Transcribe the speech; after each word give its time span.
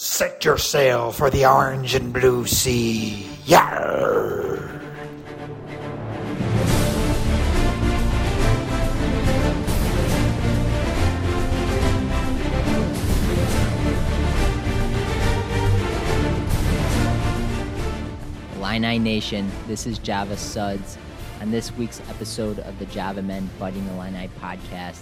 Set 0.00 0.44
your 0.44 0.58
sail 0.58 1.10
for 1.10 1.28
the 1.28 1.44
orange 1.44 1.96
and 1.96 2.12
blue 2.12 2.46
sea. 2.46 3.26
Yarr! 3.46 4.70
Illini 18.54 19.00
Nation, 19.00 19.50
this 19.66 19.84
is 19.84 19.98
Java 19.98 20.36
Suds. 20.36 20.96
On 21.40 21.50
this 21.50 21.72
week's 21.72 22.00
episode 22.08 22.60
of 22.60 22.78
the 22.78 22.86
Java 22.86 23.22
Men 23.22 23.48
Fighting 23.58 23.84
Illini 23.88 24.30
podcast, 24.40 25.00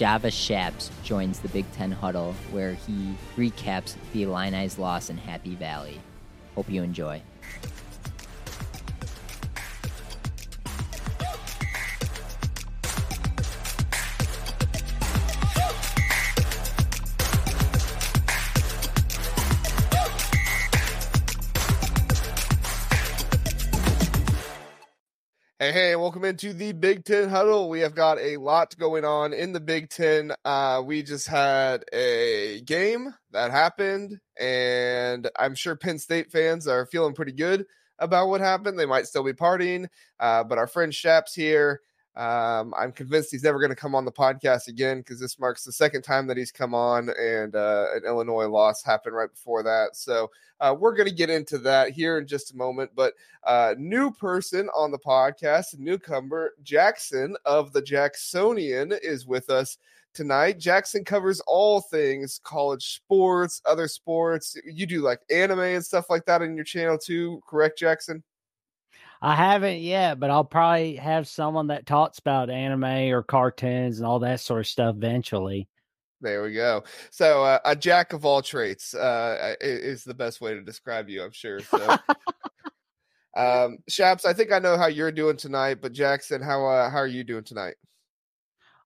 Java 0.00 0.30
Shaps 0.30 0.90
joins 1.04 1.40
the 1.40 1.48
Big 1.48 1.70
Ten 1.72 1.92
Huddle 1.92 2.34
where 2.52 2.72
he 2.72 3.14
recaps 3.36 3.96
the 4.14 4.22
Illini's 4.22 4.78
loss 4.78 5.10
in 5.10 5.18
Happy 5.18 5.54
Valley. 5.56 6.00
Hope 6.54 6.70
you 6.70 6.82
enjoy. 6.82 7.20
Into 26.30 26.52
the 26.52 26.70
Big 26.70 27.04
Ten 27.04 27.28
Huddle. 27.28 27.68
We 27.68 27.80
have 27.80 27.96
got 27.96 28.20
a 28.20 28.36
lot 28.36 28.78
going 28.78 29.04
on 29.04 29.32
in 29.32 29.52
the 29.52 29.58
Big 29.58 29.88
Ten. 29.88 30.32
Uh, 30.44 30.80
we 30.86 31.02
just 31.02 31.26
had 31.26 31.84
a 31.92 32.60
game 32.60 33.12
that 33.32 33.50
happened, 33.50 34.16
and 34.38 35.28
I'm 35.36 35.56
sure 35.56 35.74
Penn 35.74 35.98
State 35.98 36.30
fans 36.30 36.68
are 36.68 36.86
feeling 36.86 37.14
pretty 37.14 37.32
good 37.32 37.66
about 37.98 38.28
what 38.28 38.40
happened. 38.40 38.78
They 38.78 38.86
might 38.86 39.08
still 39.08 39.24
be 39.24 39.32
partying, 39.32 39.88
uh, 40.20 40.44
but 40.44 40.56
our 40.56 40.68
friend 40.68 40.94
Shap's 40.94 41.34
here. 41.34 41.80
Um, 42.16 42.74
I'm 42.76 42.92
convinced 42.92 43.30
he's 43.30 43.44
never 43.44 43.58
going 43.58 43.70
to 43.70 43.76
come 43.76 43.94
on 43.94 44.04
the 44.04 44.12
podcast 44.12 44.68
again 44.68 44.98
because 44.98 45.20
this 45.20 45.38
marks 45.38 45.64
the 45.64 45.72
second 45.72 46.02
time 46.02 46.26
that 46.26 46.36
he's 46.36 46.50
come 46.50 46.74
on, 46.74 47.10
and 47.18 47.54
uh, 47.54 47.86
an 47.94 48.02
Illinois 48.04 48.48
loss 48.48 48.82
happened 48.82 49.14
right 49.14 49.30
before 49.30 49.62
that. 49.62 49.96
So 49.96 50.30
uh, 50.60 50.74
we're 50.78 50.94
going 50.94 51.08
to 51.08 51.14
get 51.14 51.30
into 51.30 51.58
that 51.58 51.90
here 51.90 52.18
in 52.18 52.26
just 52.26 52.52
a 52.52 52.56
moment. 52.56 52.90
But 52.94 53.14
uh, 53.44 53.74
new 53.78 54.10
person 54.10 54.68
on 54.74 54.90
the 54.90 54.98
podcast, 54.98 55.78
newcomer 55.78 56.52
Jackson 56.62 57.36
of 57.44 57.72
the 57.72 57.82
Jacksonian 57.82 58.92
is 59.02 59.26
with 59.26 59.48
us 59.48 59.78
tonight. 60.12 60.58
Jackson 60.58 61.04
covers 61.04 61.40
all 61.46 61.80
things 61.80 62.40
college 62.42 62.94
sports, 62.96 63.62
other 63.64 63.86
sports. 63.86 64.56
You 64.64 64.86
do 64.86 65.00
like 65.00 65.20
anime 65.30 65.60
and 65.60 65.84
stuff 65.84 66.10
like 66.10 66.26
that 66.26 66.42
on 66.42 66.56
your 66.56 66.64
channel 66.64 66.98
too, 66.98 67.40
correct, 67.48 67.78
Jackson? 67.78 68.22
I 69.22 69.34
haven't 69.34 69.80
yet, 69.80 70.18
but 70.18 70.30
I'll 70.30 70.44
probably 70.44 70.96
have 70.96 71.28
someone 71.28 71.66
that 71.66 71.84
talks 71.84 72.18
about 72.18 72.48
anime 72.48 73.12
or 73.12 73.22
cartoons 73.22 73.98
and 73.98 74.06
all 74.06 74.20
that 74.20 74.40
sort 74.40 74.60
of 74.60 74.66
stuff 74.66 74.96
eventually. 74.96 75.68
There 76.22 76.42
we 76.42 76.52
go. 76.52 76.84
So 77.10 77.44
uh, 77.44 77.58
a 77.64 77.76
jack 77.76 78.12
of 78.12 78.24
all 78.24 78.42
traits 78.42 78.94
uh, 78.94 79.54
is 79.60 80.04
the 80.04 80.14
best 80.14 80.40
way 80.40 80.54
to 80.54 80.62
describe 80.62 81.08
you, 81.08 81.22
I'm 81.22 81.32
sure. 81.32 81.60
So, 81.60 81.96
um, 83.36 83.78
Shaps, 83.88 84.24
I 84.24 84.32
think 84.32 84.52
I 84.52 84.58
know 84.58 84.76
how 84.76 84.86
you're 84.86 85.12
doing 85.12 85.36
tonight, 85.36 85.78
but 85.80 85.92
Jackson, 85.92 86.42
how 86.42 86.66
uh, 86.66 86.90
how 86.90 86.98
are 86.98 87.06
you 87.06 87.24
doing 87.24 87.44
tonight? 87.44 87.74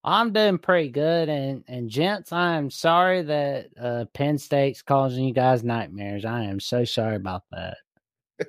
I'm 0.04 0.32
doing 0.32 0.58
pretty 0.58 0.90
good, 0.90 1.28
and 1.28 1.64
and 1.66 1.88
gents, 1.88 2.30
I 2.30 2.56
am 2.56 2.70
sorry 2.70 3.22
that 3.22 3.68
uh, 3.80 4.04
Penn 4.12 4.38
State's 4.38 4.82
causing 4.82 5.24
you 5.24 5.32
guys 5.34 5.64
nightmares. 5.64 6.24
I 6.24 6.44
am 6.44 6.60
so 6.60 6.84
sorry 6.84 7.16
about 7.16 7.42
that. 7.50 7.78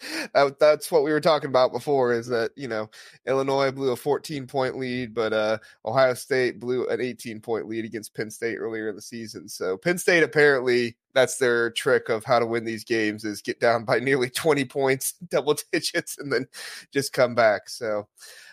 that, 0.34 0.58
that's 0.58 0.90
what 0.90 1.04
we 1.04 1.12
were 1.12 1.20
talking 1.20 1.48
about 1.48 1.72
before 1.72 2.12
is 2.12 2.26
that 2.26 2.50
you 2.56 2.68
know 2.68 2.88
illinois 3.26 3.70
blew 3.70 3.92
a 3.92 3.96
14 3.96 4.46
point 4.46 4.78
lead 4.78 5.14
but 5.14 5.32
uh, 5.32 5.58
ohio 5.84 6.14
state 6.14 6.60
blew 6.60 6.86
an 6.88 7.00
18 7.00 7.40
point 7.40 7.68
lead 7.68 7.84
against 7.84 8.14
penn 8.14 8.30
state 8.30 8.56
earlier 8.56 8.88
in 8.88 8.96
the 8.96 9.02
season. 9.02 9.48
So 9.48 9.76
penn 9.76 9.98
state 9.98 10.22
apparently 10.22 10.96
that's 11.14 11.38
their 11.38 11.70
trick 11.70 12.08
of 12.08 12.24
how 12.24 12.38
to 12.38 12.46
win 12.46 12.64
these 12.64 12.84
games 12.84 13.24
is 13.24 13.42
get 13.42 13.60
down 13.60 13.84
by 13.84 13.98
nearly 13.98 14.30
20 14.38 14.64
points 14.66 15.12
double 15.28 15.56
digits 15.72 16.18
and 16.18 16.32
then 16.32 16.46
just 16.92 17.12
come 17.12 17.34
back. 17.34 17.68
So 17.68 18.08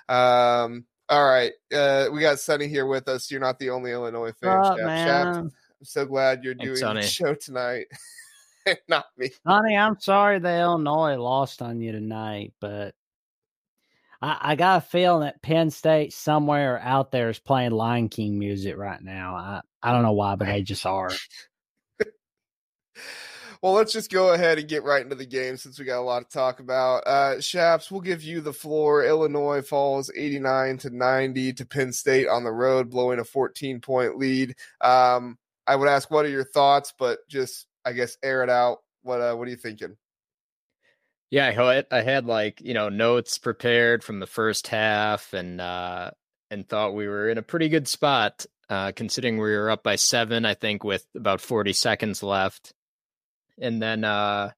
um 0.10 0.86
all 1.08 1.26
right 1.26 1.54
uh 1.74 2.08
we 2.12 2.22
got 2.22 2.40
sunny 2.40 2.68
here 2.68 2.86
with 2.86 3.08
us. 3.08 3.30
You're 3.30 3.42
not 3.42 3.60
the 3.60 3.70
only 3.70 3.92
illinois 3.92 4.34
fan. 4.34 4.52
Up, 4.52 4.78
Shap. 4.78 5.28
i'm 5.28 5.52
so 5.84 6.06
glad 6.06 6.44
you're 6.44 6.54
doing 6.54 6.80
the 6.80 7.02
show 7.02 7.34
tonight 7.36 7.88
not 8.88 9.06
me. 9.18 9.32
Honey, 9.46 9.78
I'm 9.78 10.00
sorry 10.00 10.40
that 10.40 10.60
Illinois 10.60 11.16
lost 11.16 11.62
on 11.62 11.82
you 11.82 11.92
tonight, 11.92 12.54
but 12.60 12.96
I, 14.22 14.38
I, 14.42 14.56
got 14.56 14.84
a 14.84 14.86
feeling 14.86 15.22
that 15.22 15.42
Penn 15.42 15.70
State 15.70 16.14
somewhere 16.14 16.80
out 16.80 17.12
there 17.12 17.30
is 17.30 17.40
playing 17.40 17.72
Lion 17.72 18.10
King 18.10 18.40
music 18.40 18.78
right 18.78 19.02
now. 19.02 19.36
I, 19.36 19.62
I 19.84 19.92
don't 19.92 20.04
know 20.04 20.14
why, 20.14 20.36
but 20.36 20.46
they 20.46 20.62
just 20.64 20.86
are. 20.86 21.12
well, 23.62 23.74
let's 23.74 23.94
just 23.94 24.12
go 24.12 24.34
ahead 24.34 24.58
and 24.58 24.68
get 24.68 24.84
right 24.84 25.04
into 25.04 25.16
the 25.16 25.26
game 25.26 25.58
since 25.58 25.78
we 25.78 25.86
got 25.86 26.00
a 26.00 26.02
lot 26.02 26.28
to 26.28 26.34
talk 26.38 26.60
about. 26.60 27.06
Uh, 27.06 27.40
Shaps, 27.40 27.92
we'll 27.92 28.02
give 28.02 28.24
you 28.24 28.42
the 28.42 28.54
floor. 28.54 29.06
Illinois 29.06 29.62
falls 29.62 30.10
89 30.16 30.78
to 30.80 30.90
90 30.90 31.54
to 31.54 31.66
Penn 31.66 31.94
State 31.94 32.28
on 32.28 32.44
the 32.44 32.52
road, 32.52 32.90
blowing 32.90 33.20
a 33.20 33.24
14 33.24 33.80
point 33.80 34.18
lead. 34.18 34.56
Um, 34.82 35.38
I 35.68 35.76
would 35.76 35.90
ask, 35.90 36.10
what 36.10 36.26
are 36.26 36.30
your 36.30 36.46
thoughts? 36.46 36.94
But 36.98 37.20
just 37.28 37.68
I 37.86 37.94
guess 37.94 38.18
air 38.24 38.44
it 38.44 38.50
out. 38.50 38.80
What 39.04 39.22
uh, 39.22 39.36
what 39.36 39.48
are 39.48 39.52
you 39.52 39.58
thinking? 39.58 39.96
Yeah, 41.30 41.84
I 41.92 42.02
had 42.02 42.26
like 42.26 42.62
you 42.62 42.74
know 42.74 42.90
notes 42.90 43.38
prepared 43.38 44.04
from 44.04 44.20
the 44.20 44.28
first 44.28 44.68
half, 44.68 45.34
and 45.34 45.62
uh, 45.62 46.12
and 46.50 46.68
thought 46.68 46.96
we 46.96 47.08
were 47.08 47.30
in 47.30 47.38
a 47.38 47.44
pretty 47.44 47.70
good 47.70 47.88
spot 47.88 48.46
uh, 48.70 48.92
considering 48.94 49.38
we 49.38 49.56
were 49.56 49.70
up 49.70 49.84
by 49.84 49.96
seven. 49.96 50.46
I 50.46 50.54
think 50.54 50.84
with 50.84 51.06
about 51.16 51.42
forty 51.42 51.74
seconds 51.74 52.24
left, 52.24 52.74
and 53.60 53.82
then 53.82 54.04
uh, 54.04 54.52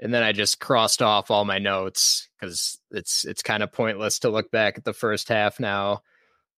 and 0.00 0.12
then 0.12 0.22
I 0.22 0.32
just 0.32 0.60
crossed 0.60 1.02
off 1.02 1.30
all 1.30 1.44
my 1.44 1.58
notes 1.58 2.28
because 2.40 2.78
it's 2.90 3.24
it's 3.24 3.42
kind 3.42 3.62
of 3.62 3.72
pointless 3.72 4.20
to 4.20 4.30
look 4.30 4.50
back 4.50 4.78
at 4.78 4.84
the 4.84 4.92
first 4.92 5.28
half 5.28 5.60
now. 5.60 6.02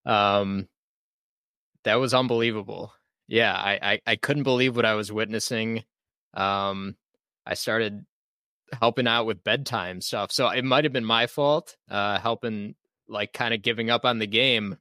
Um, 0.06 0.68
that 1.84 1.96
was 1.96 2.14
unbelievable 2.14 2.92
yeah, 3.30 3.54
I, 3.54 3.78
I, 3.80 4.00
I 4.08 4.16
couldn't 4.16 4.42
believe 4.42 4.74
what 4.74 4.84
I 4.84 4.94
was 4.94 5.12
witnessing. 5.12 5.84
Um, 6.34 6.96
I 7.46 7.54
started 7.54 8.04
helping 8.72 9.06
out 9.06 9.24
with 9.24 9.44
bedtime 9.44 10.00
stuff, 10.00 10.32
so 10.32 10.48
it 10.48 10.64
might 10.64 10.82
have 10.82 10.92
been 10.92 11.04
my 11.04 11.28
fault. 11.28 11.76
Uh, 11.88 12.18
helping 12.18 12.74
like 13.08 13.32
kind 13.32 13.54
of 13.54 13.62
giving 13.62 13.88
up 13.88 14.04
on 14.04 14.18
the 14.18 14.26
game. 14.26 14.78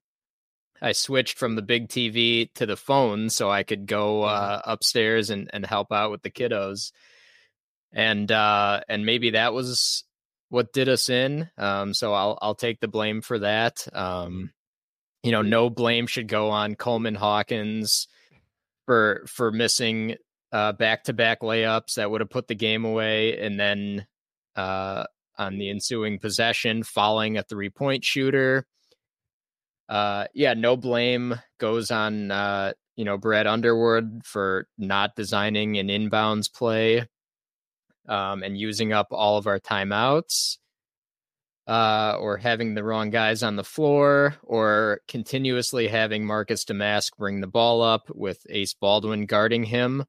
I 0.81 0.93
switched 0.93 1.37
from 1.37 1.55
the 1.55 1.61
big 1.61 1.89
TV 1.89 2.51
to 2.55 2.65
the 2.65 2.75
phone 2.75 3.29
so 3.29 3.51
I 3.51 3.61
could 3.61 3.85
go 3.85 4.21
mm-hmm. 4.21 4.35
uh, 4.35 4.61
upstairs 4.65 5.29
and, 5.29 5.49
and 5.53 5.63
help 5.63 5.91
out 5.91 6.09
with 6.09 6.23
the 6.23 6.31
kiddos. 6.31 6.91
And 7.93 8.31
uh, 8.31 8.81
and 8.89 9.05
maybe 9.05 9.31
that 9.31 9.53
was 9.53 10.05
what 10.49 10.73
did 10.73 10.89
us 10.89 11.07
in. 11.09 11.51
Um, 11.55 11.93
so 11.93 12.13
I'll 12.13 12.39
I'll 12.41 12.55
take 12.55 12.79
the 12.79 12.87
blame 12.87 13.21
for 13.21 13.37
that. 13.39 13.87
Um, 13.93 14.53
you 15.21 15.31
know, 15.31 15.43
no 15.43 15.69
blame 15.69 16.07
should 16.07 16.27
go 16.27 16.49
on 16.49 16.73
Coleman 16.73 17.15
Hawkins 17.15 18.07
for 18.89 19.21
for 19.27 19.51
missing 19.51 20.15
uh, 20.51 20.71
back-to-back 20.71 21.41
layups 21.41 21.93
that 21.93 22.09
would 22.09 22.21
have 22.21 22.29
put 22.31 22.47
the 22.47 22.55
game 22.55 22.85
away, 22.85 23.37
and 23.37 23.59
then 23.59 24.07
uh, 24.55 25.03
on 25.37 25.59
the 25.59 25.69
ensuing 25.69 26.17
possession, 26.17 26.81
falling 26.81 27.37
a 27.37 27.43
three-point 27.43 28.03
shooter. 28.03 28.65
Uh, 29.87 30.25
yeah, 30.33 30.55
no 30.55 30.75
blame 30.75 31.35
goes 31.59 31.91
on 31.91 32.31
uh, 32.31 32.73
you 32.95 33.05
know 33.05 33.15
Brad 33.15 33.45
Underwood 33.45 34.23
for 34.25 34.67
not 34.79 35.15
designing 35.15 35.77
an 35.77 35.89
inbounds 35.89 36.51
play 36.51 37.05
um, 38.07 38.41
and 38.41 38.57
using 38.57 38.91
up 38.91 39.09
all 39.11 39.37
of 39.37 39.45
our 39.45 39.59
timeouts 39.59 40.57
uh, 41.69 42.17
or 42.19 42.37
having 42.37 42.73
the 42.73 42.83
wrong 42.83 43.11
guys 43.11 43.43
on 43.43 43.55
the 43.55 43.63
floor, 43.63 44.35
or 44.41 45.01
continuously 45.07 45.87
having 45.87 46.25
Marcus 46.25 46.65
Domask 46.65 47.15
bring 47.15 47.41
the 47.41 47.47
ball 47.47 47.83
up 47.83 48.09
with 48.09 48.43
Ace 48.49 48.73
Baldwin 48.73 49.27
guarding 49.27 49.63
him, 49.63 50.03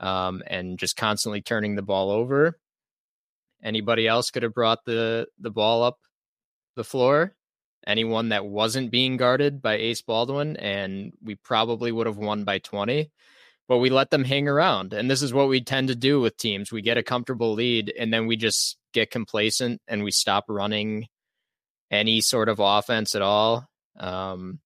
um, 0.00 0.42
and 0.46 0.78
just 0.78 0.98
constantly 0.98 1.40
turning 1.40 1.76
the 1.76 1.82
ball 1.82 2.10
over. 2.10 2.60
Anybody 3.62 4.06
else 4.06 4.30
could 4.30 4.42
have 4.42 4.52
brought 4.52 4.84
the 4.84 5.26
the 5.38 5.50
ball 5.50 5.82
up 5.82 5.98
the 6.76 6.84
floor. 6.84 7.34
Anyone 7.86 8.28
that 8.28 8.44
wasn't 8.44 8.90
being 8.90 9.16
guarded 9.16 9.62
by 9.62 9.76
Ace 9.76 10.02
Baldwin, 10.02 10.58
and 10.58 11.14
we 11.22 11.36
probably 11.36 11.90
would 11.90 12.06
have 12.06 12.18
won 12.18 12.44
by 12.44 12.58
twenty 12.58 13.10
but 13.68 13.78
we 13.78 13.90
let 13.90 14.10
them 14.10 14.24
hang 14.24 14.48
around. 14.48 14.92
And 14.94 15.10
this 15.10 15.22
is 15.22 15.32
what 15.32 15.48
we 15.48 15.60
tend 15.60 15.88
to 15.88 15.94
do 15.94 16.20
with 16.20 16.36
teams. 16.36 16.72
We 16.72 16.82
get 16.82 16.98
a 16.98 17.02
comfortable 17.02 17.52
lead 17.52 17.92
and 17.98 18.12
then 18.12 18.26
we 18.26 18.36
just 18.36 18.78
get 18.92 19.10
complacent 19.10 19.80
and 19.86 20.02
we 20.02 20.10
stop 20.10 20.46
running 20.48 21.06
any 21.90 22.20
sort 22.20 22.48
of 22.48 22.60
offense 22.60 23.14
at 23.14 23.22
all. 23.22 23.68
Um, 23.98 24.60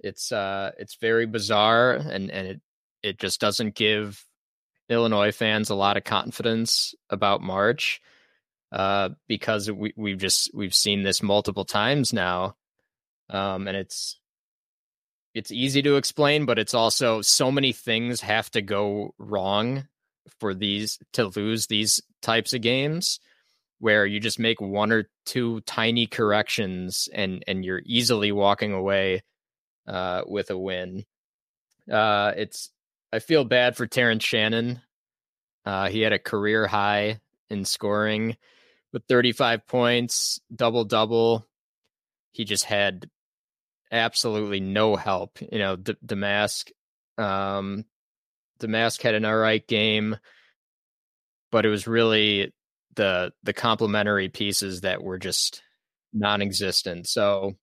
it's 0.00 0.32
uh 0.32 0.72
it's 0.78 0.96
very 0.96 1.24
bizarre 1.24 1.92
and 1.92 2.30
and 2.30 2.46
it 2.46 2.60
it 3.02 3.18
just 3.18 3.40
doesn't 3.40 3.74
give 3.74 4.22
Illinois 4.88 5.32
fans 5.32 5.70
a 5.70 5.74
lot 5.74 5.96
of 5.96 6.04
confidence 6.04 6.94
about 7.08 7.40
March 7.40 8.00
uh, 8.72 9.10
because 9.28 9.70
we, 9.70 9.92
we've 9.96 10.18
just 10.18 10.50
we've 10.54 10.74
seen 10.74 11.02
this 11.02 11.22
multiple 11.22 11.64
times 11.64 12.12
now, 12.12 12.56
um, 13.30 13.68
and 13.68 13.76
it's 13.76 14.18
it's 15.34 15.50
easy 15.50 15.82
to 15.82 15.96
explain, 15.96 16.46
but 16.46 16.58
it's 16.58 16.74
also 16.74 17.20
so 17.20 17.50
many 17.50 17.72
things 17.72 18.20
have 18.20 18.50
to 18.52 18.62
go 18.62 19.14
wrong 19.18 19.88
for 20.38 20.54
these 20.54 20.98
to 21.12 21.26
lose 21.26 21.66
these 21.66 22.00
types 22.22 22.54
of 22.54 22.62
games 22.62 23.18
where 23.80 24.06
you 24.06 24.20
just 24.20 24.38
make 24.38 24.60
one 24.60 24.92
or 24.92 25.10
two 25.26 25.60
tiny 25.62 26.06
corrections 26.06 27.08
and 27.12 27.44
and 27.46 27.64
you're 27.64 27.82
easily 27.84 28.32
walking 28.32 28.72
away 28.72 29.22
uh, 29.86 30.22
with 30.26 30.50
a 30.50 30.58
win. 30.58 31.04
Uh, 31.90 32.32
it's 32.36 32.70
I 33.12 33.18
feel 33.18 33.44
bad 33.44 33.76
for 33.76 33.86
Terrence 33.86 34.24
Shannon. 34.24 34.80
Uh, 35.66 35.88
he 35.88 36.00
had 36.00 36.12
a 36.12 36.18
career 36.18 36.66
high 36.66 37.20
in 37.50 37.64
scoring 37.64 38.36
with 38.92 39.04
35 39.08 39.66
points, 39.66 40.40
double 40.54 40.84
double. 40.84 41.46
He 42.32 42.44
just 42.44 42.64
had 42.64 43.10
absolutely 43.94 44.60
no 44.60 44.96
help. 44.96 45.38
You 45.40 45.58
know, 45.58 45.76
D- 45.76 45.96
Domask, 46.04 46.70
um, 47.18 47.84
Domask 48.60 49.02
had 49.02 49.14
an 49.14 49.24
all 49.24 49.36
right 49.36 49.66
game, 49.66 50.16
but 51.50 51.64
it 51.66 51.68
was 51.70 51.86
really 51.86 52.52
the 52.96 53.32
the 53.42 53.52
complementary 53.52 54.28
pieces 54.28 54.82
that 54.82 55.02
were 55.02 55.18
just 55.18 55.62
non-existent. 56.12 57.08
So 57.08 57.54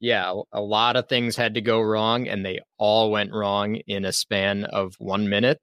yeah, 0.00 0.32
a 0.52 0.60
lot 0.60 0.96
of 0.96 1.08
things 1.08 1.36
had 1.36 1.54
to 1.54 1.60
go 1.60 1.80
wrong 1.80 2.26
and 2.28 2.44
they 2.44 2.60
all 2.78 3.10
went 3.10 3.32
wrong 3.34 3.76
in 3.86 4.04
a 4.04 4.12
span 4.12 4.64
of 4.64 4.94
1 4.98 5.28
minute. 5.28 5.60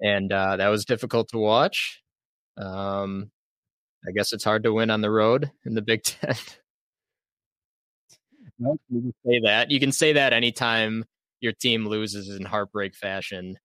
And 0.00 0.32
uh, 0.32 0.56
that 0.56 0.68
was 0.68 0.84
difficult 0.84 1.28
to 1.30 1.38
watch. 1.38 2.00
Um, 2.56 3.30
I 4.08 4.12
guess 4.12 4.32
it's 4.32 4.44
hard 4.44 4.64
to 4.64 4.72
win 4.72 4.90
on 4.90 5.02
the 5.02 5.10
road 5.10 5.50
in 5.66 5.74
the 5.74 5.82
Big 5.82 6.02
10. 6.04 6.34
You 8.58 8.78
can 8.90 9.14
say 9.26 9.40
that. 9.44 9.70
You 9.70 9.80
can 9.80 9.92
say 9.92 10.12
that 10.12 10.32
anytime 10.32 11.04
your 11.40 11.52
team 11.52 11.86
loses 11.86 12.28
in 12.28 12.44
heartbreak 12.44 12.94
fashion. 12.94 13.56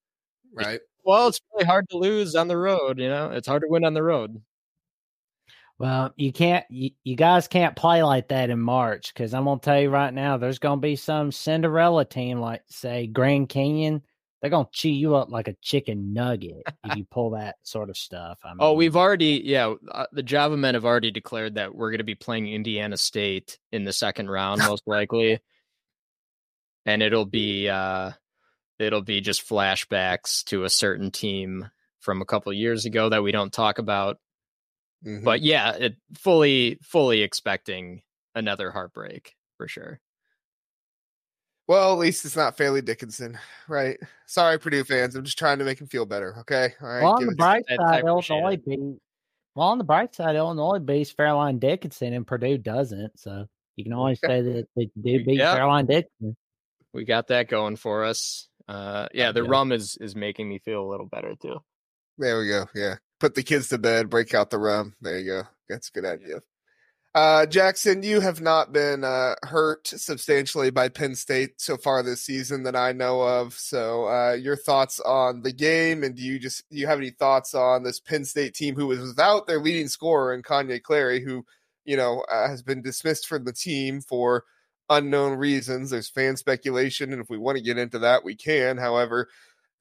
Right. 0.53 0.79
Well, 1.03 1.27
it's 1.27 1.41
really 1.53 1.65
hard 1.65 1.89
to 1.89 1.97
lose 1.97 2.35
on 2.35 2.47
the 2.47 2.57
road. 2.57 2.99
You 2.99 3.09
know, 3.09 3.31
it's 3.31 3.47
hard 3.47 3.63
to 3.63 3.67
win 3.67 3.83
on 3.83 3.93
the 3.93 4.03
road. 4.03 4.41
Well, 5.79 6.13
you 6.15 6.31
can't, 6.31 6.65
you, 6.69 6.91
you 7.03 7.15
guys 7.15 7.47
can't 7.47 7.75
play 7.75 8.03
like 8.03 8.27
that 8.29 8.51
in 8.51 8.59
March 8.59 9.11
because 9.13 9.33
I'm 9.33 9.45
going 9.45 9.59
to 9.59 9.65
tell 9.65 9.81
you 9.81 9.89
right 9.89 10.13
now, 10.13 10.37
there's 10.37 10.59
going 10.59 10.77
to 10.77 10.81
be 10.81 10.95
some 10.95 11.31
Cinderella 11.31 12.05
team 12.05 12.39
like, 12.39 12.61
say, 12.67 13.07
Grand 13.07 13.49
Canyon. 13.49 14.03
They're 14.43 14.51
to 14.51 14.67
chew 14.73 14.89
you 14.89 15.15
up 15.15 15.31
like 15.31 15.47
a 15.47 15.55
chicken 15.61 16.11
nugget 16.11 16.63
if 16.83 16.97
you 16.97 17.05
pull 17.09 17.29
that 17.29 17.55
sort 17.63 17.89
of 17.89 17.95
stuff. 17.95 18.39
I 18.43 18.49
mean, 18.49 18.57
oh, 18.59 18.73
we've 18.73 18.97
already, 18.97 19.41
yeah, 19.45 19.73
uh, 19.89 20.07
the 20.11 20.21
Java 20.21 20.57
men 20.57 20.73
have 20.73 20.83
already 20.83 21.11
declared 21.11 21.55
that 21.55 21.73
we're 21.73 21.91
going 21.91 21.99
to 21.99 22.03
be 22.03 22.13
playing 22.13 22.49
Indiana 22.49 22.97
State 22.97 23.57
in 23.71 23.85
the 23.85 23.93
second 23.93 24.29
round, 24.29 24.59
most 24.67 24.83
likely. 24.85 25.39
And 26.85 27.01
it'll 27.01 27.25
be, 27.25 27.69
uh, 27.69 28.11
it'll 28.79 29.01
be 29.01 29.21
just 29.21 29.47
flashbacks 29.47 30.43
to 30.47 30.65
a 30.65 30.69
certain 30.69 31.09
team 31.09 31.69
from 32.01 32.21
a 32.21 32.25
couple 32.25 32.51
years 32.51 32.83
ago 32.83 33.07
that 33.07 33.23
we 33.23 33.31
don't 33.31 33.53
talk 33.53 33.79
about. 33.79 34.17
Mm-hmm. 35.05 35.23
But 35.23 35.41
yeah, 35.41 35.71
it 35.71 35.95
fully 36.15 36.79
fully 36.81 37.21
expecting 37.21 38.01
another 38.35 38.71
heartbreak 38.71 39.37
for 39.55 39.69
sure. 39.69 40.01
Well, 41.73 41.91
at 41.93 41.97
least 41.97 42.23
it's 42.23 42.35
not 42.35 42.55
Fairleigh 42.55 42.83
Dickinson, 42.83 43.35
right? 43.67 43.97
Sorry, 44.27 44.59
Purdue 44.59 44.83
fans. 44.83 45.15
I'm 45.15 45.23
just 45.23 45.39
trying 45.39 45.57
to 45.57 45.65
make 45.65 45.81
him 45.81 45.87
feel 45.87 46.05
better. 46.05 46.35
Okay. 46.41 46.71
All 46.79 46.87
right. 46.87 47.01
Well, 47.01 47.13
on 47.13 47.25
the 47.25 47.33
bright 47.33 47.63
side, 47.67 48.03
Illinois 48.05 48.57
beat. 48.63 48.79
Well, 49.55 49.67
on 49.69 49.79
the 49.79 49.83
bright 49.83 50.13
side, 50.13 50.35
Illinois 50.35 50.77
beats 50.77 51.09
Fairleigh 51.09 51.53
Dickinson, 51.53 52.13
and 52.13 52.27
Purdue 52.27 52.59
doesn't. 52.59 53.19
So 53.19 53.47
you 53.75 53.83
can 53.83 53.91
always 53.91 54.19
say 54.19 54.41
that 54.41 54.67
they 54.75 54.91
do 55.01 55.25
beat 55.25 55.39
yep. 55.39 55.55
Fairleigh 55.55 55.81
Dickinson. 55.81 56.37
We 56.93 57.05
got 57.05 57.29
that 57.29 57.47
going 57.47 57.77
for 57.77 58.03
us. 58.03 58.49
Uh, 58.67 59.07
yeah, 59.11 59.31
the 59.31 59.41
yeah. 59.41 59.49
rum 59.49 59.71
is 59.71 59.97
is 59.99 60.15
making 60.15 60.47
me 60.47 60.59
feel 60.59 60.83
a 60.83 60.87
little 60.87 61.07
better 61.07 61.33
too. 61.41 61.57
There 62.19 62.37
we 62.37 62.49
go. 62.49 62.67
Yeah, 62.75 62.97
put 63.19 63.33
the 63.33 63.41
kids 63.41 63.69
to 63.69 63.79
bed, 63.79 64.11
break 64.11 64.35
out 64.35 64.51
the 64.51 64.59
rum. 64.59 64.93
There 65.01 65.17
you 65.17 65.25
go. 65.25 65.41
That's 65.69 65.89
a 65.89 65.91
good 65.91 66.05
idea. 66.05 66.41
Uh, 67.15 67.45
Jackson, 67.45 68.01
you 68.01 68.19
have 68.21 68.42
not 68.42 68.74
been 68.74 69.04
uh, 69.04 69.36
hurt 69.44 69.86
substantially 69.86 70.71
by 70.71 70.89
Penn 70.89 71.13
State 71.13 71.62
so 71.62 71.77
far 71.77 72.01
this 72.01 72.24
season 72.24 72.63
that 72.63 72.75
I 72.75 72.92
know 72.92 73.21
of. 73.21 73.54
So, 73.54 74.07
uh, 74.07 74.33
your 74.33 74.56
thoughts 74.56 75.00
on 75.00 75.44
the 75.44 75.54
game, 75.54 76.04
and 76.04 76.15
do 76.15 76.24
you 76.24 76.39
just 76.39 76.68
do 76.71 76.77
you 76.77 76.88
have 76.88 76.98
any 76.98 77.12
thoughts 77.12 77.54
on 77.54 77.83
this 77.83 78.00
Penn 78.00 78.25
State 78.25 78.56
team 78.56 78.74
who 78.74 78.88
was 78.88 79.00
without 79.00 79.45
their 79.45 79.60
leading 79.60 79.88
scorer 79.89 80.33
in 80.33 80.42
Kanye 80.42 80.81
Clary, 80.81 81.24
who 81.24 81.45
you 81.86 81.98
know 81.98 82.25
uh, 82.31 82.48
has 82.48 82.63
been 82.63 82.81
dismissed 82.81 83.27
from 83.27 83.44
the 83.45 83.54
team 83.54 84.01
for 84.01 84.44
unknown 84.89 85.38
reasons. 85.38 85.92
There's 85.92 86.10
fan 86.10 86.36
speculation, 86.36 87.13
and 87.13 87.21
if 87.21 87.30
we 87.30 87.38
want 87.38 87.60
to 87.60 87.63
get 87.63 87.77
into 87.77 88.00
that, 88.00 88.24
we 88.24 88.36
can. 88.36 88.77
However, 88.77 89.27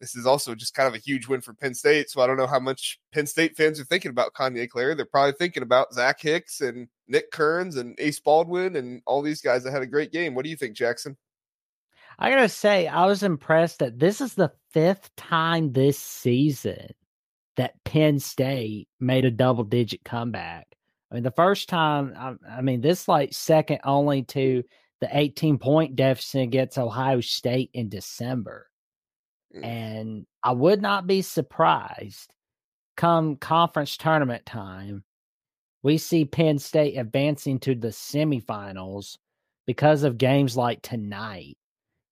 this 0.03 0.17
is 0.17 0.27
also 0.27 0.55
just 0.55 0.75
kind 0.75 0.89
of 0.89 0.95
a 0.95 0.99
huge 0.99 1.29
win 1.29 1.41
for 1.41 1.55
Penn 1.55 1.75
State. 1.75 2.11
So 2.11 2.21
I 2.21 2.27
don't 2.27 2.37
know 2.37 2.47
how 2.49 2.59
much 2.59 2.99
Penn 3.15 3.27
State 3.27 3.57
fans 3.57 3.79
are 3.79 3.85
thinking 3.85 4.11
about 4.11 4.35
Kanye 4.35 4.69
Clary. 4.69 4.97
They're 4.97 5.07
probably 5.07 5.35
thinking 5.39 5.63
about 5.63 5.95
Zach 5.95 6.21
Hicks 6.21 6.61
and 6.61 6.89
Nick 7.13 7.31
Kearns 7.31 7.77
and 7.77 7.95
Ace 7.99 8.19
Baldwin 8.19 8.75
and 8.77 9.03
all 9.07 9.23
these 9.23 9.43
guys 9.43 9.63
that 9.63 9.71
had 9.71 9.83
a 9.83 9.87
great 9.87 10.13
game. 10.13 10.35
What 10.35 10.45
do 10.45 10.51
you 10.51 10.57
think, 10.57 10.75
Jackson? 10.75 11.17
I 12.19 12.31
gotta 12.31 12.49
say, 12.49 12.89
I 12.89 13.07
was 13.07 13.23
impressed 13.23 13.79
that 13.81 13.99
this 13.99 14.21
is 14.21 14.35
the 14.35 14.53
fifth 14.71 15.15
time 15.17 15.73
this 15.73 15.99
season 15.99 16.89
that 17.57 17.75
Penn 17.85 18.19
State 18.19 18.89
made 18.99 19.25
a 19.25 19.31
double 19.31 19.65
digit 19.65 20.03
comeback. 20.05 20.67
I 21.11 21.15
mean, 21.15 21.23
the 21.23 21.31
first 21.31 21.69
time, 21.69 22.15
I, 22.17 22.59
I 22.59 22.63
mean, 22.63 22.81
this 22.81 23.07
like 23.09 23.35
second 23.35 23.81
only 23.85 24.23
to 24.25 24.63
the 25.03 25.09
18 25.11 25.59
point 25.59 25.97
deficit 25.97 26.43
against 26.43 26.79
Ohio 26.79 27.21
State 27.21 27.71
in 27.75 27.91
December. 27.91 28.69
Mm. 29.55 29.65
And 29.65 30.27
I 30.43 30.53
would 30.53 30.81
not 30.81 31.07
be 31.07 31.21
surprised 31.21 32.33
come 32.97 33.37
conference 33.37 33.97
tournament 33.97 34.47
time, 34.47 35.05
we 35.83 35.99
see 35.99 36.25
Penn 36.25 36.59
State 36.59 36.97
advancing 36.97 37.59
to 37.61 37.75
the 37.75 37.89
semifinals 37.89 39.17
because 39.67 40.03
of 40.03 40.19
games 40.19 40.57
like 40.57 40.83
tonight 40.83 41.57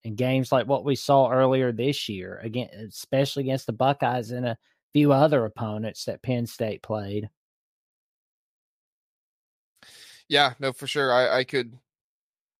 and 0.05 0.17
games 0.17 0.51
like 0.51 0.67
what 0.67 0.85
we 0.85 0.97
saw 0.97 1.31
earlier 1.31 1.73
this 1.73 2.09
year, 2.09 2.41
again, 2.43 2.69
especially 2.75 3.45
against 3.45 3.67
the 3.67 3.73
Buckeyes 3.73 4.31
and 4.31 4.47
a 4.47 4.57
few 4.93 5.13
other 5.13 5.45
opponents 5.45 6.05
that 6.05 6.23
Penn 6.23 6.47
State 6.47 6.83
played. 6.83 7.29
Yeah, 10.29 10.55
no, 10.59 10.73
for 10.73 10.87
sure. 10.87 11.13
I, 11.13 11.39
I 11.39 11.45
could 11.45 11.77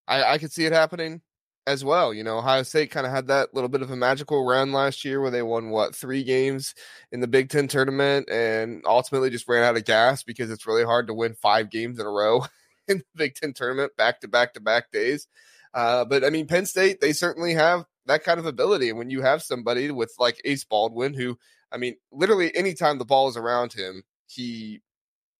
I, 0.07 0.33
I 0.33 0.37
could 0.37 0.51
see 0.51 0.65
it 0.65 0.73
happening 0.73 1.21
as 1.67 1.83
well. 1.83 2.13
You 2.13 2.23
know, 2.23 2.39
Ohio 2.39 2.63
State 2.63 2.91
kind 2.91 3.05
of 3.05 3.11
had 3.11 3.27
that 3.27 3.53
little 3.53 3.69
bit 3.69 3.81
of 3.81 3.91
a 3.91 3.95
magical 3.95 4.45
run 4.45 4.71
last 4.71 5.05
year 5.05 5.21
where 5.21 5.31
they 5.31 5.41
won 5.41 5.69
what 5.69 5.95
three 5.95 6.23
games 6.23 6.73
in 7.11 7.19
the 7.19 7.27
Big 7.27 7.49
Ten 7.49 7.67
tournament 7.67 8.29
and 8.29 8.83
ultimately 8.85 9.29
just 9.29 9.47
ran 9.47 9.63
out 9.63 9.77
of 9.77 9.85
gas 9.85 10.23
because 10.23 10.49
it's 10.49 10.67
really 10.67 10.83
hard 10.83 11.07
to 11.07 11.13
win 11.13 11.33
five 11.33 11.69
games 11.69 11.99
in 11.99 12.05
a 12.05 12.09
row 12.09 12.45
in 12.87 12.97
the 12.99 13.05
Big 13.15 13.35
Ten 13.35 13.53
tournament 13.53 13.95
back 13.97 14.21
to 14.21 14.27
back 14.27 14.53
to 14.53 14.59
back 14.59 14.91
days. 14.91 15.27
Uh, 15.73 16.05
but 16.05 16.23
I 16.23 16.29
mean, 16.29 16.47
Penn 16.47 16.65
State, 16.65 16.99
they 16.99 17.13
certainly 17.13 17.53
have 17.53 17.85
that 18.07 18.23
kind 18.23 18.39
of 18.39 18.45
ability. 18.45 18.89
And 18.89 18.97
when 18.97 19.09
you 19.09 19.21
have 19.21 19.41
somebody 19.43 19.91
with 19.91 20.13
like 20.19 20.41
Ace 20.43 20.63
Baldwin, 20.63 21.13
who, 21.13 21.37
I 21.71 21.77
mean, 21.77 21.95
literally 22.11 22.53
anytime 22.55 22.97
the 22.97 23.05
ball 23.05 23.29
is 23.29 23.37
around 23.37 23.71
him, 23.73 24.03
he 24.27 24.81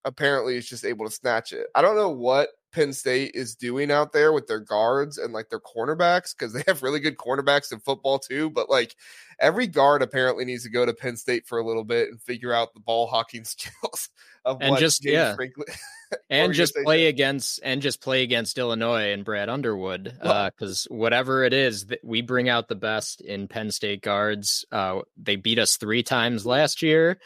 apparently 0.05 0.57
is 0.57 0.67
just 0.67 0.85
able 0.85 1.05
to 1.05 1.11
snatch 1.11 1.53
it. 1.53 1.67
I 1.75 1.81
don't 1.81 1.95
know 1.95 2.09
what 2.09 2.49
Penn 2.71 2.93
State 2.93 3.31
is 3.33 3.55
doing 3.55 3.91
out 3.91 4.13
there 4.13 4.31
with 4.31 4.47
their 4.47 4.59
guards 4.59 5.17
and 5.17 5.33
like 5.33 5.49
their 5.49 5.59
cornerbacks 5.59 6.33
because 6.37 6.53
they 6.53 6.63
have 6.67 6.83
really 6.83 6.99
good 6.99 7.17
cornerbacks 7.17 7.71
in 7.71 7.79
football 7.79 8.19
too. 8.19 8.49
But 8.49 8.69
like 8.69 8.95
every 9.39 9.67
guard 9.67 10.01
apparently 10.01 10.45
needs 10.45 10.63
to 10.63 10.69
go 10.69 10.85
to 10.85 10.93
Penn 10.93 11.17
State 11.17 11.45
for 11.45 11.59
a 11.59 11.65
little 11.65 11.83
bit 11.83 12.09
and 12.09 12.21
figure 12.21 12.53
out 12.53 12.73
the 12.73 12.79
ball 12.79 13.07
hawking 13.07 13.43
skills 13.45 14.09
of 14.45 14.57
and 14.61 14.77
just 14.77 15.01
James 15.01 15.13
yeah. 15.13 15.35
Franklin. 15.35 15.67
and 16.29 16.53
just 16.53 16.75
play 16.83 17.07
against 17.07 17.59
and 17.63 17.81
just 17.81 18.01
play 18.01 18.23
against 18.23 18.57
Illinois 18.57 19.13
and 19.13 19.23
Brad 19.23 19.49
Underwood 19.49 20.13
because 20.21 20.87
uh, 20.89 20.95
whatever 20.95 21.43
it 21.43 21.53
is 21.53 21.85
that 21.87 21.99
we 22.03 22.21
bring 22.21 22.49
out 22.49 22.67
the 22.67 22.75
best 22.75 23.21
in 23.21 23.47
Penn 23.47 23.71
State 23.71 24.01
guards. 24.01 24.65
Uh, 24.71 25.01
they 25.17 25.35
beat 25.35 25.59
us 25.59 25.77
three 25.77 26.03
times 26.03 26.45
last 26.45 26.81
year. 26.81 27.17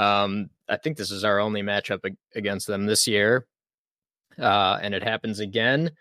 Um, 0.00 0.50
I 0.68 0.76
think 0.76 0.96
this 0.96 1.10
is 1.10 1.24
our 1.24 1.40
only 1.40 1.62
matchup 1.62 2.00
against 2.34 2.66
them 2.66 2.86
this 2.86 3.06
year 3.06 3.46
uh, 4.38 4.78
and 4.80 4.94
it 4.94 5.02
happens 5.02 5.40
again. 5.40 5.92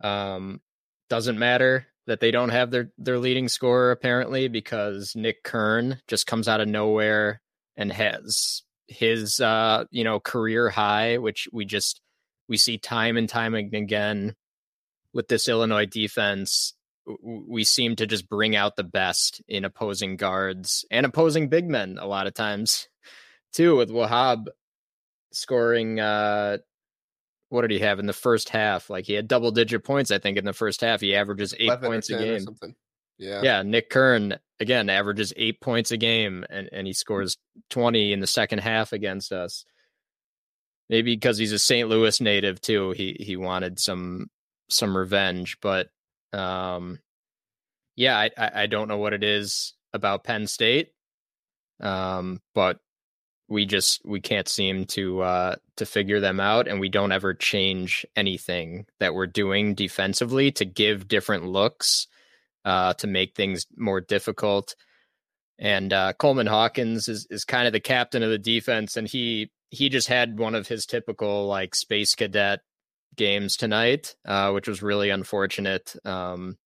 Um, 0.00 0.60
doesn't 1.08 1.38
matter 1.38 1.86
that 2.06 2.20
they 2.20 2.30
don't 2.30 2.48
have 2.48 2.70
their 2.70 2.90
their 2.98 3.18
leading 3.18 3.48
scorer 3.48 3.90
apparently 3.90 4.48
because 4.48 5.14
Nick 5.14 5.42
Kern 5.44 6.00
just 6.08 6.26
comes 6.26 6.48
out 6.48 6.60
of 6.60 6.68
nowhere 6.68 7.40
and 7.76 7.92
has 7.92 8.62
his 8.88 9.40
uh, 9.40 9.84
you 9.90 10.04
know 10.04 10.18
career 10.20 10.70
high, 10.70 11.18
which 11.18 11.48
we 11.52 11.64
just 11.64 12.00
we 12.48 12.56
see 12.56 12.78
time 12.78 13.16
and 13.16 13.28
time 13.28 13.54
again 13.54 14.34
with 15.12 15.28
this 15.28 15.48
Illinois 15.48 15.86
defense. 15.86 16.74
We 17.22 17.64
seem 17.64 17.96
to 17.96 18.06
just 18.06 18.28
bring 18.28 18.54
out 18.54 18.76
the 18.76 18.84
best 18.84 19.42
in 19.48 19.64
opposing 19.64 20.16
guards 20.16 20.84
and 20.90 21.04
opposing 21.04 21.48
big 21.48 21.68
men 21.68 21.98
a 22.00 22.06
lot 22.06 22.26
of 22.26 22.34
times 22.34 22.88
too 23.52 23.76
with 23.76 23.90
Wahab 23.90 24.46
scoring 25.32 25.98
uh 25.98 26.58
what 27.52 27.60
did 27.62 27.70
he 27.70 27.80
have 27.80 27.98
in 27.98 28.06
the 28.06 28.14
first 28.14 28.48
half? 28.48 28.88
Like 28.88 29.04
he 29.04 29.12
had 29.12 29.28
double 29.28 29.50
digit 29.50 29.84
points, 29.84 30.10
I 30.10 30.16
think, 30.16 30.38
in 30.38 30.46
the 30.46 30.54
first 30.54 30.80
half. 30.80 31.02
He 31.02 31.14
averages 31.14 31.54
eight 31.58 31.70
points 31.82 32.08
a 32.08 32.16
game. 32.16 32.46
Yeah. 33.18 33.42
Yeah. 33.42 33.62
Nick 33.62 33.90
Kern 33.90 34.38
again 34.58 34.88
averages 34.88 35.34
eight 35.36 35.60
points 35.60 35.90
a 35.90 35.98
game 35.98 36.46
and, 36.48 36.70
and 36.72 36.86
he 36.86 36.94
scores 36.94 37.36
20 37.68 38.14
in 38.14 38.20
the 38.20 38.26
second 38.26 38.60
half 38.60 38.94
against 38.94 39.32
us. 39.32 39.66
Maybe 40.88 41.14
because 41.14 41.36
he's 41.36 41.52
a 41.52 41.58
St. 41.58 41.90
Louis 41.90 42.18
native 42.22 42.58
too. 42.58 42.92
He 42.92 43.18
he 43.20 43.36
wanted 43.36 43.78
some 43.78 44.30
some 44.70 44.96
revenge. 44.96 45.58
But 45.60 45.88
um 46.32 46.98
yeah, 47.96 48.18
I, 48.18 48.50
I 48.62 48.66
don't 48.66 48.88
know 48.88 48.98
what 48.98 49.12
it 49.12 49.22
is 49.22 49.74
about 49.92 50.24
Penn 50.24 50.46
State. 50.46 50.92
Um, 51.80 52.40
but 52.54 52.78
we 53.48 53.66
just 53.66 54.00
we 54.04 54.20
can't 54.20 54.48
seem 54.48 54.86
to 54.86 55.20
uh 55.20 55.56
to 55.76 55.84
figure 55.84 56.20
them 56.20 56.40
out 56.40 56.68
and 56.68 56.80
we 56.80 56.88
don't 56.88 57.12
ever 57.12 57.34
change 57.34 58.06
anything 58.16 58.86
that 58.98 59.14
we're 59.14 59.26
doing 59.26 59.74
defensively 59.74 60.50
to 60.52 60.64
give 60.64 61.08
different 61.08 61.44
looks 61.44 62.06
uh 62.64 62.94
to 62.94 63.06
make 63.06 63.34
things 63.34 63.66
more 63.76 64.00
difficult 64.00 64.74
and 65.58 65.92
uh 65.92 66.12
Coleman 66.14 66.46
Hawkins 66.46 67.08
is 67.08 67.26
is 67.30 67.44
kind 67.44 67.66
of 67.66 67.74
the 67.74 67.80
captain 67.80 68.22
of 68.22 68.30
the 68.30 68.38
defense 68.38 68.96
and 68.96 69.06
he 69.06 69.50
he 69.70 69.90
just 69.90 70.08
had 70.08 70.38
one 70.38 70.54
of 70.54 70.68
his 70.68 70.86
typical 70.86 71.46
like 71.46 71.74
space 71.74 72.14
cadet 72.14 72.60
games 73.16 73.56
tonight 73.56 74.16
uh 74.24 74.50
which 74.52 74.68
was 74.68 74.82
really 74.82 75.10
unfortunate 75.10 75.94
um 76.04 76.56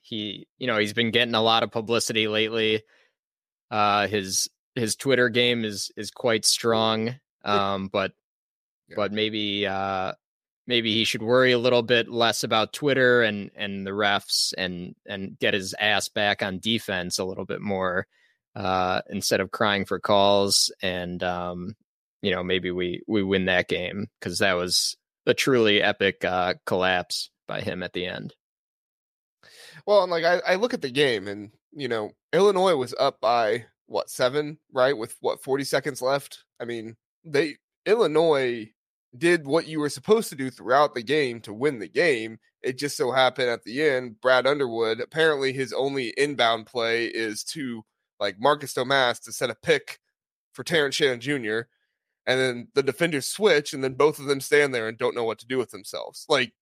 he 0.00 0.46
you 0.58 0.66
know 0.66 0.78
he's 0.78 0.92
been 0.92 1.10
getting 1.10 1.34
a 1.34 1.42
lot 1.42 1.62
of 1.62 1.70
publicity 1.70 2.28
lately 2.28 2.82
uh 3.70 4.06
his 4.06 4.48
his 4.74 4.96
Twitter 4.96 5.28
game 5.28 5.64
is 5.64 5.90
is 5.96 6.10
quite 6.10 6.44
strong. 6.44 7.16
Um, 7.44 7.88
but 7.88 8.12
yeah. 8.88 8.96
but 8.96 9.12
maybe 9.12 9.66
uh, 9.66 10.12
maybe 10.66 10.92
he 10.92 11.04
should 11.04 11.22
worry 11.22 11.52
a 11.52 11.58
little 11.58 11.82
bit 11.82 12.08
less 12.08 12.42
about 12.42 12.72
Twitter 12.72 13.22
and 13.22 13.50
and 13.54 13.86
the 13.86 13.92
refs 13.92 14.52
and 14.56 14.94
and 15.06 15.38
get 15.38 15.54
his 15.54 15.74
ass 15.78 16.08
back 16.08 16.42
on 16.42 16.58
defense 16.58 17.18
a 17.18 17.24
little 17.24 17.44
bit 17.44 17.60
more 17.60 18.06
uh, 18.56 19.02
instead 19.10 19.40
of 19.40 19.50
crying 19.50 19.84
for 19.84 20.00
calls. 20.00 20.72
And 20.82 21.22
um, 21.22 21.76
you 22.22 22.30
know 22.32 22.42
maybe 22.42 22.70
we 22.70 23.02
we 23.06 23.22
win 23.22 23.46
that 23.46 23.68
game 23.68 24.08
because 24.18 24.38
that 24.38 24.54
was 24.54 24.96
a 25.26 25.34
truly 25.34 25.82
epic 25.82 26.24
uh, 26.24 26.54
collapse 26.66 27.30
by 27.46 27.60
him 27.60 27.82
at 27.82 27.92
the 27.92 28.06
end. 28.06 28.34
Well, 29.86 30.02
and 30.02 30.10
like 30.10 30.24
I, 30.24 30.40
I 30.46 30.54
look 30.56 30.74
at 30.74 30.82
the 30.82 30.90
game 30.90 31.28
and 31.28 31.50
you 31.72 31.88
know 31.88 32.12
Illinois 32.32 32.76
was 32.76 32.94
up 32.98 33.20
by 33.20 33.66
what 33.86 34.10
seven 34.10 34.58
right 34.72 34.96
with 34.96 35.16
what 35.20 35.42
40 35.42 35.64
seconds 35.64 36.00
left 36.00 36.44
i 36.60 36.64
mean 36.64 36.96
they 37.24 37.56
illinois 37.86 38.68
did 39.16 39.46
what 39.46 39.68
you 39.68 39.78
were 39.78 39.88
supposed 39.88 40.28
to 40.30 40.36
do 40.36 40.50
throughout 40.50 40.94
the 40.94 41.02
game 41.02 41.40
to 41.40 41.52
win 41.52 41.78
the 41.78 41.88
game 41.88 42.38
it 42.62 42.78
just 42.78 42.96
so 42.96 43.12
happened 43.12 43.48
at 43.48 43.62
the 43.64 43.82
end 43.82 44.20
brad 44.20 44.46
underwood 44.46 45.00
apparently 45.00 45.52
his 45.52 45.72
only 45.72 46.12
inbound 46.16 46.66
play 46.66 47.06
is 47.06 47.44
to 47.44 47.82
like 48.18 48.40
marcus 48.40 48.74
domask 48.74 49.22
to 49.22 49.32
set 49.32 49.50
a 49.50 49.56
pick 49.62 49.98
for 50.52 50.64
terrence 50.64 50.94
shannon 50.94 51.20
jr 51.20 51.60
and 52.26 52.40
then 52.40 52.68
the 52.74 52.82
defenders 52.82 53.26
switch 53.26 53.72
and 53.72 53.82
then 53.84 53.94
both 53.94 54.18
of 54.18 54.26
them 54.26 54.40
stand 54.40 54.74
there 54.74 54.88
and 54.88 54.98
don't 54.98 55.14
know 55.14 55.24
what 55.24 55.38
to 55.38 55.46
do 55.46 55.58
with 55.58 55.70
themselves 55.70 56.24
like 56.28 56.52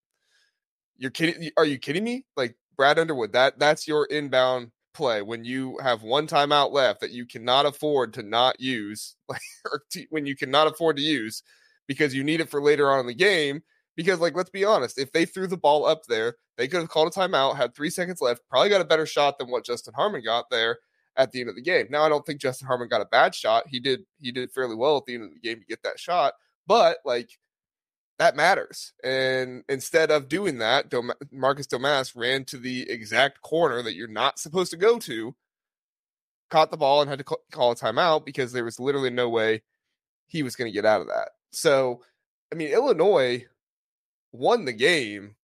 you're 0.97 1.11
kidding 1.11 1.51
are 1.57 1.65
you 1.65 1.79
kidding 1.79 2.05
me 2.05 2.25
like 2.37 2.57
brad 2.77 2.99
underwood 2.99 3.33
that 3.33 3.59
that's 3.59 3.87
your 3.87 4.07
inbound 4.07 4.71
play 4.93 5.23
when 5.23 5.45
you 5.45 5.79
have 5.83 6.03
one 6.03 6.27
timeout 6.27 6.73
left 6.73 7.01
that 7.01 7.11
you 7.11 7.27
cannot 7.27 7.67
afford 7.67 8.15
to 8.15 8.23
not 8.23 8.61
use, 8.61 9.17
like 9.29 9.41
or 9.71 9.83
to, 9.91 10.07
when 10.11 10.27
you 10.27 10.37
cannot 10.37 10.67
afford 10.67 10.97
to 10.97 11.03
use 11.03 11.43
because 11.87 12.15
you 12.15 12.25
need 12.25 12.41
it 12.41 12.51
for 12.51 12.63
later 12.63 12.91
on 12.91 13.01
in 13.01 13.07
the 13.07 13.15
game. 13.15 13.63
Because, 13.95 14.21
like, 14.21 14.35
let's 14.35 14.49
be 14.49 14.65
honest, 14.65 14.99
if 14.99 15.13
they 15.13 15.27
threw 15.27 15.47
the 15.47 15.57
ball 15.59 15.85
up 15.85 16.05
there, 16.09 16.37
they 16.57 16.67
could 16.67 16.81
have 16.81 16.89
called 16.89 17.09
a 17.09 17.11
timeout, 17.11 17.57
had 17.57 17.75
three 17.75 17.91
seconds 17.91 18.23
left, 18.23 18.41
probably 18.49 18.71
got 18.71 18.81
a 18.81 18.87
better 18.87 19.05
shot 19.05 19.39
than 19.39 19.51
what 19.51 19.67
Justin 19.67 19.93
Harmon 19.95 20.23
got 20.25 20.49
there 20.51 20.79
at 21.17 21.33
the 21.33 21.41
end 21.41 21.51
of 21.51 21.57
the 21.57 21.63
game. 21.63 21.87
Now, 21.91 22.03
I 22.03 22.09
don't 22.09 22.25
think 22.25 22.41
Justin 22.41 22.67
Harmon 22.67 22.89
got 22.89 23.03
a 23.03 23.07
bad 23.07 23.35
shot. 23.35 23.65
He 23.69 23.81
did 23.81 24.01
he 24.21 24.33
did 24.33 24.53
fairly 24.53 24.75
well 24.75 24.97
at 24.97 25.07
the 25.07 25.15
end 25.15 25.25
of 25.25 25.31
the 25.33 25.41
game 25.41 25.61
to 25.61 25.67
get 25.67 25.83
that 25.83 25.99
shot, 25.99 26.35
but 26.67 26.99
like 27.05 27.31
that 28.19 28.37
matters. 28.37 28.93
And 29.03 29.65
instead 29.69 30.11
of 30.11 30.29
doing 30.29 30.59
that, 30.59 30.89
Dom- 30.89 31.13
Marcus 31.33 31.67
Domask 31.67 32.13
ran 32.15 32.45
to 32.47 32.57
the 32.57 32.89
exact 32.89 33.43
corner 33.43 33.83
that 33.83 33.95
you're 33.95 34.07
not 34.07 34.39
supposed 34.39 34.71
to 34.71 34.77
go 34.77 34.99
to, 35.01 35.35
caught 36.51 36.71
the 36.71 36.77
ball, 36.77 37.01
and 37.01 37.11
had 37.11 37.19
to 37.19 37.25
call 37.25 37.73
a 37.73 37.77
timeout 37.77 38.25
because 38.25 38.53
there 38.53 38.65
was 38.65 38.79
literally 38.79 39.11
no 39.11 39.29
way 39.29 39.63
he 40.29 40.43
was 40.43 40.57
going 40.57 40.71
to 40.71 40.75
get 40.75 40.87
out 40.87 41.01
of 41.01 41.09
that. 41.09 41.31
So, 41.51 42.03
I 42.53 42.55
mean, 42.55 42.69
Illinois 42.69 43.47
won 44.33 44.65
the 44.65 44.73
game 44.73 45.35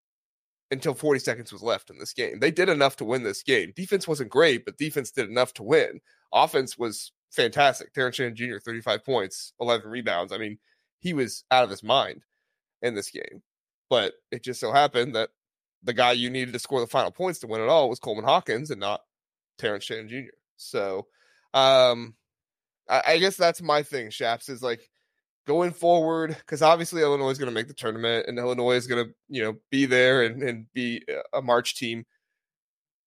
until 0.71 0.95
40 0.95 1.21
seconds 1.21 1.53
was 1.53 1.63
left 1.63 1.91
in 1.91 1.99
this 1.99 2.13
game. 2.13 2.41
They 2.41 2.51
did 2.51 2.69
enough 2.69 2.97
to 2.97 3.05
win 3.05 3.23
this 3.23 3.43
game. 3.43 3.73
Defense 3.75 4.07
wasn't 4.07 4.31
great, 4.31 4.65
but 4.65 4.77
defense 4.77 5.11
did 5.11 5.29
enough 5.29 5.55
to 5.55 5.63
win. 5.63 6.01
Offense 6.33 6.77
was 6.77 7.13
fantastic. 7.31 7.93
Terrence 7.93 8.17
Shannon 8.17 8.37
Jr., 8.37 8.59
35 8.63 9.05
points, 9.05 9.55
11 9.61 9.91
rebounds. 9.91 10.33
I 10.33 10.39
mean, 10.39 10.59
he 10.99 11.15
was 11.15 11.45
out 11.51 11.65
of 11.65 11.71
his 11.71 11.83
mind 11.83 12.23
in 12.83 12.95
this 12.95 13.11
game. 13.11 13.43
But 13.89 14.15
it 14.31 14.45
just 14.45 14.61
so 14.61 14.73
happened 14.73 15.15
that 15.15 15.31
the 15.83 15.95
guy 15.95 16.13
you 16.13 16.29
needed 16.29 16.53
to 16.53 16.59
score 16.59 16.81
the 16.81 16.87
final 16.87 17.11
points 17.11 17.39
to 17.41 17.47
win 17.47 17.61
it 17.61 17.69
all 17.69 17.89
was 17.89 17.99
Coleman 17.99 18.25
Hawkins 18.25 18.71
and 18.71 18.81
not 18.81 19.01
Terrence 19.59 19.85
Shannon 19.85 20.09
Jr. 20.09 20.31
So 20.57 21.07
um 21.55 22.15
I, 22.89 23.03
I 23.07 23.19
guess 23.19 23.37
that's 23.37 23.63
my 23.63 23.83
thing, 23.83 24.11
Shaps, 24.11 24.49
is 24.49 24.63
like 24.63 24.91
going 25.49 25.73
forward, 25.73 26.37
because 26.37 26.63
obviously 26.63 27.03
Illinois 27.03 27.31
is 27.31 27.39
going 27.39 27.49
to 27.49 27.55
make 27.55 27.67
the 27.67 27.75
tournament 27.75 28.27
and 28.29 28.39
Illinois 28.39 28.77
is 28.77 28.87
going 28.87 29.05
to, 29.05 29.13
you 29.29 29.43
know, 29.43 29.57
be 29.71 29.87
there 29.87 30.23
and, 30.23 30.43
and 30.43 30.67
be 30.75 31.03
a 31.33 31.43
March 31.43 31.77
team. 31.77 32.05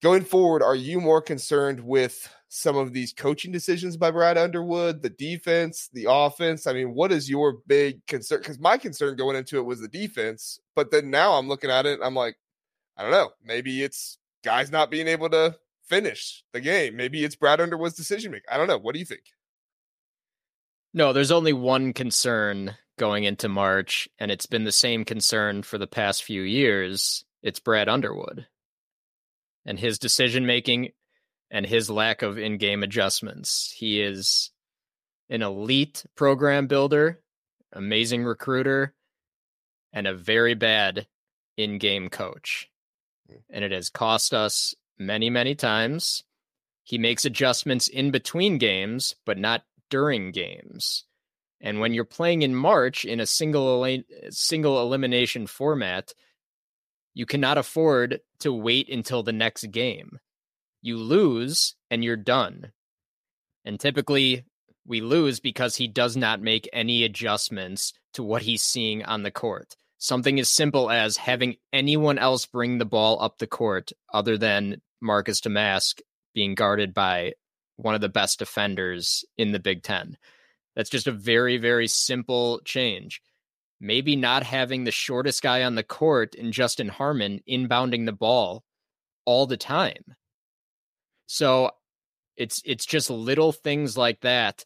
Going 0.02 0.24
forward, 0.24 0.64
are 0.64 0.76
you 0.76 1.00
more 1.00 1.22
concerned 1.22 1.80
with 1.80 2.28
some 2.54 2.76
of 2.76 2.92
these 2.92 3.14
coaching 3.14 3.52
decisions 3.52 3.96
by 3.96 4.12
Brad 4.12 4.38
Underwood, 4.38 5.02
the 5.02 5.12
defense, 5.12 5.90
the 5.94 6.06
offense. 6.10 6.68
I 6.68 6.74
mean, 6.74 6.94
what 6.94 7.12
is 7.14 7.30
your 7.30 7.60
big 7.66 8.06
concern? 8.08 8.40
Because 8.40 8.60
my 8.60 8.78
concern 8.78 9.16
going 9.16 9.38
into 9.38 9.58
it 9.58 9.66
was 9.66 9.80
the 9.80 9.88
defense, 9.88 10.60
but 10.76 10.92
then 10.92 11.10
now 11.10 11.34
I'm 11.34 11.48
looking 11.48 11.70
at 11.70 11.86
it, 11.86 12.02
I'm 12.04 12.14
like, 12.14 12.36
I 12.98 13.04
don't 13.04 13.12
know. 13.12 13.30
Maybe 13.42 13.84
it's 13.84 14.18
guys 14.44 14.70
not 14.70 14.92
being 14.92 15.08
able 15.08 15.30
to 15.30 15.56
finish 15.84 16.44
the 16.52 16.60
game. 16.60 16.98
Maybe 16.98 17.24
it's 17.24 17.38
Brad 17.38 17.62
Underwood's 17.62 17.96
decision 17.96 18.34
making. 18.34 18.50
I 18.52 18.58
don't 18.58 18.68
know. 18.68 18.80
What 18.80 18.94
do 18.94 19.00
you 19.00 19.06
think? 19.06 19.24
No, 20.94 21.14
there's 21.14 21.32
only 21.32 21.54
one 21.54 21.94
concern 21.94 22.76
going 22.98 23.24
into 23.24 23.48
March, 23.48 24.10
and 24.20 24.30
it's 24.30 24.46
been 24.46 24.66
the 24.66 24.72
same 24.72 25.06
concern 25.06 25.64
for 25.64 25.78
the 25.78 25.88
past 25.88 26.24
few 26.24 26.42
years. 26.42 27.24
It's 27.42 27.60
Brad 27.60 27.88
Underwood. 27.88 28.48
And 29.66 29.80
his 29.80 30.00
decision 30.00 30.46
making 30.46 30.92
and 31.50 31.66
his 31.66 31.90
lack 31.90 32.22
of 32.22 32.38
in 32.38 32.58
game 32.58 32.84
adjustments. 32.84 33.74
He 33.78 34.02
is 34.02 34.52
an 35.30 35.42
elite 35.42 36.06
program 36.16 36.68
builder, 36.68 37.22
amazing 37.72 38.24
recruiter, 38.24 38.94
and 39.94 40.08
a 40.08 40.16
very 40.16 40.56
bad 40.56 41.08
in 41.58 41.78
game 41.78 42.10
coach. 42.10 42.70
Hmm. 43.30 43.38
And 43.50 43.64
it 43.64 43.72
has 43.72 43.90
cost 43.90 44.34
us 44.34 44.76
many, 44.98 45.30
many 45.30 45.56
times. 45.56 46.24
He 46.84 46.98
makes 46.98 47.26
adjustments 47.26 47.88
in 47.88 48.12
between 48.12 48.58
games, 48.58 49.16
but 49.26 49.38
not 49.38 49.64
during 49.92 50.32
games. 50.32 51.06
And 51.62 51.80
when 51.80 51.94
you're 51.94 52.06
playing 52.06 52.42
in 52.42 52.56
March 52.56 53.06
in 53.06 53.20
a 53.20 53.28
single 53.28 53.86
single 54.32 54.82
elimination 54.82 55.46
format, 55.46 56.16
you 57.14 57.28
cannot 57.28 57.60
afford 57.60 58.22
to 58.40 58.52
wait 58.52 58.90
until 58.90 59.22
the 59.22 59.34
next 59.34 59.70
game 59.70 60.18
you 60.82 60.98
lose 60.98 61.76
and 61.90 62.04
you're 62.04 62.18
done. 62.18 62.72
And 63.64 63.80
typically 63.80 64.46
we 64.86 65.02
lose 65.02 65.40
because 65.40 65.76
he 65.76 65.88
does 65.88 66.18
not 66.18 66.42
make 66.42 66.68
any 66.74 67.04
adjustments 67.04 67.94
to 68.14 68.24
what 68.24 68.42
he's 68.42 68.64
seeing 68.64 69.04
on 69.06 69.24
the 69.24 69.32
court. 69.32 69.76
Something 70.00 70.40
as 70.40 70.50
simple 70.50 70.90
as 70.90 71.18
having 71.18 71.58
anyone 71.72 72.18
else 72.18 72.48
bring 72.48 72.80
the 72.80 72.86
ball 72.86 73.22
up 73.22 73.38
the 73.38 73.46
court 73.46 73.92
other 74.12 74.38
than 74.38 74.82
Marcus 75.00 75.40
Domask 75.40 76.02
being 76.34 76.56
guarded 76.56 76.94
by 76.94 77.34
one 77.84 77.96
of 77.96 78.02
the 78.02 78.10
best 78.10 78.40
defenders 78.40 79.26
in 79.38 79.52
the 79.52 79.60
Big 79.60 79.84
Ten. 79.84 80.18
That's 80.76 80.90
just 80.90 81.08
a 81.08 81.12
very, 81.12 81.58
very 81.58 81.88
simple 81.88 82.62
change. 82.64 83.22
Maybe 83.80 84.16
not 84.16 84.44
having 84.44 84.84
the 84.84 84.92
shortest 84.92 85.42
guy 85.42 85.64
on 85.64 85.76
the 85.76 85.84
court 85.84 86.36
in 86.36 86.52
Justin 86.52 86.88
Harmon 86.88 87.42
inbounding 87.50 88.06
the 88.06 88.12
ball 88.12 88.64
all 89.26 89.48
the 89.48 89.58
time. 89.58 90.16
So 91.26 91.72
it's 92.38 92.62
it's 92.66 92.86
just 92.86 93.10
little 93.10 93.52
things 93.52 93.98
like 93.98 94.22
that 94.22 94.66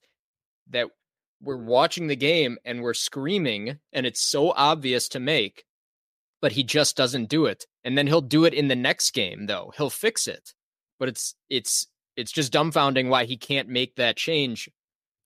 that 0.69 0.87
we're 1.41 1.57
watching 1.57 2.07
the 2.07 2.15
game 2.15 2.57
and 2.65 2.81
we're 2.81 2.93
screaming 2.93 3.79
and 3.93 4.05
it's 4.05 4.21
so 4.21 4.51
obvious 4.51 5.09
to 5.09 5.19
make 5.19 5.65
but 6.45 6.51
he 6.51 6.63
just 6.63 6.95
doesn't 6.95 7.27
do 7.27 7.47
it. 7.47 7.65
And 7.83 7.97
then 7.97 8.05
he'll 8.05 8.21
do 8.21 8.45
it 8.45 8.53
in 8.53 8.67
the 8.67 8.75
next 8.75 9.15
game 9.15 9.47
though. 9.47 9.73
He'll 9.77 9.89
fix 9.89 10.27
it. 10.27 10.53
But 10.99 11.09
it's 11.09 11.33
it's 11.49 11.87
it's 12.15 12.31
just 12.31 12.53
dumbfounding 12.53 13.09
why 13.09 13.25
he 13.25 13.37
can't 13.37 13.69
make 13.69 13.95
that 13.95 14.17
change 14.17 14.69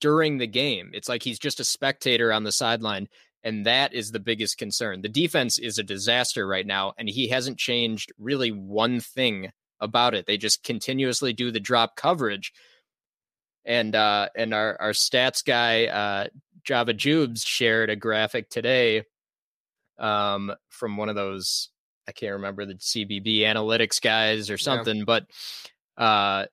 during 0.00 0.38
the 0.38 0.46
game. 0.46 0.90
It's 0.92 1.08
like 1.08 1.22
he's 1.22 1.38
just 1.38 1.60
a 1.60 1.64
spectator 1.64 2.32
on 2.32 2.44
the 2.44 2.52
sideline 2.52 3.08
and 3.42 3.64
that 3.66 3.94
is 3.94 4.10
the 4.10 4.20
biggest 4.20 4.58
concern. 4.58 5.00
The 5.00 5.08
defense 5.08 5.58
is 5.58 5.78
a 5.78 5.82
disaster 5.82 6.46
right 6.46 6.66
now 6.66 6.92
and 6.98 7.08
he 7.08 7.28
hasn't 7.28 7.58
changed 7.58 8.12
really 8.18 8.50
one 8.50 9.00
thing 9.00 9.50
about 9.80 10.14
it. 10.14 10.26
They 10.26 10.36
just 10.36 10.62
continuously 10.62 11.32
do 11.32 11.50
the 11.50 11.60
drop 11.60 11.96
coverage. 11.96 12.52
And 13.64 13.94
uh 13.94 14.28
and 14.34 14.54
our 14.54 14.76
our 14.80 14.92
stats 14.92 15.44
guy 15.44 15.86
uh 15.86 16.28
Java 16.64 16.94
Jubes 16.94 17.46
shared 17.46 17.90
a 17.90 17.96
graphic 17.96 18.50
today 18.50 19.04
um, 19.98 20.52
from 20.68 20.96
one 20.96 21.08
of 21.08 21.14
those 21.14 21.68
I 22.08 22.12
can't 22.12 22.32
remember 22.32 22.66
the 22.66 22.74
CBB 22.74 23.40
analytics 23.40 24.00
guys 24.00 24.50
or 24.50 24.58
something, 24.58 24.98
yeah. 24.98 25.04
but 25.04 25.26
uh, 25.96 26.46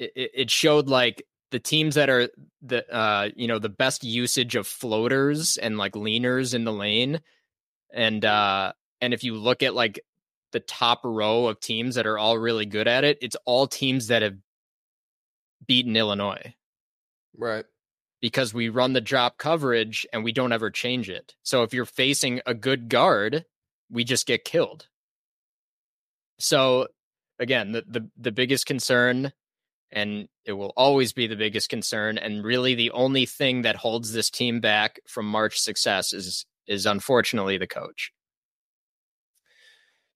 it, 0.00 0.30
it 0.34 0.50
showed 0.50 0.88
like 0.88 1.26
the 1.50 1.58
teams 1.58 1.94
that 1.96 2.08
are 2.10 2.28
the 2.62 2.88
uh, 2.92 3.28
you 3.36 3.48
know 3.48 3.58
the 3.58 3.68
best 3.68 4.04
usage 4.04 4.56
of 4.56 4.66
floaters 4.66 5.56
and 5.56 5.78
like 5.78 5.92
leaners 5.92 6.54
in 6.54 6.64
the 6.64 6.72
lane, 6.72 7.20
and 7.92 8.24
uh, 8.24 8.72
and 9.00 9.14
if 9.14 9.24
you 9.24 9.34
look 9.36 9.62
at 9.62 9.74
like 9.74 10.00
the 10.52 10.60
top 10.60 11.00
row 11.04 11.46
of 11.46 11.60
teams 11.60 11.94
that 11.94 12.06
are 12.06 12.18
all 12.18 12.36
really 12.38 12.66
good 12.66 12.88
at 12.88 13.04
it, 13.04 13.18
it's 13.22 13.36
all 13.44 13.66
teams 13.66 14.08
that 14.08 14.22
have 14.22 14.36
beaten 15.66 15.96
Illinois. 15.96 16.54
Right 17.36 17.64
because 18.20 18.52
we 18.52 18.68
run 18.68 18.92
the 18.92 19.00
drop 19.00 19.38
coverage 19.38 20.06
and 20.12 20.22
we 20.22 20.32
don't 20.32 20.52
ever 20.52 20.70
change 20.70 21.08
it. 21.08 21.34
So 21.42 21.62
if 21.62 21.72
you're 21.72 21.86
facing 21.86 22.40
a 22.46 22.54
good 22.54 22.88
guard, 22.88 23.44
we 23.90 24.04
just 24.04 24.26
get 24.26 24.44
killed. 24.44 24.88
So 26.38 26.88
again, 27.38 27.72
the 27.72 27.84
the, 27.86 28.10
the 28.18 28.32
biggest 28.32 28.66
concern 28.66 29.32
and 29.92 30.28
it 30.44 30.52
will 30.52 30.72
always 30.76 31.12
be 31.12 31.26
the 31.26 31.36
biggest 31.36 31.68
concern 31.68 32.18
and 32.18 32.44
really 32.44 32.74
the 32.74 32.90
only 32.92 33.26
thing 33.26 33.62
that 33.62 33.76
holds 33.76 34.12
this 34.12 34.30
team 34.30 34.60
back 34.60 35.00
from 35.06 35.26
March 35.26 35.58
success 35.58 36.12
is 36.12 36.46
is 36.66 36.86
unfortunately 36.86 37.58
the 37.58 37.66
coach. 37.66 38.12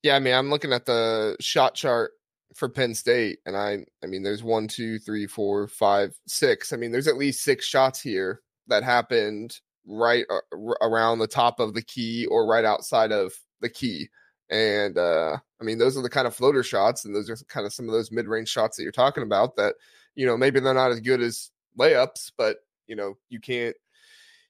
Yeah, 0.02 0.16
I 0.16 0.18
mean, 0.18 0.34
I'm 0.34 0.50
looking 0.50 0.72
at 0.72 0.86
the 0.86 1.36
shot 1.40 1.74
chart 1.74 2.12
for 2.54 2.68
Penn 2.68 2.94
State, 2.94 3.38
and 3.46 3.56
I, 3.56 3.84
I 4.02 4.06
mean, 4.06 4.22
there's 4.22 4.44
one, 4.44 4.68
two, 4.68 4.98
three, 4.98 5.26
four, 5.26 5.66
five, 5.66 6.14
six. 6.28 6.72
I 6.72 6.76
mean, 6.76 6.92
there's 6.92 7.08
at 7.08 7.16
least 7.16 7.42
six 7.42 7.64
shots 7.66 8.00
here 8.00 8.40
that 8.68 8.84
happened 8.84 9.58
right 9.86 10.24
uh, 10.30 10.56
around 10.80 11.18
the 11.18 11.26
top 11.26 11.58
of 11.58 11.74
the 11.74 11.82
key 11.82 12.26
or 12.26 12.46
right 12.46 12.64
outside 12.64 13.12
of 13.12 13.32
the 13.60 13.68
key. 13.68 14.08
And 14.50 14.98
uh, 14.98 15.38
I 15.60 15.64
mean, 15.64 15.78
those 15.78 15.96
are 15.96 16.02
the 16.02 16.10
kind 16.10 16.26
of 16.26 16.34
floater 16.34 16.62
shots, 16.62 17.04
and 17.04 17.14
those 17.14 17.30
are 17.30 17.36
kind 17.48 17.66
of 17.66 17.72
some 17.72 17.88
of 17.88 17.92
those 17.92 18.12
mid-range 18.12 18.48
shots 18.48 18.76
that 18.76 18.82
you're 18.82 18.92
talking 18.92 19.22
about. 19.22 19.56
That 19.56 19.74
you 20.14 20.26
know, 20.26 20.36
maybe 20.36 20.60
they're 20.60 20.74
not 20.74 20.90
as 20.90 21.00
good 21.00 21.20
as 21.20 21.50
layups, 21.78 22.32
but 22.36 22.58
you 22.86 22.96
know, 22.96 23.16
you 23.28 23.40
can't 23.40 23.74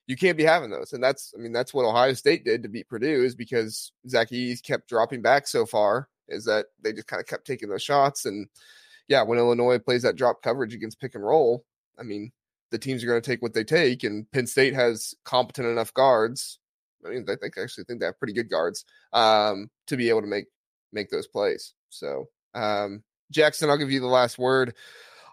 you 0.07 0.15
can't 0.15 0.37
be 0.37 0.43
having 0.43 0.69
those. 0.69 0.93
And 0.93 1.03
that's, 1.03 1.33
I 1.35 1.41
mean, 1.41 1.51
that's 1.51 1.73
what 1.73 1.85
Ohio 1.85 2.13
State 2.13 2.45
did 2.45 2.63
to 2.63 2.69
beat 2.69 2.87
Purdue 2.87 3.23
is 3.23 3.35
because 3.35 3.91
Zach 4.07 4.29
Edey 4.29 4.61
kept 4.61 4.87
dropping 4.87 5.21
back 5.21 5.47
so 5.47 5.65
far 5.65 6.09
is 6.27 6.45
that 6.45 6.67
they 6.81 6.93
just 6.93 7.07
kind 7.07 7.19
of 7.19 7.27
kept 7.27 7.47
taking 7.47 7.69
those 7.69 7.83
shots. 7.83 8.25
And 8.25 8.47
yeah, 9.07 9.23
when 9.23 9.39
Illinois 9.39 9.79
plays 9.79 10.03
that 10.03 10.15
drop 10.15 10.41
coverage 10.43 10.73
against 10.73 10.99
pick 10.99 11.15
and 11.15 11.23
roll, 11.23 11.65
I 11.99 12.03
mean, 12.03 12.31
the 12.71 12.77
teams 12.77 13.03
are 13.03 13.07
going 13.07 13.21
to 13.21 13.27
take 13.27 13.41
what 13.41 13.53
they 13.53 13.63
take, 13.63 14.03
and 14.03 14.29
Penn 14.31 14.47
State 14.47 14.73
has 14.73 15.13
competent 15.23 15.67
enough 15.67 15.93
guards. 15.93 16.59
I 17.05 17.09
mean, 17.09 17.25
I 17.29 17.35
think 17.35 17.57
I 17.57 17.61
actually 17.61 17.83
think 17.85 17.99
they 17.99 18.07
have 18.07 18.17
pretty 18.17 18.33
good 18.33 18.49
guards 18.49 18.83
um, 19.13 19.69
to 19.87 19.97
be 19.97 20.09
able 20.09 20.21
to 20.21 20.27
make 20.27 20.45
make 20.91 21.09
those 21.09 21.27
plays. 21.27 21.73
So, 21.89 22.29
um, 22.53 23.03
Jackson, 23.31 23.69
I'll 23.69 23.77
give 23.77 23.91
you 23.91 23.99
the 23.99 24.07
last 24.07 24.37
word 24.37 24.73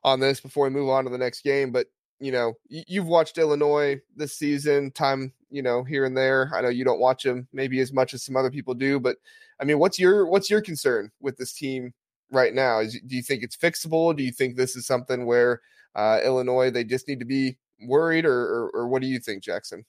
on 0.04 0.20
this 0.20 0.40
before 0.40 0.64
we 0.64 0.70
move 0.70 0.88
on 0.88 1.04
to 1.04 1.10
the 1.10 1.18
next 1.18 1.42
game. 1.42 1.70
But 1.70 1.86
you 2.20 2.30
know, 2.30 2.54
you've 2.68 3.06
watched 3.06 3.38
Illinois 3.38 4.00
this 4.14 4.34
season, 4.34 4.92
time 4.92 5.32
you 5.50 5.62
know 5.62 5.82
here 5.82 6.04
and 6.04 6.16
there. 6.16 6.50
I 6.54 6.60
know 6.60 6.68
you 6.68 6.84
don't 6.84 7.00
watch 7.00 7.24
them 7.24 7.48
maybe 7.52 7.80
as 7.80 7.92
much 7.92 8.14
as 8.14 8.22
some 8.22 8.36
other 8.36 8.50
people 8.50 8.74
do, 8.74 9.00
but 9.00 9.16
I 9.60 9.64
mean, 9.64 9.78
what's 9.78 9.98
your 9.98 10.26
what's 10.26 10.50
your 10.50 10.60
concern 10.60 11.10
with 11.20 11.36
this 11.36 11.52
team 11.52 11.92
right 12.30 12.54
now? 12.54 12.80
Is, 12.80 12.98
do 13.06 13.16
you 13.16 13.22
think 13.22 13.42
it's 13.42 13.56
fixable? 13.56 14.16
Do 14.16 14.22
you 14.22 14.32
think 14.32 14.56
this 14.56 14.76
is 14.76 14.86
something 14.86 15.26
where 15.26 15.60
uh, 15.94 16.20
Illinois 16.24 16.70
they 16.70 16.84
just 16.84 17.08
need 17.08 17.18
to 17.18 17.26
be 17.26 17.58
worried, 17.80 18.24
or, 18.24 18.40
or, 18.40 18.70
or 18.70 18.88
what 18.88 19.02
do 19.02 19.08
you 19.08 19.18
think, 19.18 19.42
Jackson? 19.42 19.84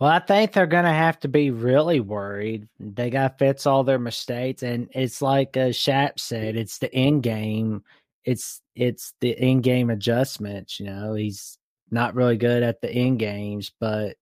Well, 0.00 0.10
I 0.10 0.20
think 0.20 0.52
they're 0.52 0.66
going 0.66 0.84
to 0.84 0.90
have 0.90 1.18
to 1.20 1.28
be 1.28 1.50
really 1.50 1.98
worried. 1.98 2.68
They 2.78 3.10
got 3.10 3.38
fix 3.38 3.66
all 3.66 3.82
their 3.82 3.98
mistakes, 3.98 4.62
and 4.62 4.88
it's 4.92 5.20
like 5.20 5.56
uh, 5.56 5.72
Shap 5.72 6.20
said, 6.20 6.56
it's 6.56 6.78
the 6.78 6.94
end 6.94 7.24
game. 7.24 7.82
It's 8.24 8.62
it's 8.76 9.14
the 9.20 9.36
end 9.36 9.64
game 9.64 9.90
adjustments. 9.90 10.78
You 10.78 10.86
know, 10.86 11.14
he's 11.14 11.58
not 11.90 12.14
really 12.14 12.36
good 12.36 12.62
at 12.62 12.80
the 12.80 12.90
end 12.90 13.18
games, 13.18 13.72
but 13.80 14.16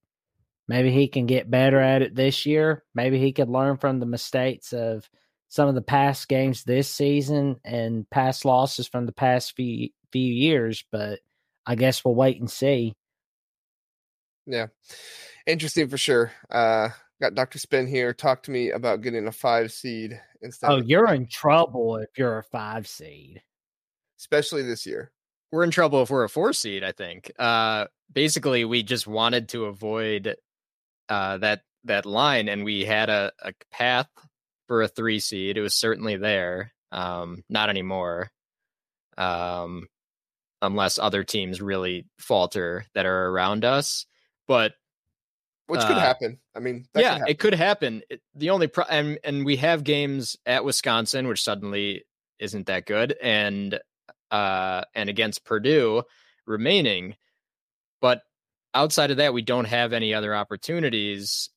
maybe 0.66 0.90
he 0.90 1.08
can 1.08 1.26
get 1.26 1.50
better 1.50 1.78
at 1.78 2.00
it 2.02 2.14
this 2.14 2.46
year. 2.46 2.82
Maybe 2.94 3.18
he 3.18 3.32
could 3.32 3.50
learn 3.50 3.76
from 3.76 4.00
the 4.00 4.06
mistakes 4.06 4.72
of 4.72 5.08
some 5.48 5.68
of 5.68 5.74
the 5.74 5.82
past 5.82 6.26
games 6.28 6.64
this 6.64 6.88
season 6.88 7.56
and 7.64 8.08
past 8.08 8.44
losses 8.46 8.88
from 8.88 9.04
the 9.04 9.12
past 9.12 9.54
few 9.54 9.90
few 10.10 10.32
years. 10.32 10.84
But 10.90 11.20
I 11.66 11.74
guess 11.74 12.02
we'll 12.02 12.14
wait 12.14 12.40
and 12.40 12.50
see. 12.50 12.94
Yeah, 14.46 14.68
interesting 15.46 15.88
for 15.88 15.98
sure. 15.98 16.32
Uh, 16.50 16.90
got 17.20 17.34
Doctor 17.34 17.58
Spin 17.58 17.86
here. 17.86 18.12
Talk 18.12 18.42
to 18.44 18.50
me 18.50 18.70
about 18.70 19.02
getting 19.02 19.26
a 19.26 19.32
five 19.32 19.72
seed 19.72 20.20
instead. 20.42 20.70
Oh, 20.70 20.76
you're 20.76 21.12
in 21.12 21.26
trouble 21.26 21.96
if 21.96 22.10
you're 22.16 22.38
a 22.38 22.44
five 22.44 22.86
seed, 22.86 23.42
especially 24.18 24.62
this 24.62 24.86
year. 24.86 25.12
We're 25.52 25.64
in 25.64 25.70
trouble 25.70 26.02
if 26.02 26.10
we're 26.10 26.24
a 26.24 26.28
four 26.28 26.52
seed. 26.52 26.84
I 26.84 26.92
think. 26.92 27.30
Uh, 27.38 27.86
basically, 28.12 28.64
we 28.64 28.82
just 28.82 29.06
wanted 29.06 29.48
to 29.50 29.66
avoid 29.66 30.36
uh, 31.08 31.38
that 31.38 31.62
that 31.84 32.06
line, 32.06 32.48
and 32.48 32.64
we 32.64 32.84
had 32.84 33.08
a, 33.08 33.32
a 33.42 33.52
path 33.70 34.08
for 34.66 34.82
a 34.82 34.88
three 34.88 35.20
seed. 35.20 35.56
It 35.56 35.62
was 35.62 35.74
certainly 35.74 36.16
there. 36.16 36.72
Um, 36.92 37.42
not 37.48 37.70
anymore. 37.70 38.30
Um, 39.16 39.86
unless 40.62 40.98
other 40.98 41.24
teams 41.24 41.60
really 41.60 42.06
falter 42.18 42.84
that 42.94 43.06
are 43.06 43.28
around 43.28 43.64
us. 43.64 44.06
But 44.48 44.72
which 45.66 45.80
could 45.80 45.96
uh, 45.96 46.00
happen. 46.00 46.38
I 46.54 46.60
mean, 46.60 46.86
yeah, 46.94 47.18
could 47.18 47.28
it 47.28 47.38
could 47.38 47.54
happen. 47.54 48.02
It, 48.08 48.20
the 48.34 48.50
only 48.50 48.66
pro- 48.68 48.84
and 48.84 49.18
and 49.24 49.44
we 49.44 49.56
have 49.56 49.84
games 49.84 50.36
at 50.46 50.64
Wisconsin, 50.64 51.28
which 51.28 51.42
suddenly 51.42 52.04
isn't 52.38 52.66
that 52.66 52.86
good, 52.86 53.16
and 53.20 53.78
uh, 54.30 54.82
and 54.94 55.08
against 55.08 55.44
Purdue 55.44 56.02
remaining. 56.46 57.16
But 58.00 58.22
outside 58.74 59.10
of 59.10 59.16
that, 59.18 59.34
we 59.34 59.42
don't 59.42 59.66
have 59.66 59.92
any 59.92 60.14
other 60.14 60.34
opportunities. 60.34 61.50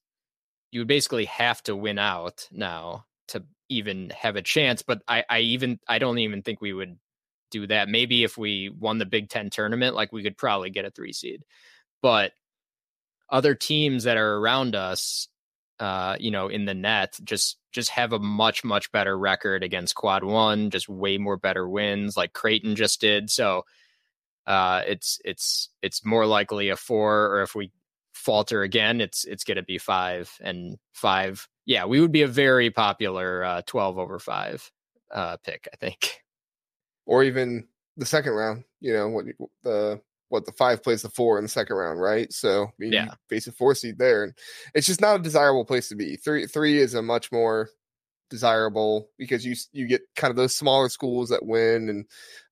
You 0.72 0.82
would 0.82 0.88
basically 0.88 1.26
have 1.26 1.62
to 1.64 1.76
win 1.76 2.00
out 2.00 2.48
now 2.52 3.06
to 3.30 3.44
even 3.70 4.12
have 4.12 4.36
a 4.36 4.42
chance. 4.42 4.82
But 4.82 5.02
I, 5.08 5.24
I 5.30 5.40
even 5.40 5.80
I 5.88 6.00
don't 6.00 6.20
even 6.20 6.42
think 6.42 6.62
we 6.62 6.74
would 6.74 6.98
do 7.52 7.68
that. 7.68 7.90
Maybe 7.90 8.24
if 8.24 8.38
we 8.38 8.70
won 8.70 8.98
the 8.98 9.06
Big 9.06 9.30
Ten 9.30 9.50
tournament, 9.50 9.96
like 9.96 10.12
we 10.12 10.24
could 10.24 10.38
probably 10.38 10.70
get 10.70 10.86
a 10.86 10.92
three 10.92 11.14
seed. 11.14 11.44
But 12.02 12.32
other 13.32 13.56
teams 13.56 14.04
that 14.04 14.18
are 14.18 14.38
around 14.38 14.76
us, 14.76 15.28
uh, 15.80 16.16
you 16.20 16.32
know, 16.32 16.48
in 16.48 16.66
the 16.66 16.74
net, 16.74 17.18
just 17.24 17.58
just 17.72 17.90
have 17.92 18.14
a 18.14 18.20
much 18.20 18.64
much 18.64 18.92
better 18.92 19.18
record 19.18 19.64
against 19.64 19.96
Quad 19.96 20.24
One, 20.24 20.70
just 20.70 20.90
way 20.90 21.18
more 21.18 21.38
better 21.38 21.68
wins, 21.68 22.18
like 22.18 22.34
Creighton 22.34 22.76
just 22.76 23.00
did. 23.00 23.30
So 23.30 23.66
uh, 24.46 24.82
it's 24.88 25.20
it's 25.24 25.70
it's 25.82 26.04
more 26.04 26.26
likely 26.26 26.70
a 26.70 26.76
four, 26.76 27.28
or 27.28 27.44
if 27.44 27.56
we 27.56 27.72
falter 28.14 28.64
again, 28.64 29.00
it's 29.00 29.24
it's 29.26 29.44
going 29.44 29.58
to 29.58 29.64
be 29.64 29.78
five 29.78 30.32
and 30.42 30.78
five. 30.94 31.48
Yeah, 31.66 31.86
we 31.86 32.02
would 32.02 32.12
be 32.12 32.24
a 32.24 32.28
very 32.28 32.72
popular 32.72 33.44
uh, 33.44 33.62
twelve 33.66 33.98
over 33.98 34.20
five 34.20 34.70
uh, 35.14 35.38
pick, 35.44 35.68
I 35.72 35.76
think, 35.78 36.22
or 37.06 37.24
even 37.24 37.68
the 37.96 38.06
second 38.06 38.34
round. 38.34 38.64
You 38.82 38.94
know 38.94 39.10
what 39.10 39.26
the 39.64 40.02
what 40.30 40.46
the 40.46 40.52
five 40.54 40.82
plays 40.82 41.02
the 41.02 41.10
four 41.10 41.38
in 41.38 41.44
the 41.44 41.50
second 41.50 41.76
round, 41.76 42.00
right? 42.00 42.32
So 42.32 42.64
I 42.64 42.72
mean, 42.80 42.94
yeah, 42.94 43.14
face 43.28 43.48
a 43.48 43.52
four 43.52 43.76
seed 43.76 43.98
there, 43.98 44.24
and 44.24 44.34
it's 44.74 44.88
just 44.88 45.02
not 45.02 45.20
a 45.20 45.24
desirable 45.24 45.66
place 45.66 45.90
to 45.90 45.96
be. 45.96 46.16
Three 46.16 46.46
three 46.48 46.80
is 46.80 46.94
a 46.94 47.02
much 47.02 47.32
more 47.32 47.70
desirable 48.30 49.10
because 49.18 49.46
you 49.46 49.56
you 49.72 49.88
get 49.88 50.02
kind 50.16 50.30
of 50.30 50.38
those 50.38 50.56
smaller 50.56 50.90
schools 50.90 51.30
that 51.30 51.46
win 51.46 51.90
and 51.90 52.06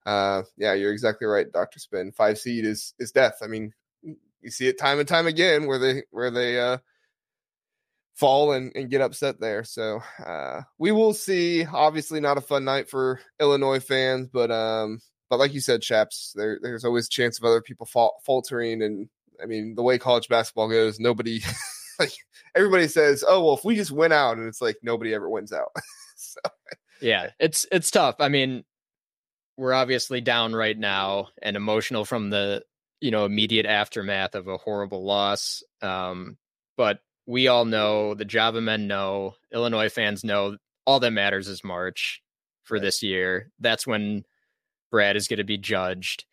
uh 0.06 0.42
yeah 0.56 0.74
you're 0.74 0.92
exactly 0.92 1.26
right 1.26 1.50
dr 1.52 1.78
spin. 1.78 2.12
Five 2.12 2.38
seed 2.38 2.64
is 2.64 2.94
is 2.98 3.12
death. 3.12 3.38
I 3.42 3.46
mean 3.46 3.72
you 4.02 4.50
see 4.50 4.68
it 4.68 4.78
time 4.78 4.98
and 4.98 5.08
time 5.08 5.26
again 5.26 5.66
where 5.66 5.78
they 5.78 6.02
where 6.10 6.30
they 6.30 6.60
uh 6.60 6.78
fall 8.14 8.52
and, 8.52 8.72
and 8.74 8.90
get 8.90 9.00
upset 9.00 9.38
there. 9.40 9.62
So 9.62 10.00
uh 10.24 10.62
we 10.78 10.90
will 10.90 11.14
see. 11.14 11.64
Obviously 11.64 12.20
not 12.20 12.38
a 12.38 12.42
fun 12.42 12.64
night 12.64 12.90
for 12.90 13.20
illinois 13.40 13.80
fans 13.80 14.28
but 14.32 14.50
um 14.50 15.00
but 15.30 15.38
like 15.38 15.52
you 15.54 15.60
said 15.60 15.84
Shaps 15.84 16.32
there 16.36 16.58
there's 16.62 16.84
always 16.84 17.06
a 17.06 17.10
chance 17.10 17.38
of 17.38 17.44
other 17.44 17.60
people 17.60 17.86
faltering 18.24 18.82
and 18.82 19.08
i 19.42 19.46
mean 19.46 19.74
the 19.74 19.82
way 19.82 19.98
college 19.98 20.28
basketball 20.28 20.68
goes 20.68 20.98
nobody 20.98 21.40
like 21.98 22.12
everybody 22.54 22.88
says, 22.88 23.24
"Oh 23.26 23.44
well, 23.44 23.56
if 23.56 23.64
we 23.64 23.76
just 23.76 23.90
win 23.90 24.12
out," 24.12 24.38
and 24.38 24.46
it's 24.46 24.62
like 24.62 24.76
nobody 24.82 25.14
ever 25.14 25.28
wins 25.28 25.52
out. 25.52 25.72
so 26.16 26.40
Yeah, 27.00 27.30
it's 27.38 27.66
it's 27.72 27.90
tough. 27.90 28.16
I 28.20 28.28
mean, 28.28 28.64
we're 29.56 29.72
obviously 29.72 30.20
down 30.20 30.54
right 30.54 30.78
now 30.78 31.28
and 31.42 31.56
emotional 31.56 32.04
from 32.04 32.30
the 32.30 32.62
you 33.00 33.10
know 33.10 33.24
immediate 33.24 33.66
aftermath 33.66 34.34
of 34.34 34.48
a 34.48 34.56
horrible 34.58 35.04
loss. 35.04 35.62
Um, 35.82 36.36
but 36.76 37.00
we 37.26 37.48
all 37.48 37.64
know 37.64 38.14
the 38.14 38.24
Java 38.24 38.60
men 38.60 38.86
know, 38.86 39.34
Illinois 39.52 39.90
fans 39.90 40.24
know, 40.24 40.56
all 40.86 41.00
that 41.00 41.10
matters 41.10 41.48
is 41.48 41.64
March 41.64 42.22
for 42.62 42.76
Right. 42.76 42.82
this 42.82 43.02
year. 43.02 43.50
That's 43.58 43.86
when 43.86 44.24
Brad 44.90 45.16
is 45.16 45.28
going 45.28 45.38
to 45.38 45.44
be 45.44 45.58
judged. 45.58 46.24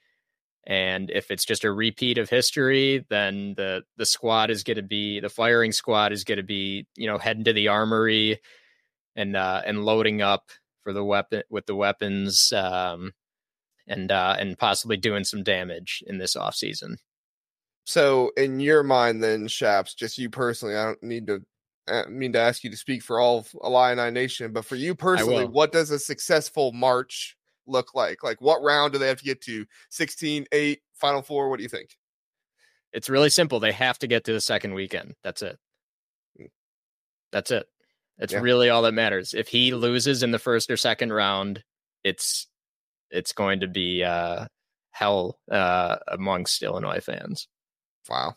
And 0.67 1.11
if 1.11 1.29
it's 1.29 1.45
just 1.45 1.63
a 1.63 1.71
repeat 1.71 2.17
of 2.17 2.29
history, 2.29 3.05
then 3.09 3.53
the 3.55 3.83
the 3.97 4.05
squad 4.05 4.49
is 4.49 4.63
going 4.63 4.77
to 4.77 4.83
be 4.83 5.19
the 5.19 5.29
firing 5.29 5.71
squad 5.71 6.11
is 6.11 6.23
going 6.23 6.37
to 6.37 6.43
be 6.43 6.87
you 6.95 7.07
know 7.07 7.19
heading 7.19 7.43
to 7.43 7.53
the 7.53 7.67
armory 7.67 8.39
and 9.15 9.35
uh, 9.35 9.61
and 9.65 9.85
loading 9.85 10.21
up 10.21 10.49
for 10.83 10.91
the 10.91 11.03
weapon 11.03 11.43
with 11.49 11.67
the 11.67 11.75
weapons 11.75 12.51
um, 12.53 13.11
and 13.87 14.11
uh, 14.11 14.35
and 14.39 14.57
possibly 14.57 14.97
doing 14.97 15.23
some 15.23 15.43
damage 15.43 16.03
in 16.07 16.17
this 16.17 16.35
off 16.35 16.55
season. 16.55 16.97
So, 17.85 18.31
in 18.35 18.59
your 18.59 18.81
mind, 18.81 19.23
then, 19.23 19.47
Shaps, 19.47 19.93
just 19.93 20.17
you 20.17 20.29
personally, 20.29 20.75
I 20.75 20.85
don't 20.85 21.03
need 21.03 21.27
to 21.27 21.41
uh, 21.87 22.03
mean 22.09 22.33
to 22.33 22.39
ask 22.39 22.63
you 22.63 22.71
to 22.71 22.77
speak 22.77 23.03
for 23.03 23.19
all 23.19 23.39
of 23.39 23.55
Illini 23.63 24.09
Nation, 24.09 24.51
but 24.51 24.65
for 24.65 24.75
you 24.75 24.95
personally, 24.95 25.45
what 25.45 25.71
does 25.71 25.91
a 25.91 25.99
successful 25.99 26.71
March 26.71 27.37
look 27.67 27.93
like? 27.95 28.23
Like, 28.23 28.41
what 28.41 28.61
round 28.61 28.93
do 28.93 28.99
they 28.99 29.07
have 29.07 29.17
to 29.19 29.23
get 29.25 29.41
to? 29.41 29.65
16, 29.89 30.45
8, 30.51 30.79
Final 30.95 31.21
Four? 31.21 31.49
What 31.49 31.57
do 31.57 31.63
you 31.63 31.69
think? 31.69 31.95
It's 32.93 33.09
really 33.09 33.29
simple. 33.29 33.59
They 33.59 33.71
have 33.73 33.99
to 33.99 34.07
get 34.07 34.23
to 34.25 34.33
the 34.33 34.39
second 34.41 34.73
weekend. 34.73 35.15
That's 35.23 35.41
it. 35.41 35.57
Mm. 36.39 36.49
That's 37.31 37.51
it. 37.51 37.67
It's 38.19 38.31
Yeah. 38.33 38.39
really 38.39 38.69
all 38.69 38.83
that 38.83 38.93
matters. 38.93 39.33
If 39.33 39.49
he 39.49 39.73
loses 39.73 40.23
in 40.23 40.31
the 40.31 40.39
first 40.39 40.69
or 40.71 40.77
second 40.77 41.11
round, 41.11 41.63
it's 42.03 42.47
it's 43.11 43.33
going 43.33 43.59
to 43.59 43.67
be 43.67 44.03
uh, 44.03 44.47
hell 44.91 45.37
uh, 45.51 45.97
amongst 46.07 46.63
Illinois 46.63 46.99
fans. 47.01 47.47
Wow. 48.09 48.35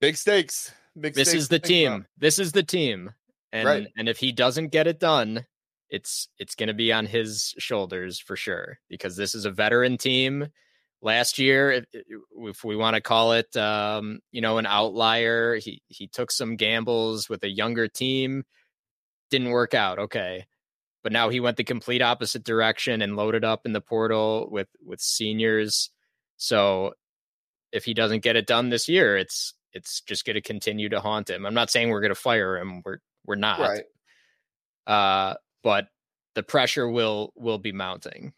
Big 0.00 0.16
stakes. 0.16 0.72
Big 0.98 1.14
This 1.14 1.28
stakes 1.28 1.42
is 1.42 1.48
the 1.48 1.58
think 1.58 1.86
about. 1.86 1.94
team. 1.96 2.06
This 2.18 2.38
is 2.38 2.52
the 2.52 2.62
team. 2.62 3.12
And 3.52 3.66
Right. 3.66 3.86
and 3.96 4.08
if 4.08 4.18
he 4.18 4.32
doesn't 4.32 4.68
get 4.68 4.86
it 4.86 4.98
done, 4.98 5.46
it's 5.96 6.28
it's 6.38 6.54
going 6.54 6.68
to 6.68 6.74
be 6.74 6.92
on 6.92 7.06
his 7.06 7.54
shoulders 7.58 8.20
for 8.20 8.36
sure 8.36 8.78
because 8.88 9.16
this 9.16 9.34
is 9.34 9.46
a 9.46 9.50
veteran 9.50 9.96
team. 9.96 10.46
Last 11.02 11.38
year, 11.38 11.72
if, 11.72 11.84
if 11.92 12.64
we 12.64 12.76
want 12.76 12.94
to 12.94 13.00
call 13.00 13.32
it, 13.32 13.54
um, 13.56 14.20
you 14.32 14.40
know, 14.40 14.58
an 14.58 14.66
outlier, 14.66 15.56
he 15.56 15.82
he 15.88 16.06
took 16.06 16.30
some 16.30 16.56
gambles 16.56 17.28
with 17.28 17.42
a 17.44 17.48
younger 17.48 17.88
team, 17.88 18.44
didn't 19.30 19.50
work 19.50 19.74
out. 19.74 19.98
Okay, 19.98 20.46
but 21.02 21.12
now 21.12 21.28
he 21.28 21.40
went 21.40 21.56
the 21.56 21.64
complete 21.64 22.02
opposite 22.02 22.44
direction 22.44 23.02
and 23.02 23.16
loaded 23.16 23.44
up 23.44 23.62
in 23.64 23.72
the 23.72 23.80
portal 23.80 24.48
with 24.50 24.68
with 24.84 25.00
seniors. 25.00 25.90
So 26.36 26.92
if 27.72 27.84
he 27.84 27.94
doesn't 27.94 28.22
get 28.22 28.36
it 28.36 28.46
done 28.46 28.68
this 28.68 28.88
year, 28.88 29.16
it's 29.16 29.54
it's 29.72 30.02
just 30.02 30.24
going 30.24 30.34
to 30.34 30.42
continue 30.42 30.88
to 30.90 31.00
haunt 31.00 31.30
him. 31.30 31.46
I'm 31.46 31.54
not 31.54 31.70
saying 31.70 31.88
we're 31.88 32.00
going 32.00 32.14
to 32.14 32.20
fire 32.20 32.58
him. 32.58 32.82
We're 32.84 32.98
we're 33.24 33.36
not. 33.36 33.60
Right. 33.60 33.84
Uh, 34.86 35.34
but 35.62 35.88
the 36.34 36.42
pressure 36.42 36.88
will 36.88 37.32
will 37.36 37.58
be 37.58 37.72
mounting. 37.72 38.32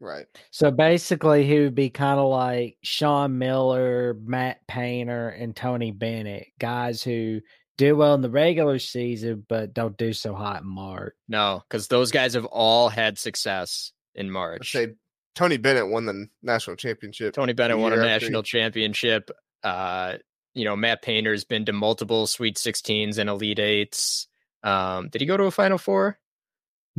Right. 0.00 0.26
So 0.50 0.70
basically, 0.70 1.46
he 1.46 1.58
would 1.60 1.74
be 1.74 1.90
kind 1.90 2.18
of 2.18 2.28
like 2.30 2.78
Sean 2.82 3.36
Miller, 3.38 4.16
Matt 4.24 4.66
Painter, 4.66 5.28
and 5.28 5.54
Tony 5.54 5.90
Bennett, 5.90 6.46
guys 6.58 7.02
who 7.02 7.40
do 7.76 7.96
well 7.96 8.14
in 8.14 8.20
the 8.20 8.28
regular 8.30 8.78
season 8.78 9.44
but 9.48 9.72
don't 9.72 9.96
do 9.96 10.12
so 10.12 10.34
hot 10.34 10.60
in 10.62 10.68
March. 10.68 11.14
No, 11.28 11.62
because 11.68 11.88
those 11.88 12.10
guys 12.10 12.34
have 12.34 12.44
all 12.44 12.90
had 12.90 13.18
success 13.18 13.92
in 14.14 14.26
I'd 14.26 14.32
March. 14.32 14.72
say 14.72 14.88
Tony 15.34 15.56
Bennett 15.56 15.88
won 15.88 16.04
the 16.04 16.28
national 16.42 16.76
championship. 16.76 17.34
Tony 17.34 17.54
Bennett 17.54 17.78
won 17.78 17.94
a 17.94 17.96
national 17.96 18.42
he- 18.42 18.46
championship. 18.48 19.30
Uh, 19.62 20.16
you 20.54 20.64
know, 20.66 20.76
Matt 20.76 21.00
Painter's 21.00 21.44
been 21.44 21.64
to 21.66 21.72
multiple 21.72 22.26
Sweet 22.26 22.56
16s 22.56 23.16
and 23.16 23.30
Elite 23.30 23.58
Eights. 23.58 24.28
Um, 24.62 25.08
did 25.08 25.22
he 25.22 25.26
go 25.26 25.38
to 25.38 25.44
a 25.44 25.50
Final 25.50 25.78
Four? 25.78 26.18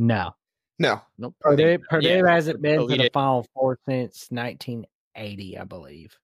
No, 0.02 0.34
No. 0.78 1.00
Nope. 1.16 1.36
Purdue, 1.40 1.78
Purdue 1.88 2.08
Yeah. 2.08 2.28
hasn't 2.28 2.60
been 2.60 2.80
to 2.88 2.96
the 2.96 3.04
Eight. 3.04 3.12
Final 3.12 3.46
Four 3.54 3.78
since 3.86 4.26
1980, 4.30 5.58
I 5.58 5.64
believe. 5.64 6.18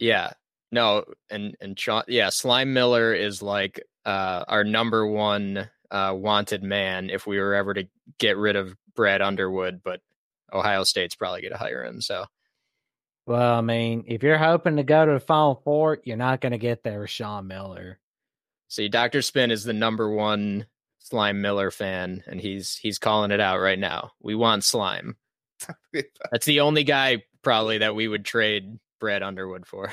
Yeah. 0.00 0.32
No, 0.72 1.04
and 1.30 1.56
and 1.60 1.78
Sean, 1.78 2.02
yeah, 2.08 2.28
Slime 2.30 2.72
Miller 2.72 3.12
is 3.14 3.42
like 3.42 3.80
uh 4.04 4.44
our 4.48 4.64
number 4.64 5.06
one 5.06 5.68
uh 5.90 6.14
wanted 6.16 6.62
man 6.62 7.10
if 7.10 7.26
we 7.26 7.38
were 7.38 7.54
ever 7.54 7.74
to 7.74 7.88
get 8.18 8.36
rid 8.36 8.56
of 8.56 8.76
Brad 8.94 9.20
Underwood, 9.22 9.82
but 9.82 10.00
Ohio 10.52 10.84
State's 10.84 11.14
probably 11.14 11.42
going 11.42 11.52
to 11.52 11.58
hire 11.58 11.84
him. 11.84 12.00
So 12.00 12.24
Well, 13.26 13.54
I 13.54 13.60
mean, 13.60 14.04
if 14.08 14.22
you're 14.22 14.38
hoping 14.38 14.76
to 14.76 14.82
go 14.84 15.06
to 15.06 15.12
the 15.12 15.20
Final 15.20 15.56
Four, 15.64 15.98
you're 16.04 16.16
not 16.16 16.40
going 16.40 16.52
to 16.52 16.58
get 16.58 16.82
there 16.82 17.00
with 17.00 17.10
Sean 17.10 17.46
Miller. 17.46 17.98
see, 18.68 18.88
Doctor 18.88 19.22
Spin 19.22 19.50
is 19.50 19.64
the 19.64 19.72
number 19.72 20.08
one 20.10 20.66
Slime 21.00 21.42
Miller 21.42 21.70
fan, 21.70 22.22
and 22.26 22.40
he's 22.40 22.76
he's 22.76 22.98
calling 22.98 23.30
it 23.32 23.40
out 23.40 23.58
right 23.60 23.78
now. 23.78 24.12
We 24.22 24.34
want 24.34 24.64
Slime. 24.64 25.16
That's 26.30 26.46
the 26.46 26.60
only 26.60 26.84
guy 26.84 27.24
probably 27.42 27.78
that 27.78 27.94
we 27.94 28.06
would 28.06 28.24
trade 28.24 28.78
Brad 29.00 29.22
Underwood 29.22 29.66
for. 29.66 29.92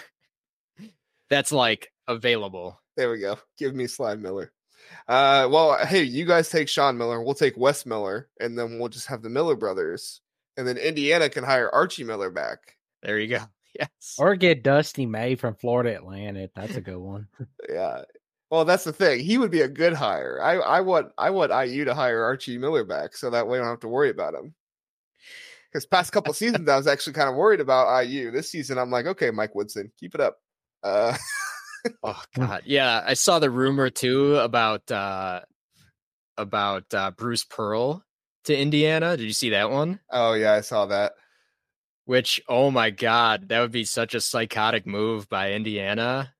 That's 1.29 1.51
like 1.51 1.91
available. 2.07 2.79
There 2.95 3.11
we 3.11 3.19
go. 3.19 3.37
Give 3.57 3.73
me 3.73 3.87
Slime 3.87 4.21
Miller. 4.21 4.51
Uh, 5.07 5.47
well, 5.51 5.77
hey, 5.85 6.03
you 6.03 6.25
guys 6.25 6.49
take 6.49 6.69
Sean 6.69 6.97
Miller. 6.97 7.21
We'll 7.21 7.33
take 7.33 7.57
Wes 7.57 7.85
Miller, 7.85 8.29
and 8.39 8.57
then 8.57 8.79
we'll 8.79 8.89
just 8.89 9.07
have 9.07 9.21
the 9.21 9.29
Miller 9.29 9.55
brothers, 9.55 10.21
and 10.55 10.67
then 10.67 10.77
Indiana 10.77 11.29
can 11.29 11.43
hire 11.43 11.69
Archie 11.73 12.03
Miller 12.03 12.29
back. 12.29 12.77
There 13.01 13.19
you 13.19 13.27
go. 13.27 13.39
Yes. 13.77 14.15
Or 14.17 14.35
get 14.35 14.63
Dusty 14.63 15.05
May 15.05 15.35
from 15.35 15.53
Florida 15.53 15.95
Atlantic. 15.95 16.49
That's 16.55 16.77
a 16.77 16.81
good 16.81 16.97
one. 16.97 17.27
Yeah. 17.69 18.01
Well, 18.49 18.63
that's 18.65 18.85
the 18.85 18.93
thing. 18.93 19.19
He 19.19 19.37
would 19.37 19.51
be 19.51 19.61
a 19.61 19.67
good 19.67 19.93
hire. 19.93 20.39
I, 20.41 20.53
I 20.55 20.81
want 20.81 21.11
I 21.17 21.29
want 21.31 21.51
IU 21.51 21.85
to 21.85 21.93
hire 21.93 22.23
Archie 22.23 22.57
Miller 22.57 22.85
back, 22.85 23.15
so 23.17 23.29
that 23.29 23.47
way 23.47 23.57
I 23.57 23.61
don't 23.61 23.69
have 23.69 23.79
to 23.81 23.87
worry 23.89 24.09
about 24.09 24.33
him. 24.33 24.53
Because 25.71 25.85
past 25.85 26.13
couple 26.13 26.33
seasons, 26.33 26.69
I 26.69 26.77
was 26.77 26.87
actually 26.87 27.13
kind 27.13 27.29
of 27.29 27.35
worried 27.35 27.59
about 27.59 28.05
IU. 28.05 28.31
This 28.31 28.49
season, 28.49 28.77
I'm 28.77 28.89
like, 28.91 29.05
okay, 29.05 29.31
Mike 29.31 29.53
Woodson, 29.53 29.91
keep 29.99 30.15
it 30.15 30.21
up. 30.21 30.37
Uh, 30.83 31.15
Oh 32.03 32.21
god. 32.35 32.63
Yeah, 32.65 33.01
I 33.05 33.13
saw 33.13 33.39
the 33.39 33.49
rumor 33.49 33.89
too 33.89 34.35
about 34.37 34.91
uh 34.91 35.41
about 36.37 36.93
uh 36.93 37.11
Bruce 37.11 37.45
Pearl 37.45 38.03
to 38.45 38.57
Indiana. 38.57 39.15
Did 39.15 39.23
you 39.23 39.33
see 39.33 39.51
that 39.51 39.69
one? 39.71 39.99
oh 40.11 40.33
yeah, 40.33 40.53
I 40.53 40.61
saw 40.61 40.87
that. 40.87 41.13
Which 42.05 42.41
oh 42.49 42.71
my 42.71 42.89
god, 42.89 43.49
that 43.49 43.61
would 43.61 43.71
be 43.71 43.85
such 43.85 44.15
a 44.15 44.21
psychotic 44.21 44.85
move 44.85 45.29
by 45.29 45.53
Indiana. 45.53 46.33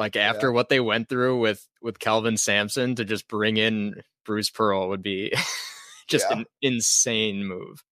Like 0.00 0.14
Yeah. 0.16 0.22
after 0.30 0.50
what 0.50 0.70
they 0.70 0.80
went 0.80 1.10
through 1.10 1.38
with 1.40 1.68
with 1.82 1.98
Kelvin 1.98 2.38
Sampson 2.38 2.94
to 2.96 3.04
just 3.04 3.28
bring 3.28 3.58
in 3.58 4.02
Bruce 4.24 4.48
Pearl 4.48 4.88
would 4.88 5.02
be 5.02 5.30
just 6.08 6.26
Yeah. 6.30 6.38
an 6.38 6.44
insane 6.62 7.44
move. 7.44 7.84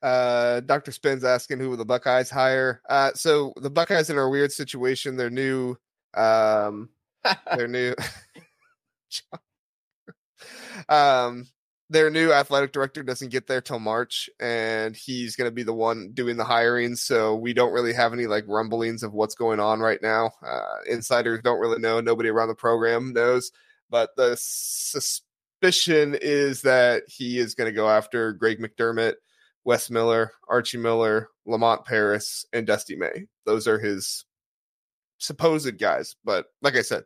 Uh, 0.00 0.60
Dr. 0.60 0.92
Spin's 0.92 1.24
asking 1.24 1.58
who 1.58 1.70
will 1.70 1.76
the 1.78 1.84
Buckeyes 1.84 2.30
hire. 2.30 2.80
Uh, 2.88 3.10
so 3.14 3.52
the 3.56 3.70
Buckeyes 3.70 4.08
in 4.08 4.18
a 4.18 4.28
weird 4.28 4.52
situation. 4.52 5.16
Their 5.16 5.30
new, 5.30 5.76
um, 6.14 6.90
their 7.56 7.66
new, 7.66 7.94
um, 10.88 11.46
their 11.90 12.10
new 12.10 12.32
athletic 12.32 12.72
director 12.72 13.02
doesn't 13.02 13.30
get 13.30 13.46
there 13.46 13.60
till 13.60 13.78
March, 13.78 14.30
and 14.40 14.96
he's 14.96 15.36
going 15.36 15.48
to 15.48 15.54
be 15.54 15.62
the 15.62 15.74
one 15.74 16.12
doing 16.12 16.36
the 16.36 16.44
hiring. 16.44 16.96
So 16.96 17.34
we 17.36 17.52
don't 17.52 17.72
really 17.72 17.92
have 17.92 18.12
any 18.12 18.26
like 18.26 18.44
rumblings 18.48 19.02
of 19.02 19.12
what's 19.12 19.34
going 19.34 19.60
on 19.60 19.80
right 19.80 20.00
now. 20.02 20.32
Uh, 20.44 20.76
insiders 20.88 21.40
don't 21.42 21.60
really 21.60 21.78
know. 21.80 22.00
Nobody 22.00 22.30
around 22.30 22.48
the 22.48 22.54
program 22.54 23.12
knows, 23.12 23.52
but 23.90 24.10
the 24.16 24.36
suspicion 24.38 26.16
is 26.20 26.62
that 26.62 27.02
he 27.06 27.38
is 27.38 27.54
going 27.54 27.70
to 27.70 27.76
go 27.76 27.88
after 27.88 28.32
Greg 28.32 28.58
McDermott. 28.58 29.14
Wes 29.64 29.90
Miller, 29.90 30.30
Archie 30.48 30.76
Miller, 30.76 31.28
Lamont 31.46 31.86
Paris, 31.86 32.44
and 32.52 32.66
Dusty 32.66 32.96
May. 32.96 33.26
Those 33.46 33.66
are 33.66 33.78
his 33.78 34.26
supposed 35.18 35.78
guys. 35.78 36.16
But 36.24 36.46
like 36.62 36.76
I 36.76 36.82
said, 36.82 37.04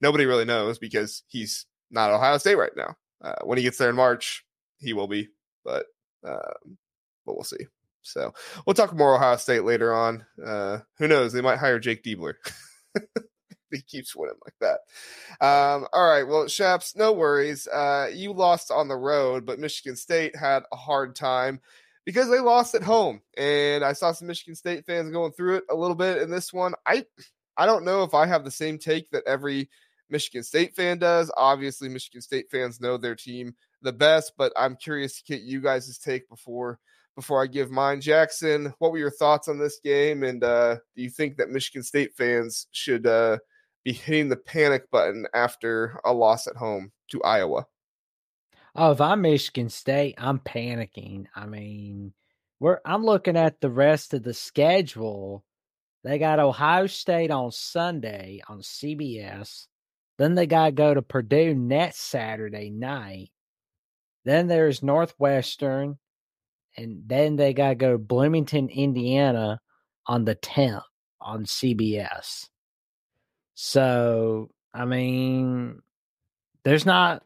nobody 0.00 0.26
really 0.26 0.44
knows 0.44 0.78
because 0.78 1.22
he's 1.28 1.66
not 1.90 2.10
Ohio 2.10 2.38
State 2.38 2.56
right 2.56 2.72
now. 2.76 2.96
Uh, 3.22 3.34
when 3.44 3.58
he 3.58 3.64
gets 3.64 3.78
there 3.78 3.90
in 3.90 3.96
March, 3.96 4.44
he 4.78 4.92
will 4.92 5.08
be. 5.08 5.28
But 5.64 5.86
um, 6.24 6.76
but 7.24 7.34
we'll 7.34 7.44
see. 7.44 7.66
So 8.02 8.34
we'll 8.66 8.74
talk 8.74 8.94
more 8.94 9.14
Ohio 9.14 9.36
State 9.36 9.64
later 9.64 9.94
on. 9.94 10.24
Uh, 10.44 10.78
who 10.98 11.06
knows? 11.08 11.32
They 11.32 11.40
might 11.40 11.58
hire 11.58 11.78
Jake 11.78 12.02
Diebler. 12.02 12.34
he 13.70 13.80
keeps 13.82 14.14
winning 14.14 14.36
like 14.44 14.54
that. 14.60 14.80
Um, 15.44 15.86
all 15.92 16.08
right. 16.08 16.26
Well, 16.26 16.48
Shaps, 16.48 16.96
no 16.96 17.12
worries. 17.12 17.66
Uh, 17.68 18.10
you 18.12 18.32
lost 18.32 18.70
on 18.70 18.88
the 18.88 18.96
road, 18.96 19.46
but 19.46 19.58
Michigan 19.58 19.96
State 19.96 20.36
had 20.36 20.64
a 20.72 20.76
hard 20.76 21.14
time 21.14 21.60
because 22.04 22.28
they 22.28 22.40
lost 22.40 22.74
at 22.74 22.82
home. 22.82 23.22
And 23.36 23.84
I 23.84 23.92
saw 23.92 24.12
some 24.12 24.28
Michigan 24.28 24.54
State 24.54 24.84
fans 24.84 25.10
going 25.10 25.32
through 25.32 25.56
it 25.58 25.64
a 25.70 25.76
little 25.76 25.96
bit 25.96 26.18
in 26.22 26.30
this 26.30 26.52
one. 26.52 26.74
I 26.86 27.04
I 27.56 27.66
don't 27.66 27.84
know 27.84 28.02
if 28.02 28.14
I 28.14 28.26
have 28.26 28.44
the 28.44 28.50
same 28.50 28.78
take 28.78 29.10
that 29.10 29.24
every 29.26 29.68
Michigan 30.12 30.44
State 30.44 30.76
fan 30.76 30.98
does. 30.98 31.32
Obviously, 31.36 31.88
Michigan 31.88 32.20
State 32.20 32.50
fans 32.50 32.80
know 32.80 32.96
their 32.96 33.16
team 33.16 33.54
the 33.80 33.92
best, 33.92 34.34
but 34.38 34.52
I'm 34.56 34.76
curious 34.76 35.20
to 35.20 35.24
get 35.24 35.42
you 35.42 35.60
guys' 35.60 35.98
take 35.98 36.28
before 36.28 36.78
before 37.16 37.42
I 37.42 37.46
give 37.46 37.70
mine. 37.70 38.00
Jackson, 38.00 38.72
what 38.78 38.92
were 38.92 38.98
your 38.98 39.10
thoughts 39.10 39.48
on 39.48 39.58
this 39.58 39.80
game? 39.82 40.22
And 40.22 40.44
uh, 40.44 40.76
do 40.96 41.02
you 41.02 41.10
think 41.10 41.36
that 41.36 41.50
Michigan 41.50 41.82
State 41.82 42.14
fans 42.14 42.68
should 42.72 43.06
uh, 43.06 43.38
be 43.84 43.92
hitting 43.92 44.28
the 44.28 44.36
panic 44.36 44.90
button 44.90 45.26
after 45.34 46.00
a 46.04 46.12
loss 46.12 46.46
at 46.46 46.56
home 46.56 46.92
to 47.10 47.22
Iowa? 47.22 47.66
Oh, 48.74 48.92
if 48.92 49.00
I'm 49.00 49.22
Michigan 49.22 49.68
State, 49.68 50.14
I'm 50.16 50.38
panicking. 50.38 51.26
I 51.34 51.46
mean, 51.46 52.14
we're 52.60 52.78
I'm 52.84 53.04
looking 53.04 53.36
at 53.36 53.60
the 53.60 53.70
rest 53.70 54.14
of 54.14 54.22
the 54.22 54.34
schedule. 54.34 55.44
They 56.04 56.18
got 56.18 56.40
Ohio 56.40 56.86
State 56.86 57.30
on 57.30 57.52
Sunday 57.52 58.42
on 58.48 58.60
CBS. 58.60 59.66
Then 60.18 60.34
they 60.34 60.46
got 60.46 60.66
to 60.66 60.72
go 60.72 60.94
to 60.94 61.02
Purdue 61.02 61.54
next 61.54 62.00
Saturday 62.00 62.70
night. 62.70 63.30
Then 64.24 64.46
there's 64.46 64.82
Northwestern, 64.82 65.98
and 66.76 67.02
then 67.06 67.36
they 67.36 67.54
got 67.54 67.70
to 67.70 67.74
go 67.74 67.92
to 67.92 67.98
Bloomington, 67.98 68.68
Indiana 68.68 69.60
on 70.06 70.24
the 70.24 70.36
10th 70.36 70.82
on 71.20 71.44
CBS. 71.44 72.48
So, 73.54 74.50
I 74.72 74.84
mean, 74.84 75.80
there's 76.64 76.86
not 76.86 77.22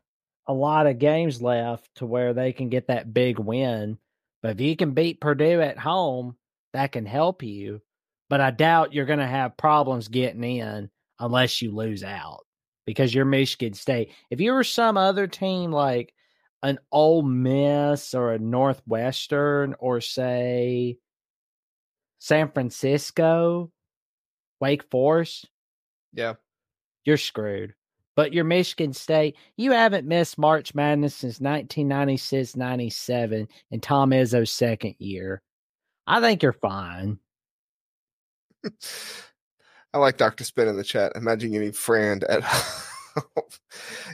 a 0.47 0.55
lot 0.55 0.87
of 0.87 0.99
games 0.99 1.43
left 1.43 1.89
to 1.97 2.07
where 2.07 2.33
they 2.33 2.53
can 2.53 2.69
get 2.69 2.87
that 2.87 3.13
big 3.13 3.39
win. 3.39 3.99
But 4.43 4.53
if 4.53 4.61
you 4.61 4.77
can 4.77 4.93
beat 4.93 5.21
Purdue 5.21 5.61
at 5.61 5.79
home, 5.79 6.37
that 6.73 6.93
can 6.93 7.05
help 7.05 7.43
you. 7.43 7.81
But 8.29 8.41
I 8.41 8.51
doubt 8.53 8.93
you're 8.93 9.07
going 9.07 9.19
to 9.19 9.27
have 9.27 9.57
problems 9.57 10.09
getting 10.09 10.45
in 10.45 10.91
unless 11.19 11.63
you 11.63 11.75
lose 11.75 12.05
out 12.05 12.46
because 12.87 13.13
you're 13.15 13.25
Michigan 13.25 13.75
State. 13.75 14.13
If 14.31 14.41
you 14.41 14.53
were 14.53 14.65
some 14.65 14.97
other 14.97 15.27
team 15.27 15.73
like 15.73 16.15
an 16.63 16.79
Ole 16.91 17.23
Miss 17.23 18.15
or 18.15 18.33
a 18.33 18.39
Northwestern 18.39 19.75
or 19.79 20.01
say 20.01 20.97
San 22.19 22.51
Francisco, 22.51 23.71
Wake 24.61 24.85
Forest, 24.91 25.51
yeah, 26.13 26.35
you're 27.05 27.19
screwed. 27.19 27.75
But 28.15 28.33
you're 28.33 28.45
Michigan 28.45 28.95
State. 28.95 29.37
You 29.59 29.73
haven't 29.73 30.09
missed 30.09 30.39
March 30.39 30.75
Madness 30.75 31.15
since 31.15 31.39
1996 31.39 32.57
97 32.57 33.47
in 33.71 33.81
Tom 33.81 34.11
Izzo's 34.11 34.51
second 34.51 34.95
year. 34.99 35.43
I 36.07 36.21
think 36.21 36.43
you're 36.43 36.55
fine. 36.55 37.19
I 39.97 39.99
like 39.99 40.19
Dr. 40.19 40.45
Spin 40.45 40.69
in 40.69 40.77
the 40.77 40.85
chat. 40.85 41.13
Imagine 41.17 41.53
getting 41.53 41.73
Fran 41.73 42.21
at 42.29 42.43
home. 42.45 43.23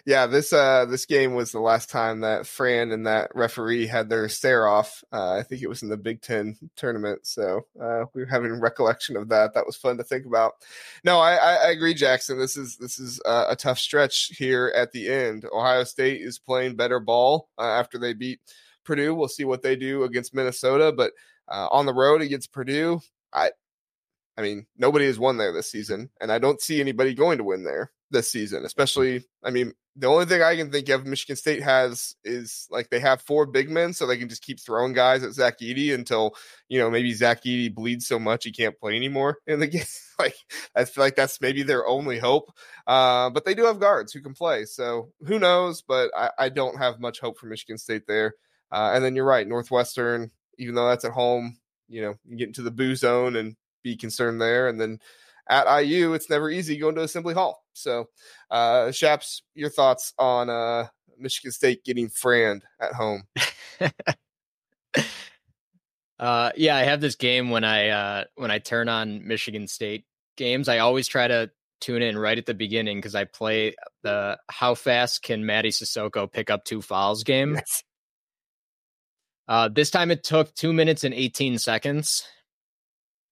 yeah, 0.07 0.27
this 0.27 0.53
uh 0.53 0.85
this 0.85 1.07
game 1.07 1.35
was 1.35 1.51
the 1.51 1.59
last 1.59 1.91
time 1.91 2.21
that 2.21 2.47
Fran 2.47 2.93
and 2.93 3.05
that 3.09 3.33
referee 3.35 3.89
had 3.89 4.09
their 4.09 4.29
stare 4.29 4.69
off. 4.69 5.03
Uh, 5.13 5.33
I 5.33 5.43
think 5.43 5.61
it 5.61 5.69
was 5.69 5.83
in 5.83 5.89
the 5.89 5.97
Big 5.97 6.23
Ten 6.23 6.57
tournament, 6.77 7.27
so 7.27 7.67
uh, 7.83 8.05
we 8.15 8.23
are 8.23 8.27
having 8.27 8.61
recollection 8.61 9.17
of 9.17 9.29
that. 9.31 9.55
That 9.55 9.67
was 9.67 9.75
fun 9.75 9.97
to 9.97 10.05
think 10.05 10.25
about. 10.25 10.53
No, 11.03 11.19
I, 11.19 11.35
I 11.35 11.71
agree, 11.73 11.95
Jackson. 11.95 12.39
This 12.39 12.57
is 12.57 12.77
this 12.77 13.01
is 13.01 13.21
uh, 13.27 13.47
a 13.49 13.57
tough 13.57 13.81
stretch 13.81 14.37
here 14.39 14.73
at 14.77 14.93
the 14.93 15.09
end. 15.09 15.47
Ohio 15.53 15.83
State 15.83 16.21
is 16.21 16.39
playing 16.39 16.77
better 16.77 17.01
ball 17.01 17.49
uh, 17.59 17.63
after 17.63 17.99
they 17.99 18.13
beat 18.13 18.39
Purdue. 18.85 19.17
We'll 19.17 19.27
see 19.27 19.45
what 19.45 19.63
they 19.63 19.75
do 19.75 20.05
against 20.05 20.33
Minnesota, 20.33 20.93
but 20.97 21.13
uh, 21.49 21.67
on 21.73 21.87
the 21.87 21.93
road 21.95 22.23
against 22.23 22.53
Purdue, 22.53 23.01
I 23.33 23.51
I 24.37 24.43
mean, 24.43 24.67
nobody 24.77 25.07
has 25.07 25.19
won 25.19 25.37
there 25.37 25.53
this 25.53 25.71
season, 25.71 26.11
and 26.21 26.33
I 26.33 26.39
don't 26.39 26.61
see 26.61 26.81
anybody 26.81 27.15
going 27.15 27.39
to 27.39 27.45
win 27.45 27.65
there 27.65 27.93
this 28.11 28.31
season. 28.31 28.65
Especially, 28.65 29.25
I 29.45 29.51
mean, 29.51 29.73
the 29.95 30.07
only 30.07 30.25
thing 30.25 30.43
I 30.43 30.57
can 30.57 30.71
think 30.71 30.89
of 30.89 31.07
Michigan 31.07 31.37
State 31.37 31.63
has 31.63 32.17
is 32.25 32.67
like 32.71 32.89
they 32.89 33.01
have 33.01 33.21
four 33.23 33.45
big 33.45 33.71
men, 33.71 33.93
so 33.93 34.07
they 34.07 34.17
can 34.17 34.29
just 34.29 34.43
keep 34.43 34.59
throwing 34.59 34.95
guys 34.95 35.23
at 35.23 35.33
Zach 35.33 35.59
Edey 35.61 35.95
until 35.95 36.35
you 36.69 36.79
know 36.79 36.91
maybe 36.91 37.13
Zach 37.13 37.45
Edey 37.45 37.75
bleeds 37.75 38.07
so 38.07 38.19
much 38.19 38.45
he 38.45 38.53
can't 38.53 38.79
play 38.79 38.97
anymore 38.97 39.39
in 39.47 39.61
the 39.61 39.67
game. 39.69 39.85
like 40.19 40.37
I 40.75 40.85
feel 40.85 41.05
like 41.05 41.17
that's 41.17 41.41
maybe 41.41 41.63
their 41.63 41.87
only 41.87 42.19
hope. 42.19 42.53
Uh, 42.87 43.29
but 43.31 43.45
they 43.45 43.55
do 43.55 43.65
have 43.67 43.81
guards 43.81 44.13
who 44.13 44.23
can 44.23 44.35
play, 44.35 44.65
so 44.65 45.13
who 45.27 45.39
knows? 45.39 45.83
But 45.83 46.11
I, 46.17 46.31
I 46.39 46.49
don't 46.49 46.79
have 46.79 47.01
much 47.01 47.21
hope 47.21 47.39
for 47.39 47.47
Michigan 47.47 47.79
State 47.79 48.07
there. 48.07 48.35
Uh, 48.71 48.93
and 48.95 49.05
then 49.05 49.15
you're 49.15 49.27
right, 49.27 49.47
Northwestern, 49.47 50.31
even 50.59 50.75
though 50.75 50.89
that's 50.89 51.05
at 51.05 51.13
home, 51.13 51.59
you 51.89 52.01
know, 52.01 52.15
you 52.25 52.39
get 52.39 52.49
into 52.49 52.63
the 52.63 52.71
boo 52.71 52.97
zone 52.97 53.37
and 53.37 53.55
be 53.83 53.97
concerned 53.97 54.41
there. 54.41 54.69
And 54.69 54.81
then 54.81 54.99
at 55.49 55.83
IU, 55.83 56.15
it's 56.15 56.31
never 56.31 56.51
easy 56.51 56.77
going 56.79 56.95
to 56.97 57.03
Assembly 57.03 57.35
Hall. 57.35 57.65
So, 57.73 58.09
uh, 58.51 58.91
Shaps, 58.93 59.43
your 59.55 59.71
thoughts 59.71 60.13
on 60.19 60.51
uh, 60.51 60.89
Michigan 61.19 61.53
State 61.53 61.85
getting 61.85 62.09
Frand 62.09 62.63
at 62.81 62.93
home? 62.93 63.25
uh, 66.19 66.53
yeah, 66.57 66.77
I 66.77 66.83
have 66.83 67.01
this 67.01 67.17
game 67.17 67.51
when 67.51 67.65
I 67.65 67.89
uh, 67.89 68.25
when 68.37 68.51
I 68.51 68.59
turn 68.59 68.89
on 68.89 69.27
Michigan 69.27 69.67
State 69.67 70.05
games. 70.37 70.69
I 70.69 70.79
always 70.79 71.09
try 71.09 71.29
to 71.29 71.51
tune 71.81 72.03
in 72.03 72.17
right 72.17 72.39
at 72.39 72.47
the 72.47 72.55
beginning 72.55 72.99
because 72.99 73.15
I 73.15 73.25
play 73.25 73.75
the 74.03 74.39
how 74.49 74.75
fast 74.75 75.23
can 75.23 75.43
Mady 75.43 75.69
Sissoko 75.69 76.31
pick 76.31 76.49
up 76.51 76.65
two 76.65 76.81
fouls 76.81 77.25
game. 77.25 77.55
Yes. 77.55 77.83
Uh, 79.49 79.69
this 79.69 79.91
time 79.91 80.11
it 80.11 80.23
took 80.23 80.55
two 80.55 80.73
minutes 80.73 81.05
and 81.05 81.13
18 81.13 81.59
seconds, 81.59 82.25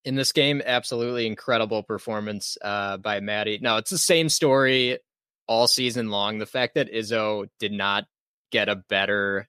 in 0.04 0.14
this 0.14 0.32
game. 0.32 0.62
Absolutely 0.64 1.26
incredible 1.26 1.82
performance 1.82 2.56
uh, 2.62 2.96
by 2.96 3.20
Mady. 3.20 3.60
Now 3.60 3.76
it's 3.76 3.90
the 3.90 3.98
same 3.98 4.28
story 4.28 4.98
all 5.46 5.66
season 5.66 6.10
long. 6.10 6.38
The 6.38 6.46
fact 6.46 6.74
that 6.74 6.92
Izzo 6.92 7.48
did 7.58 7.72
not 7.72 8.06
get 8.50 8.68
a 8.68 8.76
better 8.76 9.48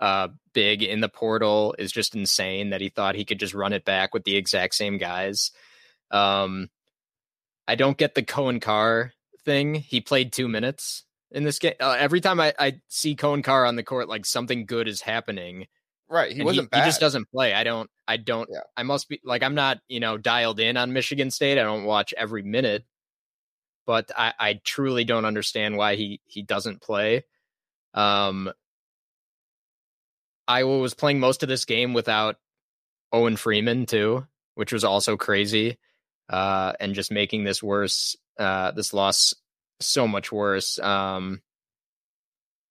uh, 0.00 0.28
big 0.52 0.82
in 0.82 1.00
the 1.00 1.08
portal 1.08 1.74
is 1.78 1.92
just 1.92 2.14
insane. 2.14 2.70
That 2.70 2.80
he 2.80 2.88
thought 2.88 3.14
he 3.14 3.24
could 3.24 3.40
just 3.40 3.54
run 3.54 3.72
it 3.72 3.84
back 3.84 4.14
with 4.14 4.24
the 4.24 4.36
exact 4.36 4.74
same 4.74 4.98
guys. 4.98 5.50
Um, 6.10 6.68
I 7.66 7.74
don't 7.74 7.98
get 7.98 8.14
the 8.14 8.22
Coen 8.22 8.60
Carr 8.60 9.12
thing. 9.44 9.74
He 9.74 10.00
played 10.00 10.32
two 10.32 10.48
minutes 10.48 11.04
in 11.30 11.44
this 11.44 11.58
game. 11.58 11.74
Uh, 11.80 11.96
every 11.98 12.20
time 12.20 12.40
I, 12.40 12.54
I 12.58 12.80
see 12.88 13.16
Coen 13.16 13.44
Carr 13.44 13.66
on 13.66 13.76
the 13.76 13.82
court, 13.82 14.08
like 14.08 14.24
something 14.24 14.66
good 14.66 14.88
is 14.88 15.00
happening. 15.00 15.66
Right. 16.10 16.32
He 16.34 16.42
wasn't 16.42 16.74
he, 16.74 16.80
he, 16.80 16.86
just 16.86 17.00
doesn't 17.00 17.30
play. 17.30 17.52
I 17.52 17.64
don't 17.64 17.90
I 18.06 18.16
don't 18.16 18.48
yeah. 18.50 18.60
I 18.76 18.82
must 18.82 19.08
be 19.08 19.20
like 19.24 19.42
I'm 19.42 19.54
not, 19.54 19.78
you 19.88 20.00
know, 20.00 20.16
dialed 20.16 20.58
in 20.58 20.76
on 20.76 20.92
Michigan 20.92 21.30
State. 21.30 21.58
I 21.58 21.62
don't 21.62 21.84
watch 21.84 22.14
every 22.16 22.42
minute. 22.42 22.84
But 23.86 24.10
I, 24.16 24.34
I 24.38 24.60
truly 24.64 25.04
don't 25.04 25.24
understand 25.24 25.76
why 25.76 25.96
he 25.96 26.20
he 26.24 26.42
doesn't 26.42 26.80
play. 26.80 27.24
Um 27.94 28.50
Iowa 30.46 30.78
was 30.78 30.94
playing 30.94 31.20
most 31.20 31.42
of 31.42 31.48
this 31.50 31.66
game 31.66 31.92
without 31.92 32.36
Owen 33.12 33.36
Freeman 33.36 33.84
too, 33.84 34.26
which 34.54 34.72
was 34.72 34.84
also 34.84 35.18
crazy. 35.18 35.78
Uh 36.30 36.72
and 36.80 36.94
just 36.94 37.12
making 37.12 37.44
this 37.44 37.62
worse, 37.62 38.16
uh 38.38 38.70
this 38.70 38.94
loss 38.94 39.34
so 39.80 40.08
much 40.08 40.32
worse. 40.32 40.78
Um 40.78 41.42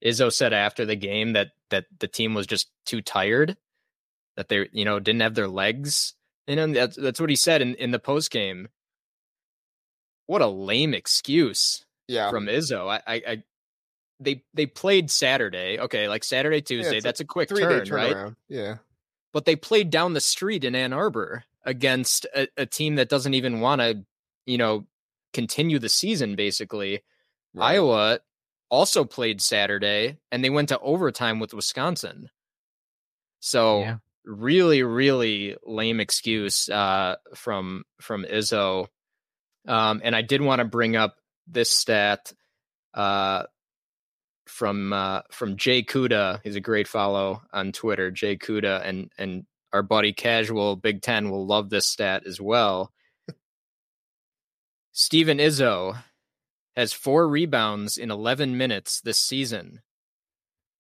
Izzo 0.04 0.32
said 0.32 0.54
after 0.54 0.86
the 0.86 0.96
game 0.96 1.34
that 1.34 1.52
that 1.70 1.86
the 2.00 2.08
team 2.08 2.34
was 2.34 2.48
just 2.48 2.70
too 2.86 3.02
tired, 3.02 3.58
that 4.36 4.50
they 4.50 4.70
you 4.72 4.86
know 4.86 5.00
didn't 5.00 5.22
have 5.22 5.36
their 5.36 5.48
legs. 5.48 6.14
You 6.48 6.56
know 6.56 6.68
that's 6.68 6.96
that's 6.96 7.20
what 7.20 7.30
he 7.30 7.36
said 7.36 7.62
in 7.62 7.76
in 7.76 7.92
the 7.92 8.00
post 8.00 8.32
game. 8.32 8.70
What 10.28 10.42
a 10.42 10.48
lame 10.48 10.94
excuse, 10.94 11.86
yeah, 12.08 12.30
from 12.30 12.48
Izzo. 12.48 12.88
I, 12.90 13.02
I, 13.08 13.22
I 13.28 13.44
they 14.20 14.44
they 14.54 14.66
played 14.66 15.10
Saturday. 15.10 15.80
Okay, 15.80 16.08
like 16.08 16.24
Saturday 16.24 16.62
Tuesday. 16.62 16.96
Yeah, 16.96 17.02
that's 17.02 17.20
a, 17.20 17.24
a 17.24 17.28
quick 17.28 17.50
turn, 17.50 17.90
right? 17.90 18.34
Yeah, 18.48 18.78
but 19.34 19.46
they 19.46 19.56
played 19.56 19.90
down 19.90 20.14
the 20.14 20.22
street 20.22 20.64
in 20.64 20.76
Ann 20.76 20.94
Arbor 20.94 21.44
against 21.64 22.26
a, 22.36 22.48
a 22.56 22.66
team 22.66 22.96
that 22.96 23.10
doesn't 23.10 23.34
even 23.34 23.60
want 23.62 23.82
to, 23.82 24.04
you 24.46 24.58
know, 24.58 24.86
continue 25.34 25.80
the 25.80 25.90
season. 25.90 26.36
Basically, 26.36 27.04
right. 27.54 27.74
Iowa 27.74 28.20
also 28.70 29.04
played 29.06 29.42
Saturday 29.42 30.18
and 30.32 30.44
they 30.44 30.50
went 30.50 30.70
to 30.70 30.80
overtime 30.80 31.40
with 31.40 31.54
Wisconsin. 31.54 32.30
So 33.40 33.80
yeah. 33.80 33.98
really, 34.26 34.84
really 34.84 35.56
lame 35.66 36.00
excuse 36.00 36.70
uh, 36.70 37.16
from 37.36 37.84
from 38.02 38.26
Izzo. 38.26 38.88
Um, 39.68 40.02
and 40.04 40.16
I 40.16 40.22
did 40.22 40.42
want 40.42 40.60
to 40.60 40.66
bring 40.66 40.96
up 40.96 41.16
this 41.48 41.72
stat 41.72 42.34
uh, 42.94 43.44
from 44.46 44.94
uh, 44.94 45.22
from 45.32 45.58
Jay 45.58 45.84
Kuda. 45.84 46.42
He's 46.44 46.56
a 46.56 46.62
great 46.62 46.88
follow 46.88 47.42
on 47.54 47.72
Twitter, 47.72 48.12
Jay 48.12 48.38
Kuda, 48.38 48.82
and 48.84 49.12
and 49.18 49.46
our 49.74 49.84
buddy 49.84 50.14
Casual 50.14 50.76
Big 50.76 51.02
Ten 51.02 51.30
will 51.30 51.46
love 51.46 51.70
this 51.70 51.86
stat 51.86 52.24
as 52.26 52.42
well. 52.42 52.92
Steven 54.94 55.38
Izzo 55.38 56.02
has 56.78 56.94
four 56.94 57.28
rebounds 57.28 57.98
in 57.98 58.12
11 58.12 58.56
minutes 58.56 59.02
this 59.02 59.20
season. 59.20 59.82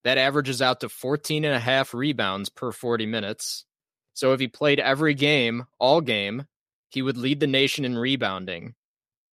That 0.05 0.17
averages 0.17 0.61
out 0.61 0.79
to 0.79 0.89
14 0.89 1.43
and 1.43 1.53
a 1.53 1.59
half 1.59 1.93
rebounds 1.93 2.47
per 2.47 2.71
40 2.71 3.05
minutes. 3.05 3.65
So 4.13 4.31
if 4.31 4.39
he 4.39 4.47
played 4.47 4.79
every 4.79 5.15
game, 5.15 5.65
all 5.79 5.99
game, 5.99 6.45
he 6.89 7.01
would 7.01 7.17
lead 7.17 7.41
the 7.41 7.47
nation 7.47 7.83
in 7.83 7.97
rebounding. 7.97 8.75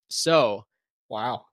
So, 0.08 0.64
Wow. 1.08 1.44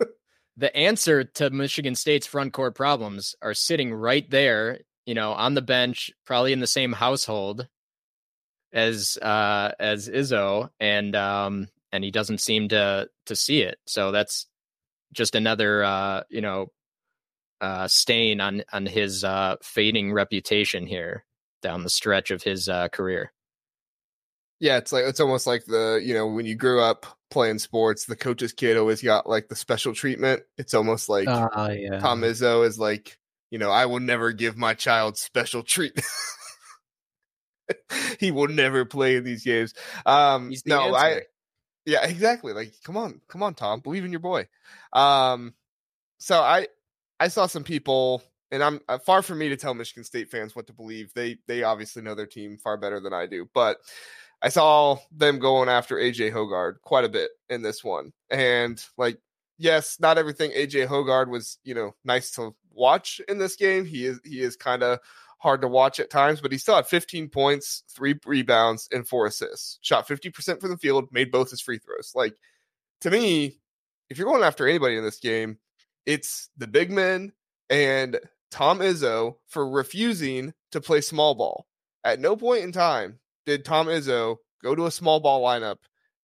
the 0.56 0.74
answer 0.74 1.24
to 1.24 1.50
Michigan 1.50 1.94
State's 1.94 2.26
front 2.26 2.52
court 2.52 2.74
problems 2.74 3.34
are 3.42 3.52
sitting 3.52 3.92
right 3.92 4.28
there, 4.30 4.78
you 5.06 5.14
know, 5.14 5.32
on 5.32 5.54
the 5.54 5.62
bench, 5.62 6.10
probably 6.24 6.52
in 6.52 6.60
the 6.60 6.66
same 6.66 6.92
household 6.92 7.68
as 8.72 9.18
uh 9.18 9.70
as 9.78 10.08
Izzo 10.08 10.70
and 10.80 11.14
um 11.14 11.68
and 11.94 12.02
he 12.02 12.10
doesn't 12.10 12.40
seem 12.40 12.68
to 12.68 13.08
to 13.26 13.36
see 13.36 13.62
it. 13.62 13.78
So 13.86 14.10
that's 14.10 14.46
just 15.12 15.36
another 15.36 15.84
uh, 15.84 16.22
you 16.28 16.40
know, 16.40 16.72
uh 17.60 17.86
stain 17.86 18.40
on 18.40 18.64
on 18.72 18.84
his 18.84 19.22
uh 19.22 19.54
fading 19.62 20.12
reputation 20.12 20.86
here 20.86 21.24
down 21.62 21.84
the 21.84 21.88
stretch 21.88 22.32
of 22.32 22.42
his 22.42 22.68
uh 22.68 22.88
career. 22.88 23.32
Yeah, 24.58 24.78
it's 24.78 24.92
like 24.92 25.04
it's 25.04 25.20
almost 25.20 25.46
like 25.46 25.64
the 25.66 26.02
you 26.04 26.14
know 26.14 26.26
when 26.26 26.46
you 26.46 26.56
grew 26.56 26.82
up 26.82 27.06
playing 27.30 27.60
sports, 27.60 28.06
the 28.06 28.16
coach's 28.16 28.52
kid 28.52 28.76
always 28.76 29.00
got 29.00 29.28
like 29.28 29.48
the 29.48 29.56
special 29.56 29.94
treatment. 29.94 30.42
It's 30.58 30.74
almost 30.74 31.08
like 31.08 31.28
Oh 31.28 31.70
yeah. 31.70 32.00
Tom 32.00 32.22
Izzo 32.22 32.66
is 32.66 32.76
like 32.76 33.18
you 33.50 33.60
know 33.60 33.70
I 33.70 33.86
will 33.86 34.00
never 34.00 34.32
give 34.32 34.56
my 34.56 34.74
child 34.74 35.16
special 35.16 35.62
treatment. 35.62 36.08
he 38.18 38.32
will 38.32 38.48
never 38.48 38.84
play 38.84 39.14
in 39.14 39.22
these 39.22 39.44
games. 39.44 39.74
Um, 40.04 40.50
He's 40.50 40.62
the 40.62 40.70
no, 40.70 40.94
I 40.94 41.10
answer. 41.10 41.26
Yeah 41.86 42.06
exactly. 42.06 42.52
Like 42.52 42.74
come 42.84 42.96
on, 42.96 43.20
come 43.28 43.42
on, 43.42 43.54
Tom, 43.54 43.80
believe 43.80 44.04
in 44.04 44.10
your 44.12 44.20
boy. 44.20 44.46
Um, 44.92 45.54
so 46.18 46.40
I 46.40 46.68
I 47.20 47.28
saw 47.28 47.46
some 47.46 47.64
people. 47.64 48.22
And 48.52 48.62
I'm 48.62 48.80
uh, 48.88 48.98
far 48.98 49.20
from 49.22 49.38
me 49.38 49.48
to 49.48 49.56
tell 49.56 49.74
Michigan 49.74 50.04
State 50.04 50.30
fans 50.30 50.54
what 50.54 50.68
to 50.68 50.72
believe. 50.72 51.12
They 51.12 51.38
they 51.48 51.64
obviously 51.64 52.02
know 52.02 52.14
their 52.14 52.26
team 52.26 52.56
far 52.56 52.76
better 52.76 53.00
than 53.00 53.12
I 53.12 53.26
do. 53.26 53.48
But 53.52 53.78
I 54.42 54.48
saw 54.50 54.98
them 55.10 55.38
going 55.38 55.70
after 55.70 55.96
AJ 55.96 56.32
Hoggard 56.32 56.80
quite 56.82 57.04
a 57.04 57.08
bit 57.08 57.30
in 57.48 57.62
this 57.62 57.82
one. 57.82 58.12
And 58.30 58.84
like, 58.98 59.18
yes, 59.56 59.98
not 60.00 60.18
everything 60.18 60.50
AJ 60.50 60.86
Hoggard 60.86 61.28
was, 61.28 61.58
you 61.64 61.74
know, 61.74 61.94
nice 62.04 62.30
to 62.32 62.54
watch 62.70 63.20
in 63.26 63.38
this 63.38 63.56
game. 63.56 63.86
He 63.86 64.04
is 64.04 64.20
he 64.22 64.40
is 64.42 64.54
kind 64.54 64.82
of 64.82 65.00
hard 65.44 65.60
to 65.60 65.68
watch 65.68 66.00
at 66.00 66.10
times, 66.10 66.40
but 66.40 66.50
he 66.50 66.58
still 66.58 66.74
had 66.74 66.88
15 66.88 67.28
points, 67.28 67.84
three 67.88 68.18
rebounds, 68.26 68.88
and 68.90 69.06
four 69.06 69.26
assists. 69.26 69.78
Shot 69.82 70.08
50% 70.08 70.60
from 70.60 70.70
the 70.70 70.78
field, 70.78 71.08
made 71.12 71.30
both 71.30 71.50
his 71.50 71.60
free 71.60 71.78
throws. 71.78 72.12
Like 72.16 72.34
to 73.02 73.10
me, 73.10 73.60
if 74.10 74.18
you're 74.18 74.26
going 74.26 74.42
after 74.42 74.66
anybody 74.66 74.96
in 74.96 75.04
this 75.04 75.20
game, 75.20 75.58
it's 76.06 76.48
the 76.56 76.66
big 76.66 76.90
men 76.90 77.32
and 77.70 78.18
Tom 78.50 78.80
Izzo 78.80 79.36
for 79.48 79.68
refusing 79.68 80.52
to 80.72 80.80
play 80.80 81.00
small 81.00 81.34
ball. 81.34 81.66
At 82.02 82.20
no 82.20 82.36
point 82.36 82.64
in 82.64 82.72
time 82.72 83.18
did 83.46 83.64
Tom 83.64 83.86
Izzo 83.86 84.36
go 84.62 84.74
to 84.74 84.86
a 84.86 84.90
small 84.90 85.20
ball 85.20 85.42
lineup 85.42 85.78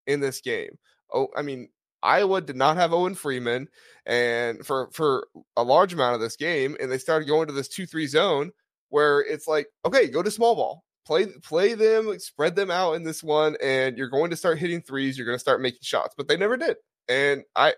in 0.06 0.20
this 0.20 0.40
game. 0.40 0.78
Oh, 1.12 1.28
I 1.36 1.42
mean, 1.42 1.68
Iowa 2.02 2.40
did 2.40 2.56
not 2.56 2.76
have 2.76 2.92
Owen 2.92 3.14
Freeman 3.14 3.68
and 4.06 4.64
for 4.64 4.90
for 4.92 5.28
a 5.56 5.62
large 5.62 5.92
amount 5.92 6.14
of 6.14 6.20
this 6.20 6.36
game 6.36 6.76
and 6.80 6.90
they 6.90 6.98
started 6.98 7.28
going 7.28 7.48
to 7.48 7.52
this 7.52 7.68
2-3 7.68 8.08
zone 8.08 8.52
where 8.90 9.20
it's 9.20 9.48
like, 9.48 9.68
okay, 9.84 10.08
go 10.08 10.22
to 10.22 10.30
small 10.30 10.54
ball. 10.54 10.84
Play 11.06 11.26
play 11.42 11.74
them, 11.74 12.16
spread 12.18 12.54
them 12.54 12.70
out 12.70 12.92
in 12.92 13.02
this 13.02 13.22
one 13.22 13.56
and 13.62 13.96
you're 13.96 14.10
going 14.10 14.30
to 14.30 14.36
start 14.36 14.58
hitting 14.58 14.82
threes, 14.82 15.16
you're 15.16 15.26
going 15.26 15.38
to 15.38 15.40
start 15.40 15.62
making 15.62 15.80
shots, 15.82 16.14
but 16.16 16.28
they 16.28 16.36
never 16.36 16.56
did. 16.56 16.76
And 17.08 17.42
I 17.56 17.74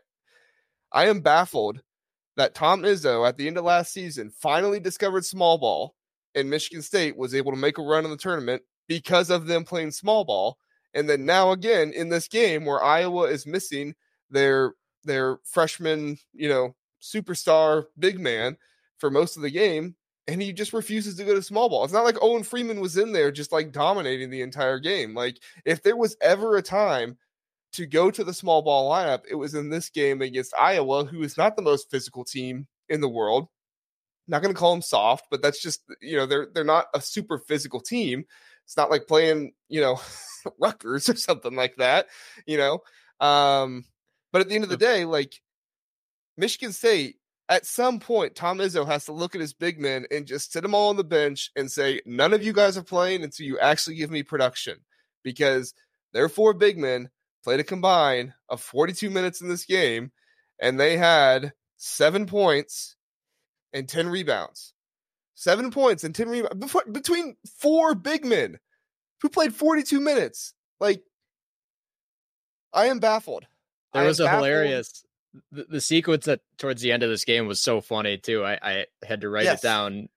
I 0.91 1.07
am 1.07 1.21
baffled 1.21 1.81
that 2.37 2.55
Tom 2.55 2.83
Izzo 2.83 3.27
at 3.27 3.37
the 3.37 3.47
end 3.47 3.59
of 3.59 3.65
last 3.65 3.93
season 3.93 4.31
finally 4.31 4.81
discovered 4.81 5.25
small 5.25 5.57
ball 5.57 5.95
and 6.35 6.51
Michigan 6.51 6.83
State 6.83 7.17
was 7.17 7.35
able 7.35 7.53
to 7.53 7.59
make 7.59 7.79
a 7.79 7.83
run 7.83 8.05
in 8.05 8.11
the 8.11 8.17
tournament 8.17 8.63
because 8.89 9.31
of 9.31 9.47
them 9.47 9.65
playing 9.65 9.93
small 9.93 10.25
ball. 10.25 10.59
And 10.95 11.09
then 11.09 11.25
now 11.25 11.53
again 11.53 11.93
in 11.93 12.09
this 12.09 12.29
game 12.29 12.65
where 12.65 12.83
Iowa 12.83 13.25
is 13.25 13.47
missing 13.47 13.95
their 14.31 14.75
their 15.05 15.39
freshman, 15.45 16.19
you 16.33 16.49
know, 16.49 16.75
superstar 17.01 17.85
big 17.99 18.21
man 18.21 18.57
for 18.99 19.11
most 19.11 19.37
of 19.37 19.43
the 19.43 19.51
game, 19.51 19.97
and 20.29 20.41
he 20.41 20.53
just 20.53 20.73
refuses 20.73 21.17
to 21.17 21.25
go 21.25 21.35
to 21.35 21.43
small 21.43 21.69
ball. 21.69 21.85
It's 21.85 21.93
not 21.93 22.05
like 22.05 22.19
Owen 22.23 22.45
Freeman 22.45 22.81
was 22.81 22.97
in 22.97 23.13
there 23.13 23.33
just 23.33 23.53
like 23.53 23.73
dominating 23.73 24.31
the 24.31 24.43
entire 24.43 24.79
game. 24.79 25.15
Like 25.15 25.39
if 25.65 25.83
there 25.83 25.97
was 25.97 26.17
ever 26.21 26.57
a 26.57 26.63
time 26.63 27.19
to 27.73 27.87
go 27.87 28.11
to 28.11 28.23
the 28.23 28.35
small 28.35 28.63
ball 28.63 28.91
lineup, 28.91 29.23
it 29.29 29.35
was 29.35 29.55
in 29.55 29.71
this 29.71 29.89
game 29.91 30.23
against 30.23 30.55
Iowa, 30.59 31.05
who 31.05 31.23
is 31.23 31.37
not 31.37 31.57
the 31.57 31.63
most 31.63 31.91
physical 31.91 32.25
team 32.25 32.67
in 32.89 33.01
the 33.01 33.09
world. 33.09 33.49
Not 34.29 34.43
going 34.43 34.55
to 34.55 34.59
call 34.59 34.73
them 34.73 34.83
soft, 34.83 35.27
but 35.31 35.43
that's 35.43 35.61
just 35.61 35.83
you 36.01 36.17
know 36.17 36.27
they're 36.27 36.47
they're 36.55 36.63
not 36.63 36.87
a 36.95 37.01
super 37.01 37.39
physical 37.39 37.81
team. 37.81 38.25
It's 38.65 38.77
not 38.77 38.91
like 38.91 39.09
playing 39.09 39.53
you 39.69 39.81
know 39.81 40.01
Rutgers 40.61 41.09
or 41.09 41.17
something 41.17 41.57
like 41.57 41.77
that, 41.77 42.07
you 42.47 42.57
know. 42.57 42.79
Um, 43.19 43.85
but 44.33 44.41
at 44.41 44.49
the 44.49 44.55
end 44.55 44.65
of 44.65 44.71
the 44.71 44.77
day, 44.77 45.05
like 45.05 45.41
Michigan 46.37 46.73
State, 46.73 47.17
at 47.49 47.67
some 47.67 47.99
point, 47.99 48.35
Tom 48.35 48.59
Izzo 48.59 48.87
has 48.87 49.05
to 49.07 49.13
look 49.13 49.35
at 49.35 49.41
his 49.41 49.53
big 49.53 49.81
men 49.81 50.07
and 50.11 50.27
just 50.27 50.53
sit 50.53 50.63
them 50.63 50.75
all 50.75 50.91
on 50.91 50.97
the 50.97 51.05
bench 51.05 51.51
and 51.57 51.71
say, 51.71 52.01
none 52.07 52.33
of 52.33 52.43
you 52.43 52.53
guys 52.53 52.77
are 52.77 52.83
playing 52.83 53.23
until 53.23 53.47
you 53.47 53.59
actually 53.59 53.97
give 53.97 54.11
me 54.11 54.23
production. 54.23 54.79
Because 55.23 55.75
their 56.13 56.29
four 56.29 56.55
big 56.55 56.79
men 56.79 57.11
played 57.45 57.61
a 57.61 57.65
combine 57.65 58.35
of 58.49 58.61
42 58.61 59.11
minutes 59.11 59.41
in 59.41 59.49
this 59.49 59.65
game, 59.65 60.13
and 60.61 60.79
they 60.79 60.97
had 60.97 61.53
seven 61.77 62.27
points 62.27 62.97
and 63.73 63.89
10 63.89 64.09
rebounds. 64.09 64.75
Seven 65.35 65.71
points 65.71 66.05
and 66.05 66.15
10 66.15 66.29
rebounds 66.29 66.77
between 66.93 67.37
four 67.59 67.95
big 67.95 68.25
men 68.25 68.59
who 69.21 69.29
played 69.29 69.55
42 69.55 70.01
minutes. 70.01 70.55
Like, 70.79 71.03
I 72.73 72.87
am 72.87 73.01
baffled. 73.01 73.47
There 73.93 74.05
was 74.05 74.21
a 74.21 74.25
baffled. 74.25 74.47
hilarious 74.47 75.05
the, 75.51 75.65
the 75.65 75.81
sequence 75.81 76.27
that 76.27 76.41
towards 76.59 76.83
the 76.83 76.93
end 76.93 77.03
of 77.03 77.11
this 77.11 77.25
game 77.25 77.47
was 77.47 77.61
so 77.61 77.81
funny 77.81 78.19
too. 78.19 78.45
I, 78.45 78.59
I 78.63 78.87
had 79.05 79.23
to 79.23 79.29
write 79.29 79.45
Yes. 79.45 79.63
it 79.63 79.67
down 79.67 80.09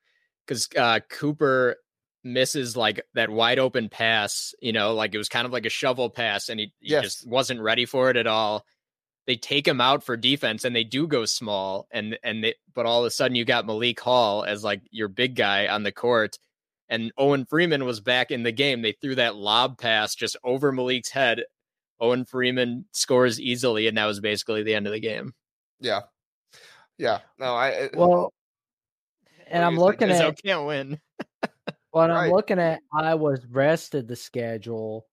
because 0.46 0.68
uh, 0.78 1.00
Cooper 1.10 1.78
misses 2.24 2.76
like 2.76 3.02
that 3.14 3.30
wide 3.30 3.60
open 3.60 3.90
pass. 3.90 4.54
You 4.62 4.74
know, 4.74 4.94
like 4.94 5.14
it 5.14 5.18
was 5.18 5.30
kind 5.30 5.46
of 5.46 5.54
like 5.54 5.66
a 5.66 5.70
shovel 5.70 6.10
pass, 6.10 6.50
and 6.50 6.60
he, 6.60 6.74
he 6.80 6.92
Yes. 6.92 7.04
just 7.04 7.28
wasn't 7.28 7.62
ready 7.62 7.86
for 7.86 8.10
it 8.10 8.18
at 8.18 8.28
all. 8.28 8.66
They 9.28 9.36
take 9.38 9.68
him 9.68 9.82
out 9.82 10.04
for 10.04 10.16
defense, 10.18 10.66
and 10.66 10.76
they 10.76 10.84
do 10.84 11.08
go 11.08 11.26
small, 11.26 11.88
and 11.92 12.18
and 12.24 12.44
they, 12.44 12.56
but 12.74 12.86
all 12.86 13.00
of 13.02 13.08
a 13.08 13.12
sudden 13.12 13.36
you 13.36 13.46
got 13.46 13.66
Malik 13.66 14.00
Hall 14.00 14.44
as 14.44 14.64
like 14.64 14.82
your 14.92 15.08
big 15.08 15.36
guy 15.36 15.68
on 15.68 15.84
the 15.84 15.92
court. 15.92 16.38
And 16.88 17.12
Owen 17.18 17.46
Freeman 17.46 17.84
was 17.86 18.00
back 18.00 18.30
in 18.30 18.44
the 18.44 18.52
game. 18.52 18.84
They 18.84 18.92
threw 18.92 19.16
that 19.16 19.36
lob 19.36 19.80
pass 19.80 20.14
just 20.14 20.38
over 20.44 20.72
Malik's 20.72 21.10
head. 21.10 21.42
Owen 22.00 22.26
Freeman 22.26 22.86
scores 22.92 23.40
easily, 23.40 23.88
and 23.88 23.98
that 23.98 24.06
was 24.06 24.20
basically 24.20 24.64
the 24.64 24.76
end 24.76 24.88
of 24.88 24.94
the 24.94 25.00
game. 25.00 25.34
Yeah. 25.80 26.02
Yeah. 26.98 27.20
No, 27.40 27.54
I. 27.56 27.90
Well, 27.96 28.34
and 29.48 29.64
I'm 29.64 29.78
looking 29.78 30.08
Izzo 30.10 30.30
at 30.30 30.42
can't 30.44 30.66
win. 30.66 31.00
when 31.92 32.10
Right. 32.10 32.26
I'm 32.26 32.32
looking 32.32 32.60
at 32.60 32.82
Iowa's 32.94 33.46
rest 33.46 33.96
of 33.96 34.08
the 34.08 34.16
schedule, 34.16 35.06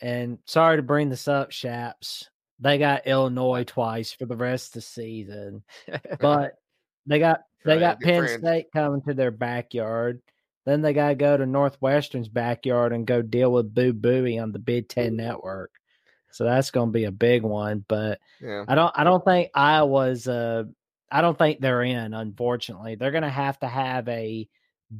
and 0.00 0.38
sorry 0.46 0.76
to 0.76 0.82
bring 0.82 1.08
this 1.08 1.28
up, 1.28 1.50
Shaps. 1.50 2.28
They 2.58 2.76
got 2.78 3.06
Illinois 3.06 3.64
twice 3.64 4.12
for 4.12 4.26
the 4.26 4.36
rest 4.36 4.68
of 4.68 4.72
the 4.74 4.80
season, 4.82 5.62
but 6.20 6.52
they 7.06 7.18
got 7.18 7.40
they 7.64 7.72
Right, 7.74 7.80
got 7.80 8.00
Penn 8.00 8.24
friend. 8.24 8.40
State 8.42 8.66
coming 8.72 9.02
to 9.02 9.14
their 9.14 9.30
backyard. 9.30 10.20
Then 10.66 10.82
they 10.82 10.92
got 10.92 11.08
to 11.08 11.14
go 11.14 11.36
to 11.38 11.46
Northwestern's 11.46 12.28
backyard 12.28 12.92
and 12.92 13.06
go 13.06 13.22
deal 13.22 13.50
with 13.50 13.74
Boo 13.74 13.94
Buie 13.94 14.38
on 14.42 14.52
the 14.52 14.58
Big 14.58 14.88
Ten 14.88 15.16
Network. 15.16 15.70
So 16.32 16.44
that's 16.44 16.70
going 16.70 16.88
to 16.88 16.92
be 16.92 17.04
a 17.04 17.12
big 17.12 17.42
one. 17.42 17.84
But 17.86 18.20
yeah. 18.40 18.64
I 18.68 18.74
don't 18.74 18.92
I 18.94 19.04
don't 19.04 19.24
think 19.24 19.50
Iowa's 19.54 20.28
uh 20.28 20.64
I 21.10 21.20
don't 21.22 21.36
think 21.36 21.60
they're 21.60 21.82
in, 21.82 22.14
unfortunately. 22.14 22.94
They're 22.94 23.10
gonna 23.10 23.28
have 23.28 23.58
to 23.60 23.66
have 23.66 24.08
a 24.08 24.48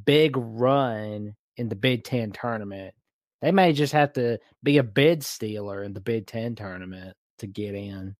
big 0.05 0.35
run 0.37 1.35
in 1.57 1.69
the 1.69 1.75
Big 1.75 2.03
Ten 2.03 2.31
tournament. 2.31 2.93
They 3.41 3.51
may 3.51 3.73
just 3.73 3.93
have 3.93 4.13
to 4.13 4.39
be 4.61 4.77
a 4.77 4.83
bid 4.83 5.23
stealer 5.23 5.83
in 5.83 5.93
the 5.93 6.01
Big 6.01 6.27
Ten 6.27 6.55
tournament 6.55 7.15
to 7.39 7.47
get 7.47 7.75
in. 7.75 8.15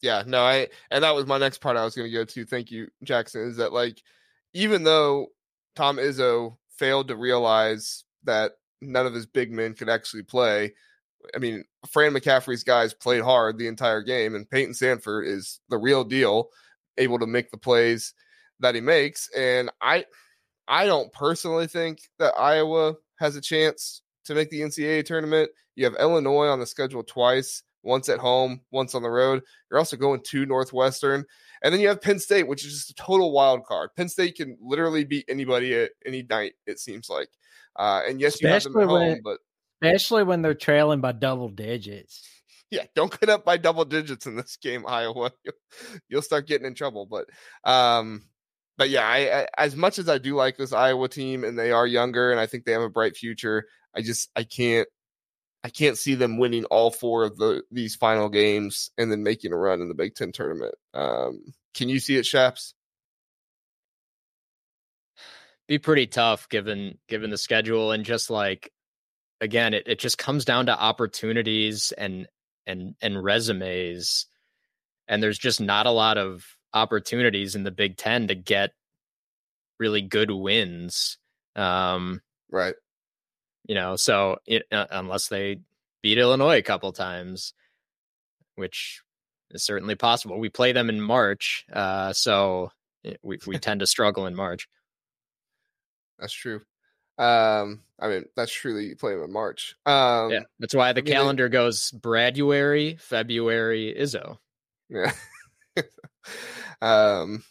Yeah, 0.00 0.22
no, 0.26 0.42
I 0.42 0.68
and 0.90 1.04
that 1.04 1.14
was 1.14 1.26
my 1.26 1.38
next 1.38 1.58
part 1.58 1.76
I 1.76 1.84
was 1.84 1.94
going 1.94 2.10
to 2.10 2.16
go 2.16 2.24
to. 2.24 2.44
Thank 2.44 2.70
you, 2.70 2.88
Jackson. 3.02 3.42
Is 3.42 3.56
that 3.56 3.72
like 3.72 4.02
even 4.52 4.84
though 4.84 5.28
Tom 5.76 5.96
Izzo 5.96 6.56
failed 6.76 7.08
to 7.08 7.16
realize 7.16 8.04
that 8.24 8.52
none 8.80 9.06
of 9.06 9.14
his 9.14 9.26
big 9.26 9.50
men 9.50 9.74
could 9.74 9.88
actually 9.88 10.22
play, 10.22 10.74
I 11.34 11.38
mean, 11.38 11.64
Fran 11.90 12.12
McCaffery's 12.12 12.64
guys 12.64 12.94
played 12.94 13.22
hard 13.22 13.58
the 13.58 13.66
entire 13.68 14.02
game, 14.02 14.34
and 14.34 14.48
Payton 14.48 14.74
Sandfort 14.74 15.26
is 15.26 15.60
the 15.68 15.78
real 15.78 16.04
deal, 16.04 16.48
able 16.98 17.18
to 17.18 17.26
make 17.26 17.50
the 17.50 17.58
plays 17.58 18.14
that 18.60 18.74
he 18.74 18.80
makes. 18.80 19.28
And 19.36 19.70
I, 19.80 20.04
I 20.68 20.86
don't 20.86 21.12
personally 21.12 21.66
think 21.66 22.00
that 22.18 22.34
Iowa 22.38 22.94
has 23.18 23.36
a 23.36 23.40
chance 23.40 24.02
to 24.24 24.34
make 24.34 24.50
the 24.50 24.60
NCAA 24.60 25.04
tournament. 25.04 25.50
You 25.76 25.84
have 25.84 25.96
Illinois 25.98 26.46
on 26.46 26.60
the 26.60 26.66
schedule 26.66 27.02
twice, 27.02 27.62
once 27.82 28.08
at 28.08 28.18
home, 28.18 28.60
once 28.70 28.94
on 28.94 29.02
the 29.02 29.10
road. 29.10 29.42
You're 29.70 29.78
also 29.78 29.96
going 29.96 30.20
to 30.28 30.46
Northwestern. 30.46 31.24
And 31.62 31.72
then 31.72 31.80
you 31.80 31.88
have 31.88 32.00
Penn 32.00 32.18
State, 32.18 32.46
which 32.46 32.64
is 32.64 32.72
just 32.74 32.90
a 32.90 32.94
total 32.94 33.32
wild 33.32 33.64
card. 33.64 33.90
Penn 33.96 34.08
State 34.08 34.36
can 34.36 34.56
literally 34.60 35.04
beat 35.04 35.24
anybody 35.28 35.74
at 35.74 35.90
any 36.06 36.22
night, 36.22 36.54
it 36.66 36.78
seems 36.78 37.08
like. 37.08 37.28
Uh, 37.76 38.02
and 38.08 38.20
yes, 38.20 38.40
you 38.40 38.48
have 38.48 38.62
them 38.62 38.72
at 38.76 38.82
Especially 38.82 38.92
when- 38.92 39.10
home, 39.14 39.20
but 39.24 39.38
Especially 39.84 40.24
when 40.24 40.42
they're 40.42 40.54
trailing 40.54 41.00
by 41.00 41.12
double 41.12 41.48
digits. 41.48 42.28
yeah, 42.70 42.84
don't 42.94 43.18
get 43.18 43.28
up 43.28 43.44
by 43.44 43.56
double 43.56 43.84
digits 43.84 44.26
in 44.26 44.36
this 44.36 44.56
game, 44.56 44.84
Iowa. 44.88 45.32
You'll, 46.08 46.22
start 46.22 46.46
getting 46.46 46.66
in 46.66 46.74
trouble. 46.74 47.06
But 47.06 47.26
um, 47.68 48.22
but 48.76 48.90
yeah, 48.90 49.06
I, 49.06 49.42
I, 49.42 49.46
as 49.58 49.76
much 49.76 49.98
as 49.98 50.08
I 50.08 50.18
do 50.18 50.34
like 50.34 50.56
this 50.56 50.72
Iowa 50.72 51.08
team, 51.08 51.44
and 51.44 51.58
they 51.58 51.70
are 51.70 51.86
younger, 51.86 52.30
and 52.30 52.40
I 52.40 52.46
think 52.46 52.64
they 52.64 52.72
have 52.72 52.82
a 52.82 52.90
bright 52.90 53.16
future. 53.16 53.66
I 53.96 54.02
just 54.02 54.30
I 54.34 54.44
can't 54.44 54.88
I 55.64 55.70
can't 55.70 55.96
see 55.96 56.14
them 56.14 56.36
winning 56.36 56.66
all 56.66 56.90
four 56.90 57.24
of 57.24 57.38
the 57.38 57.62
these 57.70 57.96
final 57.96 58.28
games 58.28 58.90
and 58.98 59.10
then 59.10 59.22
making 59.22 59.52
a 59.52 59.56
run 59.56 59.80
in 59.80 59.88
the 59.88 59.94
Big 59.94 60.14
Ten 60.14 60.30
tournament. 60.30 60.74
Um, 60.92 61.40
can 61.74 61.88
you 61.88 62.00
see 62.00 62.16
it, 62.16 62.26
Shaps? 62.26 62.74
Be 65.66 65.78
pretty 65.78 66.06
tough 66.06 66.50
given 66.50 66.98
given 67.08 67.30
the 67.30 67.38
schedule 67.38 67.92
and 67.92 68.04
just 68.04 68.28
like 68.28 68.70
again, 69.44 69.74
it, 69.74 69.84
it 69.86 69.98
just 69.98 70.18
comes 70.18 70.44
down 70.44 70.66
to 70.66 70.78
opportunities 70.78 71.92
and 71.96 72.26
and 72.66 72.96
and 73.00 73.22
resumes. 73.22 74.26
And 75.06 75.22
there's 75.22 75.38
just 75.38 75.60
not 75.60 75.86
a 75.86 75.90
lot 75.90 76.16
of 76.16 76.44
opportunities 76.72 77.54
in 77.54 77.62
the 77.62 77.70
Big 77.70 77.96
Ten 77.98 78.28
to 78.28 78.34
get 78.34 78.72
really 79.78 80.00
good 80.00 80.30
wins. 80.30 81.18
Um, 81.54 82.22
right. 82.50 82.74
You 83.66 83.74
know, 83.74 83.96
so 83.96 84.38
it, 84.46 84.64
uh, 84.72 84.86
unless 84.90 85.28
they 85.28 85.60
beat 86.02 86.18
Illinois 86.18 86.56
a 86.56 86.62
couple 86.62 86.90
times, 86.92 87.52
which 88.56 89.02
is 89.50 89.62
certainly 89.62 89.94
possible. 89.94 90.38
We 90.38 90.48
play 90.48 90.72
them 90.72 90.88
in 90.88 91.00
March, 91.00 91.66
uh, 91.72 92.12
so 92.14 92.70
eh, 93.04 93.14
we 93.22 93.38
we 93.46 93.58
tend 93.58 93.80
to 93.80 93.86
struggle 93.86 94.26
in 94.26 94.34
March. 94.34 94.68
That's 96.18 96.32
true. 96.32 96.62
Um, 97.18 97.82
I 98.00 98.08
mean, 98.08 98.24
that's 98.36 98.52
truly 98.52 98.86
you 98.86 98.96
play 98.96 99.14
them 99.14 99.24
in 99.24 99.32
March. 99.32 99.76
Um, 99.86 100.30
yeah, 100.30 100.40
that's 100.58 100.74
why 100.74 100.92
the 100.92 101.00
I 101.00 101.04
mean, 101.04 101.12
calendar 101.12 101.48
goes 101.48 101.92
Braduary, 101.92 103.00
February, 103.00 103.94
Izzo. 103.98 104.38
Yeah. 104.88 105.12
um, 106.82 107.44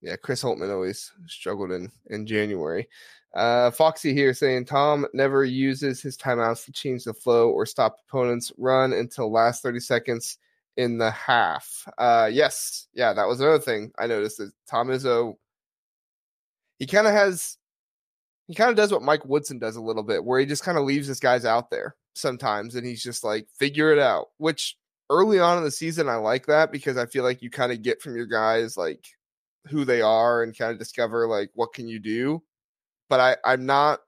yeah, 0.00 0.16
Chris 0.16 0.42
Holtmann 0.42 0.72
always 0.72 1.12
struggled 1.26 1.72
in 1.72 1.90
in 2.06 2.26
January. 2.26 2.88
Uh, 3.34 3.70
Foxy 3.70 4.12
here 4.12 4.34
saying 4.34 4.66
Tom 4.66 5.06
never 5.14 5.44
uses 5.44 6.02
his 6.02 6.18
timeouts 6.18 6.66
to 6.66 6.72
change 6.72 7.04
the 7.04 7.14
flow 7.14 7.48
or 7.48 7.64
stop 7.64 7.96
opponents' 8.06 8.52
run 8.58 8.92
until 8.92 9.32
last 9.32 9.62
30 9.62 9.80
seconds 9.80 10.38
in 10.76 10.98
the 10.98 11.10
half. 11.10 11.88
Uh, 11.96 12.28
yes, 12.30 12.88
yeah, 12.92 13.14
that 13.14 13.26
was 13.26 13.40
another 13.40 13.58
thing 13.58 13.90
I 13.98 14.06
noticed 14.06 14.38
that 14.38 14.52
Tom 14.68 14.88
Izzo 14.88 15.36
he 16.78 16.86
kind 16.86 17.06
of 17.06 17.12
has 17.12 17.58
he 18.52 18.56
kind 18.56 18.70
of 18.70 18.76
does 18.76 18.92
what 18.92 19.02
Mike 19.02 19.24
Woodson 19.24 19.58
does 19.58 19.76
a 19.76 19.82
little 19.82 20.02
bit, 20.02 20.24
where 20.24 20.38
he 20.38 20.46
just 20.46 20.64
kind 20.64 20.78
of 20.78 20.84
leaves 20.84 21.06
his 21.06 21.20
guys 21.20 21.44
out 21.44 21.70
there 21.70 21.96
sometimes, 22.14 22.74
and 22.74 22.86
he's 22.86 23.02
just 23.02 23.24
like 23.24 23.46
figure 23.58 23.92
it 23.92 23.98
out. 23.98 24.28
Which 24.38 24.76
early 25.10 25.38
on 25.38 25.58
in 25.58 25.64
the 25.64 25.70
season, 25.70 26.08
I 26.08 26.16
like 26.16 26.46
that 26.46 26.72
because 26.72 26.96
I 26.96 27.06
feel 27.06 27.24
like 27.24 27.42
you 27.42 27.50
kind 27.50 27.72
of 27.72 27.82
get 27.82 28.02
from 28.02 28.16
your 28.16 28.26
guys 28.26 28.76
like 28.76 29.06
who 29.68 29.84
they 29.84 30.02
are 30.02 30.42
and 30.42 30.56
kind 30.56 30.72
of 30.72 30.78
discover 30.78 31.28
like 31.28 31.50
what 31.54 31.72
can 31.72 31.86
you 31.86 32.00
do 32.00 32.42
but 33.12 33.20
I, 33.20 33.36
I'm 33.44 33.66
not 33.66 34.00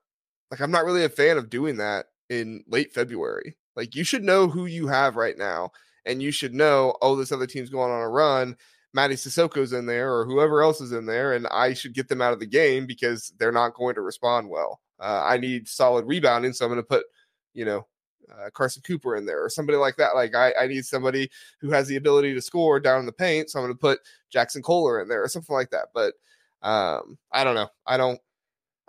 like 0.49 0.61
I'm 0.61 0.71
not 0.71 0.83
really 0.83 1.03
a 1.03 1.09
fan 1.09 1.37
of 1.37 1.51
doing 1.51 1.77
that 1.77 2.07
in 2.31 2.63
late 2.67 2.91
February. 2.91 3.55
Like 3.75 3.93
you 3.93 4.03
should 4.03 4.23
know 4.23 4.47
who 4.47 4.65
you 4.65 4.87
have 4.87 5.15
right 5.15 5.37
now, 5.37 5.69
and 6.07 6.23
you 6.23 6.31
should 6.31 6.55
know, 6.55 6.95
oh, 7.03 7.15
this 7.15 7.31
other 7.31 7.45
team's 7.45 7.69
going 7.69 7.91
on 7.91 8.01
a 8.01 8.09
run. 8.09 8.57
Mady 8.95 9.13
Sissoko's 9.13 9.73
in 9.73 9.85
there, 9.85 10.13
or 10.13 10.25
whoever 10.25 10.61
else 10.61 10.79
is 10.79 10.91
in 10.91 11.05
there, 11.05 11.33
and 11.33 11.47
I 11.47 11.73
should 11.73 11.93
get 11.93 12.07
them 12.07 12.21
out 12.21 12.33
of 12.33 12.39
the 12.39 12.45
game 12.45 12.85
because 12.85 13.33
they're 13.37 13.51
not 13.51 13.73
going 13.73 13.95
to 13.95 14.01
respond 14.01 14.49
well. 14.49 14.79
Uh, 14.99 15.23
I 15.25 15.37
need 15.37 15.67
solid 15.67 16.05
rebounding, 16.05 16.53
so 16.53 16.65
I'm 16.65 16.71
going 16.71 16.81
to 16.81 16.87
put, 16.87 17.05
you 17.53 17.65
know, 17.65 17.85
uh, 18.31 18.49
Carson 18.51 18.81
Cooper 18.81 19.15
in 19.15 19.25
there 19.25 19.43
or 19.43 19.49
somebody 19.49 19.77
like 19.77 19.97
that. 19.97 20.15
Like 20.15 20.33
I, 20.35 20.53
I 20.59 20.67
need 20.67 20.85
somebody 20.85 21.29
who 21.59 21.71
has 21.71 21.87
the 21.87 21.97
ability 21.97 22.33
to 22.33 22.41
score 22.41 22.79
down 22.79 22.99
in 22.99 23.05
the 23.05 23.11
paint, 23.11 23.49
so 23.49 23.59
I'm 23.59 23.65
going 23.65 23.73
to 23.73 23.79
put 23.79 23.99
Jaxon 24.33 24.63
Kohler 24.63 25.01
in 25.01 25.07
there 25.07 25.23
or 25.23 25.27
something 25.27 25.55
like 25.55 25.69
that. 25.71 25.87
But 25.93 26.13
um, 26.61 27.17
I 27.31 27.43
don't 27.43 27.55
know. 27.55 27.69
I 27.85 27.97
don't 27.97 28.19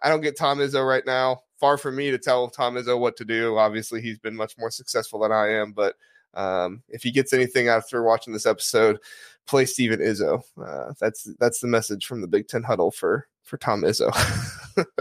I 0.02 0.09
don't 0.09 0.20
get 0.20 0.38
Tom 0.38 0.59
Izzo 0.59 0.86
right 0.86 1.04
now. 1.07 1.42
Far 1.59 1.78
from 1.78 1.96
me 1.96 2.11
to 2.11 2.18
tell 2.18 2.48
Tom 2.48 2.74
Izzo 2.74 2.98
what 2.98 3.16
to 3.16 3.24
do. 3.24 3.57
Obviously, 3.57 4.00
he's 4.00 4.18
been 4.18 4.36
much 4.36 4.57
more 4.59 4.70
successful 4.70 5.20
than 5.20 5.32
I 5.32 5.48
am. 5.54 5.72
But 5.72 5.96
um, 6.37 6.82
if 6.89 7.03
he 7.03 7.11
gets 7.11 7.32
anything 7.32 7.68
after 7.68 8.03
watching 8.03 8.32
this 8.32 8.47
episode, 8.47 8.99
play 9.47 9.64
Steven 9.64 10.01
Izzo. 10.01 10.43
Uh, 10.62 10.93
that's 11.01 11.24
that's 11.39 11.61
the 11.61 11.66
message 11.66 12.07
from 12.07 12.20
the 12.20 12.28
Big 12.28 12.47
Ten 12.47 12.62
huddle 12.62 12.91
for 12.91 13.26
for 13.43 13.57
Tom 13.57 13.82
Izzo. 13.82 14.09
uh, 14.76 14.82
think, 14.84 14.95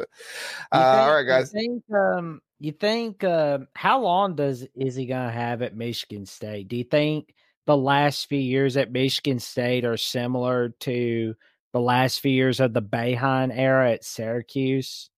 all 0.71 1.13
right, 1.13 1.27
guys. 1.27 1.51
You 1.53 1.59
think, 1.59 1.83
um, 1.93 2.41
you 2.59 2.71
think 2.71 3.23
uh, 3.23 3.59
how 3.75 4.01
long 4.01 4.35
does 4.35 4.65
is 4.75 4.95
he 4.95 5.05
going 5.05 5.27
to 5.27 5.33
have 5.33 5.61
at 5.61 5.75
Michigan 5.75 6.25
State? 6.25 6.69
Do 6.69 6.77
you 6.77 6.83
think 6.83 7.35
the 7.65 7.77
last 7.77 8.27
few 8.27 8.39
years 8.39 8.77
at 8.77 8.91
Michigan 8.91 9.39
State 9.39 9.85
are 9.85 9.97
similar 9.97 10.69
to 10.81 11.35
the 11.73 11.79
last 11.81 12.21
few 12.21 12.31
years 12.31 12.59
of 12.59 12.73
the 12.73 12.81
Boeheim 12.81 13.51
era 13.53 13.91
at 13.91 14.05
Syracuse? 14.05 15.09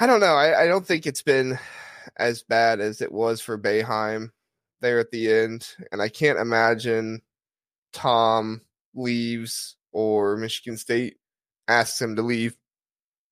I 0.00 0.06
don't 0.06 0.20
know. 0.20 0.36
I, 0.36 0.62
I 0.62 0.66
don't 0.68 0.86
think 0.86 1.06
it's 1.06 1.22
been 1.22 1.58
as 2.18 2.42
bad 2.42 2.80
as 2.80 3.00
it 3.00 3.12
was 3.12 3.40
for 3.40 3.58
Boeheim 3.58 4.30
there 4.80 4.98
at 4.98 5.10
the 5.10 5.32
end. 5.32 5.68
And 5.92 6.02
I 6.02 6.08
can't 6.08 6.38
imagine 6.38 7.22
Tom 7.92 8.60
leaves 8.94 9.76
or 9.92 10.36
Michigan 10.36 10.76
State 10.76 11.16
asks 11.68 12.00
him 12.00 12.16
to 12.16 12.22
leave 12.22 12.56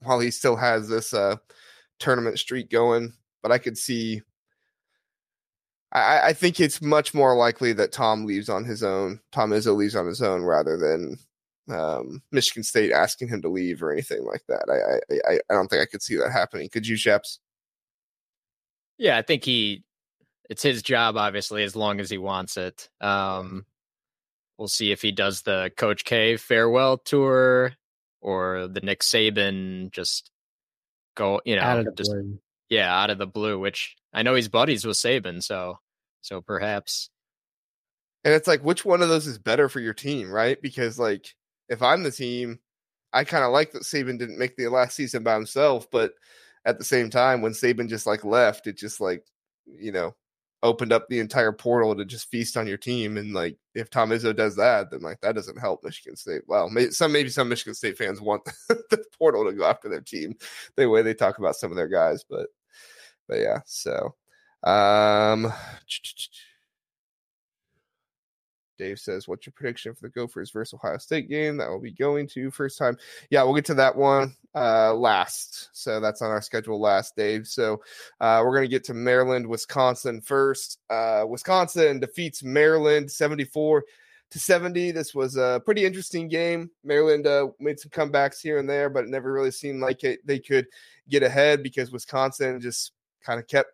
while 0.02 0.20
he 0.20 0.30
still 0.30 0.56
has 0.56 0.88
this 0.88 1.14
uh, 1.14 1.36
tournament 1.98 2.38
streak 2.38 2.70
going. 2.70 3.12
But 3.42 3.52
I 3.52 3.58
could 3.58 3.78
see 3.78 4.22
I, 5.92 6.28
I, 6.28 6.32
think 6.32 6.60
it's 6.60 6.82
much 6.82 7.14
more 7.14 7.36
likely 7.36 7.72
that 7.74 7.92
Tom 7.92 8.26
leaves 8.26 8.48
on 8.48 8.64
his 8.64 8.82
own. 8.82 9.20
Tom 9.32 9.50
Izzo 9.50 9.74
leaves 9.74 9.94
on 9.94 10.06
his 10.06 10.20
own 10.20 10.42
rather 10.42 10.76
than 10.76 11.16
um, 11.74 12.22
Michigan 12.32 12.62
State 12.62 12.92
asking 12.92 13.28
him 13.28 13.40
to 13.42 13.48
leave 13.48 13.82
or 13.82 13.92
anything 13.92 14.24
like 14.24 14.42
that. 14.48 14.64
I, 14.68 15.30
I 15.30 15.38
I 15.48 15.54
don't 15.54 15.68
think 15.68 15.82
I 15.82 15.86
could 15.86 16.02
see 16.02 16.16
that 16.16 16.32
happening. 16.32 16.68
Could 16.68 16.86
you, 16.86 16.96
Shaps? 16.96 17.40
Yeah, 18.98 19.16
I 19.16 19.22
think 19.22 19.44
he. 19.44 19.82
It's 20.48 20.62
his 20.62 20.82
job, 20.82 21.16
obviously, 21.16 21.64
as 21.64 21.74
long 21.74 21.98
as 21.98 22.08
he 22.08 22.18
wants 22.18 22.56
it. 22.56 22.88
Um, 23.00 23.66
we'll 24.58 24.68
see 24.68 24.92
if 24.92 25.02
he 25.02 25.10
does 25.10 25.42
the 25.42 25.72
Coach 25.76 26.04
K 26.04 26.36
farewell 26.36 26.98
tour 26.98 27.72
or 28.20 28.68
the 28.68 28.80
Nick 28.80 29.00
Saban 29.00 29.90
just 29.90 30.30
go, 31.16 31.40
you 31.44 31.56
know, 31.56 31.84
just 31.96 32.10
blue. 32.10 32.38
yeah, 32.68 32.96
out 32.96 33.10
of 33.10 33.18
the 33.18 33.26
blue. 33.26 33.58
Which 33.58 33.96
I 34.12 34.22
know 34.22 34.34
he's 34.34 34.48
buddies 34.48 34.84
with 34.84 34.96
Saban, 34.96 35.42
so 35.42 35.80
so 36.20 36.40
perhaps. 36.40 37.10
And 38.24 38.34
it's 38.34 38.48
like, 38.48 38.64
which 38.64 38.84
one 38.84 39.02
of 39.02 39.08
those 39.08 39.28
is 39.28 39.38
better 39.38 39.68
for 39.68 39.78
your 39.78 39.94
team, 39.94 40.28
right? 40.28 40.60
Because 40.60 40.98
like, 40.98 41.32
if 41.68 41.80
I'm 41.80 42.02
the 42.02 42.10
team, 42.10 42.58
I 43.12 43.22
kind 43.22 43.44
of 43.44 43.52
like 43.52 43.70
that 43.72 43.82
Saban 43.84 44.18
didn't 44.18 44.38
make 44.38 44.56
the 44.56 44.66
last 44.66 44.96
season 44.96 45.22
by 45.22 45.34
himself, 45.34 45.88
but 45.92 46.14
at 46.66 46.78
the 46.78 46.84
same 46.84 47.08
time, 47.08 47.40
when 47.40 47.52
Saban 47.52 47.88
just 47.88 48.06
like 48.06 48.24
left, 48.24 48.66
it 48.66 48.76
just 48.76 49.00
like, 49.00 49.24
you 49.64 49.92
know, 49.92 50.14
opened 50.62 50.92
up 50.92 51.08
the 51.08 51.20
entire 51.20 51.52
portal 51.52 51.94
to 51.94 52.04
just 52.04 52.28
feast 52.28 52.56
on 52.56 52.66
your 52.66 52.76
team. 52.76 53.16
And 53.16 53.32
like, 53.32 53.56
if 53.74 53.88
Tom 53.88 54.10
Izzo 54.10 54.34
does 54.34 54.56
that, 54.56 54.90
then 54.90 55.00
like 55.00 55.20
that 55.20 55.36
doesn't 55.36 55.60
help 55.60 55.84
Michigan 55.84 56.16
State. 56.16 56.42
Well, 56.48 56.68
maybe 56.68 56.90
some 56.90 57.12
maybe 57.12 57.28
some 57.28 57.48
Michigan 57.48 57.74
State 57.74 57.96
fans 57.96 58.20
want 58.20 58.44
the 58.68 59.04
portal 59.16 59.44
to 59.44 59.52
go 59.52 59.64
after 59.64 59.88
their 59.88 60.00
team, 60.00 60.34
the 60.74 60.90
way 60.90 61.02
they 61.02 61.14
talk 61.14 61.38
about 61.38 61.56
some 61.56 61.70
of 61.70 61.76
their 61.76 61.88
guys. 61.88 62.24
But 62.28 62.48
but 63.28 63.38
yeah, 63.38 63.60
so 63.64 64.16
um, 64.64 65.52
Dave 68.78 68.98
says, 68.98 69.26
"What's 69.26 69.46
your 69.46 69.52
prediction 69.52 69.94
for 69.94 70.02
the 70.02 70.08
Gophers 70.08 70.50
versus 70.50 70.74
Ohio 70.74 70.98
State 70.98 71.28
game 71.28 71.56
that 71.56 71.68
we'll 71.68 71.80
be 71.80 71.92
going 71.92 72.26
to 72.28 72.50
first 72.50 72.78
time?" 72.78 72.96
Yeah, 73.30 73.42
we'll 73.42 73.54
get 73.54 73.64
to 73.66 73.74
that 73.74 73.96
one 73.96 74.36
uh, 74.54 74.94
last. 74.94 75.68
So 75.72 76.00
that's 76.00 76.22
on 76.22 76.30
our 76.30 76.42
schedule 76.42 76.80
last, 76.80 77.16
Dave. 77.16 77.46
So 77.46 77.82
uh, 78.20 78.42
we're 78.44 78.54
gonna 78.54 78.68
get 78.68 78.84
to 78.84 78.94
Maryland, 78.94 79.46
Wisconsin 79.46 80.20
first. 80.20 80.78
Uh, 80.90 81.24
Wisconsin 81.28 82.00
defeats 82.00 82.42
Maryland 82.42 83.10
seventy-four 83.10 83.84
to 84.30 84.38
seventy. 84.38 84.90
This 84.90 85.14
was 85.14 85.36
a 85.36 85.62
pretty 85.64 85.84
interesting 85.84 86.28
game. 86.28 86.70
Maryland 86.82 87.26
uh, 87.26 87.48
made 87.60 87.78
some 87.78 87.90
comebacks 87.90 88.40
here 88.40 88.58
and 88.58 88.68
there, 88.68 88.90
but 88.90 89.04
it 89.04 89.10
never 89.10 89.32
really 89.32 89.52
seemed 89.52 89.80
like 89.80 90.02
it, 90.04 90.26
they 90.26 90.38
could 90.38 90.66
get 91.08 91.22
ahead 91.22 91.62
because 91.62 91.92
Wisconsin 91.92 92.60
just 92.60 92.92
kind 93.22 93.38
of 93.38 93.46
kept 93.46 93.70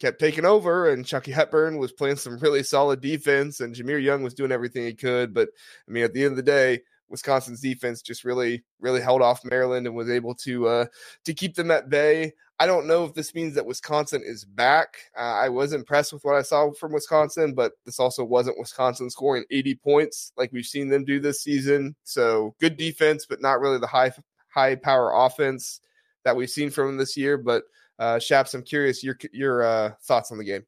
kept 0.00 0.20
taking 0.20 0.44
over, 0.44 0.90
and 0.90 1.06
Chucky 1.06 1.32
Hepburn 1.32 1.78
was 1.78 1.92
playing 1.92 2.16
some 2.16 2.38
really 2.38 2.62
solid 2.62 3.00
defense, 3.00 3.60
and 3.60 3.74
Jahmir 3.74 4.02
Young 4.02 4.22
was 4.22 4.34
doing 4.34 4.52
everything 4.52 4.84
he 4.84 4.94
could. 4.94 5.34
But 5.34 5.48
I 5.88 5.90
mean, 5.92 6.04
at 6.04 6.12
the 6.12 6.22
end 6.22 6.32
of 6.32 6.36
the 6.36 6.42
day, 6.42 6.80
Wisconsin's 7.08 7.60
defense 7.60 8.02
just 8.02 8.24
really, 8.24 8.64
really 8.80 9.00
held 9.00 9.22
off 9.22 9.44
Maryland 9.44 9.86
and 9.86 9.94
was 9.94 10.10
able 10.10 10.34
to 10.36 10.66
uh, 10.66 10.86
to 11.24 11.34
keep 11.34 11.54
them 11.54 11.70
at 11.70 11.88
bay. 11.88 12.32
I 12.58 12.66
don't 12.66 12.86
know 12.86 13.04
if 13.04 13.14
this 13.14 13.34
means 13.34 13.54
that 13.54 13.66
Wisconsin 13.66 14.22
is 14.24 14.44
back. 14.44 14.96
Uh, 15.18 15.22
I 15.22 15.48
was 15.48 15.72
impressed 15.72 16.12
with 16.12 16.24
what 16.24 16.36
I 16.36 16.42
saw 16.42 16.70
from 16.72 16.92
Wisconsin, 16.92 17.52
but 17.52 17.72
this 17.84 17.98
also 17.98 18.24
wasn't 18.24 18.58
Wisconsin 18.58 19.10
scoring 19.10 19.44
80 19.50 19.74
points 19.76 20.32
like 20.36 20.52
we've 20.52 20.64
seen 20.64 20.88
them 20.88 21.04
do 21.04 21.18
this 21.18 21.42
season. 21.42 21.96
So 22.04 22.54
good 22.60 22.76
defense, 22.76 23.26
but 23.26 23.42
not 23.42 23.60
really 23.60 23.78
the 23.78 23.88
high 23.88 24.12
high 24.48 24.76
power 24.76 25.12
offense 25.12 25.80
that 26.24 26.36
we've 26.36 26.50
seen 26.50 26.70
from 26.70 26.86
them 26.88 26.96
this 26.96 27.16
year. 27.16 27.36
But 27.36 27.64
uh, 27.98 28.18
Shaps, 28.18 28.54
I'm 28.54 28.62
curious 28.62 29.02
your 29.02 29.16
your 29.32 29.62
uh, 29.62 29.90
thoughts 30.02 30.32
on 30.32 30.38
the 30.38 30.44
game. 30.44 30.64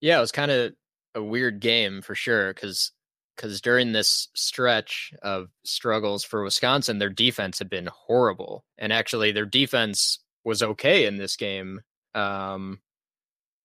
Yeah, 0.00 0.18
it 0.18 0.20
was 0.20 0.32
kind 0.32 0.50
of 0.50 0.72
a 1.14 1.22
weird 1.22 1.60
game 1.60 2.02
for 2.02 2.14
sure 2.14 2.52
because 2.52 2.92
because 3.36 3.60
during 3.60 3.92
this 3.92 4.28
stretch 4.34 5.12
of 5.22 5.48
struggles 5.64 6.24
for 6.24 6.42
Wisconsin, 6.42 6.98
their 6.98 7.08
defense 7.08 7.58
had 7.58 7.70
been 7.70 7.88
horrible, 7.92 8.64
and 8.76 8.92
actually 8.92 9.32
their 9.32 9.46
defense 9.46 10.18
was 10.44 10.62
okay 10.62 11.06
in 11.06 11.16
this 11.16 11.36
game, 11.36 11.80
um, 12.14 12.80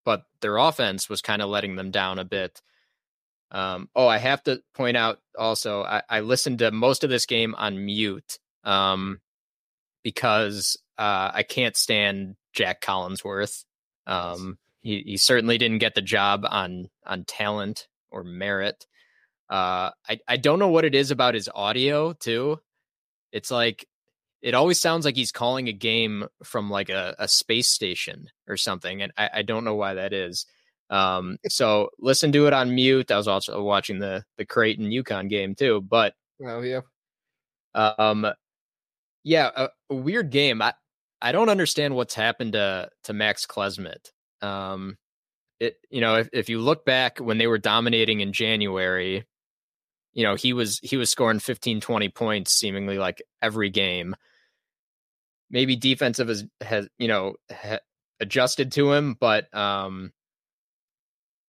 but 0.06 0.24
their 0.42 0.58
offense 0.58 1.10
was 1.10 1.22
kind 1.22 1.42
of 1.42 1.50
letting 1.50 1.76
them 1.76 1.92
down 1.92 2.20
a 2.20 2.26
bit. 2.26 2.62
Um, 3.52 3.90
oh, 3.96 4.08
I 4.08 4.18
have 4.18 4.44
to 4.44 4.62
point 4.74 4.98
out 4.98 5.20
also, 5.38 5.84
I, 5.84 6.02
I 6.10 6.20
listened 6.22 6.60
to 6.60 6.72
most 6.72 7.04
of 7.04 7.10
this 7.10 7.26
game 7.26 7.54
on 7.56 7.86
mute 7.86 8.40
um, 8.64 9.22
because 10.04 10.78
uh, 10.98 11.32
I 11.34 11.44
can't 11.44 11.76
stand 11.76 12.36
Jac 12.54 12.82
Collinsworth. 12.82 13.66
Um, 14.06 14.58
he, 14.82 15.04
he 15.06 15.18
certainly 15.18 15.58
didn't 15.58 15.80
get 15.80 15.96
the 15.96 16.02
job 16.02 16.46
on 16.48 16.90
on 17.06 17.26
talent 17.26 17.88
or 18.12 18.24
merit. 18.24 18.86
Uh, 19.50 19.92
I 20.08 20.20
I 20.28 20.38
don't 20.38 20.60
know 20.60 20.70
what 20.70 20.86
it 20.86 20.96
is 20.96 21.12
about 21.12 21.36
his 21.36 21.50
audio 21.54 22.14
too. 22.14 22.60
It's 23.32 23.50
like 23.50 23.88
it 24.42 24.54
always 24.54 24.80
sounds 24.80 25.06
like 25.06 25.16
he's 25.16 25.32
calling 25.32 25.70
a 25.70 25.74
game 25.74 26.26
from 26.44 26.70
like 26.70 26.90
a, 26.90 27.16
a 27.18 27.28
space 27.28 27.70
station 27.70 28.28
or 28.48 28.58
something, 28.58 29.02
and 29.02 29.14
I, 29.18 29.30
I 29.36 29.42
don't 29.42 29.64
know 29.64 29.76
why 29.76 29.96
that 29.96 30.12
is. 30.14 30.46
Um, 30.90 31.38
so 31.48 31.90
listen 32.00 32.32
to 32.34 32.48
it 32.48 32.54
on 32.54 32.76
mute. 32.76 33.10
I 33.10 33.18
was 33.18 33.28
also 33.28 33.64
watching 33.64 34.00
the 34.00 34.24
the 34.38 34.46
Creighton 34.46 34.90
UConn 34.90 35.30
game 35.30 35.56
too, 35.56 35.82
but 35.82 36.14
oh 36.46 36.62
yeah, 36.62 36.82
um, 37.74 38.28
yeah, 39.24 39.50
a, 39.56 39.70
a, 39.90 39.96
weird 39.96 40.30
game. 40.30 40.62
I 40.62 40.74
I 41.24 41.32
don't 41.32 41.50
understand 41.50 41.96
what's 41.96 42.14
happened 42.14 42.54
to 42.54 42.90
to 43.06 43.14
Max 43.14 43.46
Klesmit. 43.46 44.12
Um, 44.42 44.98
it 45.60 45.78
you 45.90 46.02
know 46.02 46.18
if 46.18 46.30
if 46.34 46.50
you 46.50 46.60
look 46.60 46.86
back 46.86 47.20
when 47.20 47.38
they 47.38 47.48
were 47.48 47.58
dominating 47.58 48.20
in 48.20 48.34
January, 48.34 49.26
you 50.14 50.24
know 50.24 50.36
he 50.36 50.54
was 50.54 50.80
he 50.84 50.98
was 50.98 51.10
scoring 51.10 51.40
15 51.40 51.82
20 51.82 52.10
points 52.10 52.54
seemingly 52.54 52.98
like 52.98 53.22
every 53.42 53.70
game 53.70 54.16
maybe 55.50 55.76
defensive 55.76 56.28
has 56.28 56.46
has 56.62 56.88
you 56.98 57.08
know 57.08 57.36
ha- 57.52 57.80
adjusted 58.20 58.72
to 58.74 58.92
him 58.92 59.16
but 59.20 59.54
um 59.56 60.12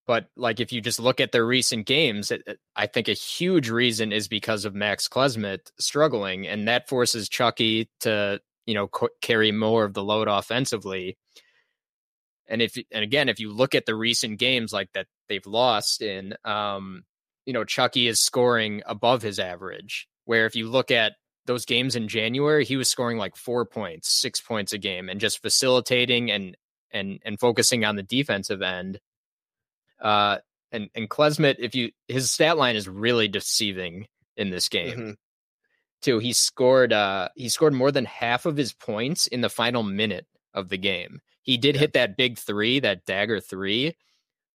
but 0.07 0.29
like 0.37 0.61
if 0.61 0.72
you 0.72 0.81
just 0.81 1.01
look 1.01 1.20
at 1.20 1.33
their 1.33 1.47
recent 1.47 1.87
games, 1.87 2.31
it, 2.31 2.43
it, 2.47 2.59
I 2.77 2.87
think 2.87 3.09
a 3.09 3.14
huge 3.14 3.70
reason 3.70 4.12
is 4.12 4.29
because 4.29 4.64
of 4.64 4.75
Max 4.75 5.09
Klesmit 5.09 5.70
struggling, 5.79 6.47
and 6.47 6.68
that 6.68 6.89
forces 6.89 7.29
Chucky 7.29 7.89
to 8.01 8.41
you 8.67 8.75
know 8.75 8.89
c- 8.95 9.09
carry 9.21 9.53
more 9.53 9.85
of 9.85 9.95
the 9.95 10.05
load 10.05 10.29
offensively. 10.29 11.17
And 12.47 12.61
if 12.61 12.77
and 12.93 13.03
again, 13.03 13.29
if 13.29 13.41
you 13.41 13.53
look 13.53 13.75
at 13.75 13.87
the 13.87 13.95
recent 13.95 14.39
games 14.39 14.73
like 14.73 14.93
that 14.93 15.07
they've 15.29 15.47
lost 15.47 16.03
in, 16.03 16.35
um, 16.45 17.05
you 17.47 17.53
know, 17.53 17.65
Chucky 17.65 18.07
is 18.07 18.21
scoring 18.21 18.83
above 18.87 19.23
his 19.23 19.39
average. 19.39 20.09
Where 20.27 20.47
if 20.47 20.57
you 20.57 20.69
look 20.69 20.91
at 20.91 21.15
those 21.47 21.67
games 21.67 21.97
in 21.97 22.09
January, 22.09 22.65
he 22.65 22.77
was 22.77 22.91
scoring 22.91 23.19
like 23.19 23.37
four 23.37 23.67
points, 23.67 24.11
six 24.11 24.41
points 24.41 24.73
a 24.73 24.79
game, 24.79 25.09
and 25.09 25.21
just 25.21 25.43
facilitating 25.43 26.31
and 26.31 26.57
and 26.91 27.19
and 27.25 27.41
focusing 27.41 27.85
on 27.85 27.97
the 27.97 28.03
defensive 28.03 28.62
end 28.62 29.01
uh, 30.01 30.39
and 30.71 30.91
and 30.95 31.09
Klesmit, 31.09 31.57
if 31.59 31.75
you 31.75 31.91
his 32.09 32.31
stat 32.31 32.57
line 32.57 32.77
is 32.77 32.89
really 32.89 33.29
deceiving 33.29 34.07
in 34.37 34.51
this 34.51 34.69
game. 34.69 34.91
Mm-hmm. 34.91 35.11
Too, 36.05 36.18
he 36.18 36.34
scored 36.34 36.92
uh 36.92 37.30
he 37.34 37.48
scored 37.48 37.72
more 37.72 37.90
than 37.90 38.05
half 38.05 38.44
of 38.44 38.59
his 38.59 38.74
points 38.74 39.26
in 39.26 39.40
the 39.40 39.48
final 39.48 39.82
minute 39.82 40.26
of 40.52 40.68
the 40.68 40.76
game. 40.76 41.22
He 41.40 41.57
did 41.57 41.76
yeah. 41.76 41.80
hit 41.80 41.94
that 41.94 42.18
big 42.18 42.38
three, 42.38 42.78
that 42.80 43.07
dagger 43.07 43.40
three, 43.40 43.96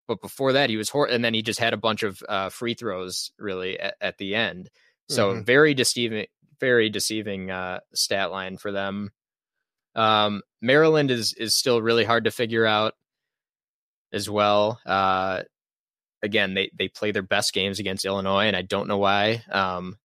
but 0.08 0.22
before 0.22 0.54
that 0.54 0.70
he 0.70 0.78
was 0.78 0.90
hor- 0.90 1.08
and 1.08 1.26
then 1.26 1.34
he 1.34 1.42
just 1.42 1.60
had 1.60 1.74
a 1.74 1.78
bunch 1.78 2.04
of 2.04 2.22
uh, 2.30 2.50
free 2.50 2.76
throws 2.76 3.32
really 3.40 3.80
at, 3.80 3.96
at 4.00 4.18
the 4.20 4.36
end. 4.36 4.70
So 5.10 5.34
mm-hmm. 5.34 5.44
very 5.44 5.74
deceiving, 5.74 6.28
very 6.60 6.92
deceiving 6.92 7.50
uh, 7.50 7.80
stat 7.96 8.30
line 8.30 8.58
for 8.58 8.72
them. 8.72 9.10
Um, 9.96 10.44
Maryland 10.62 11.10
is 11.10 11.34
is 11.34 11.56
still 11.56 11.82
really 11.82 12.06
hard 12.06 12.26
to 12.26 12.32
figure 12.32 12.68
out 12.68 12.94
as 14.14 14.30
well. 14.30 14.80
Uh, 14.86 15.42
again, 16.22 16.54
they 16.54 16.70
they 16.78 16.90
play 16.90 17.12
their 17.12 17.24
best 17.24 17.54
games 17.54 17.80
against 17.80 18.06
Illinois, 18.06 18.46
and 18.46 18.56
I 18.56 18.62
don't 18.62 18.88
know 18.88 19.00
why. 19.00 19.44
Um, 19.52 19.98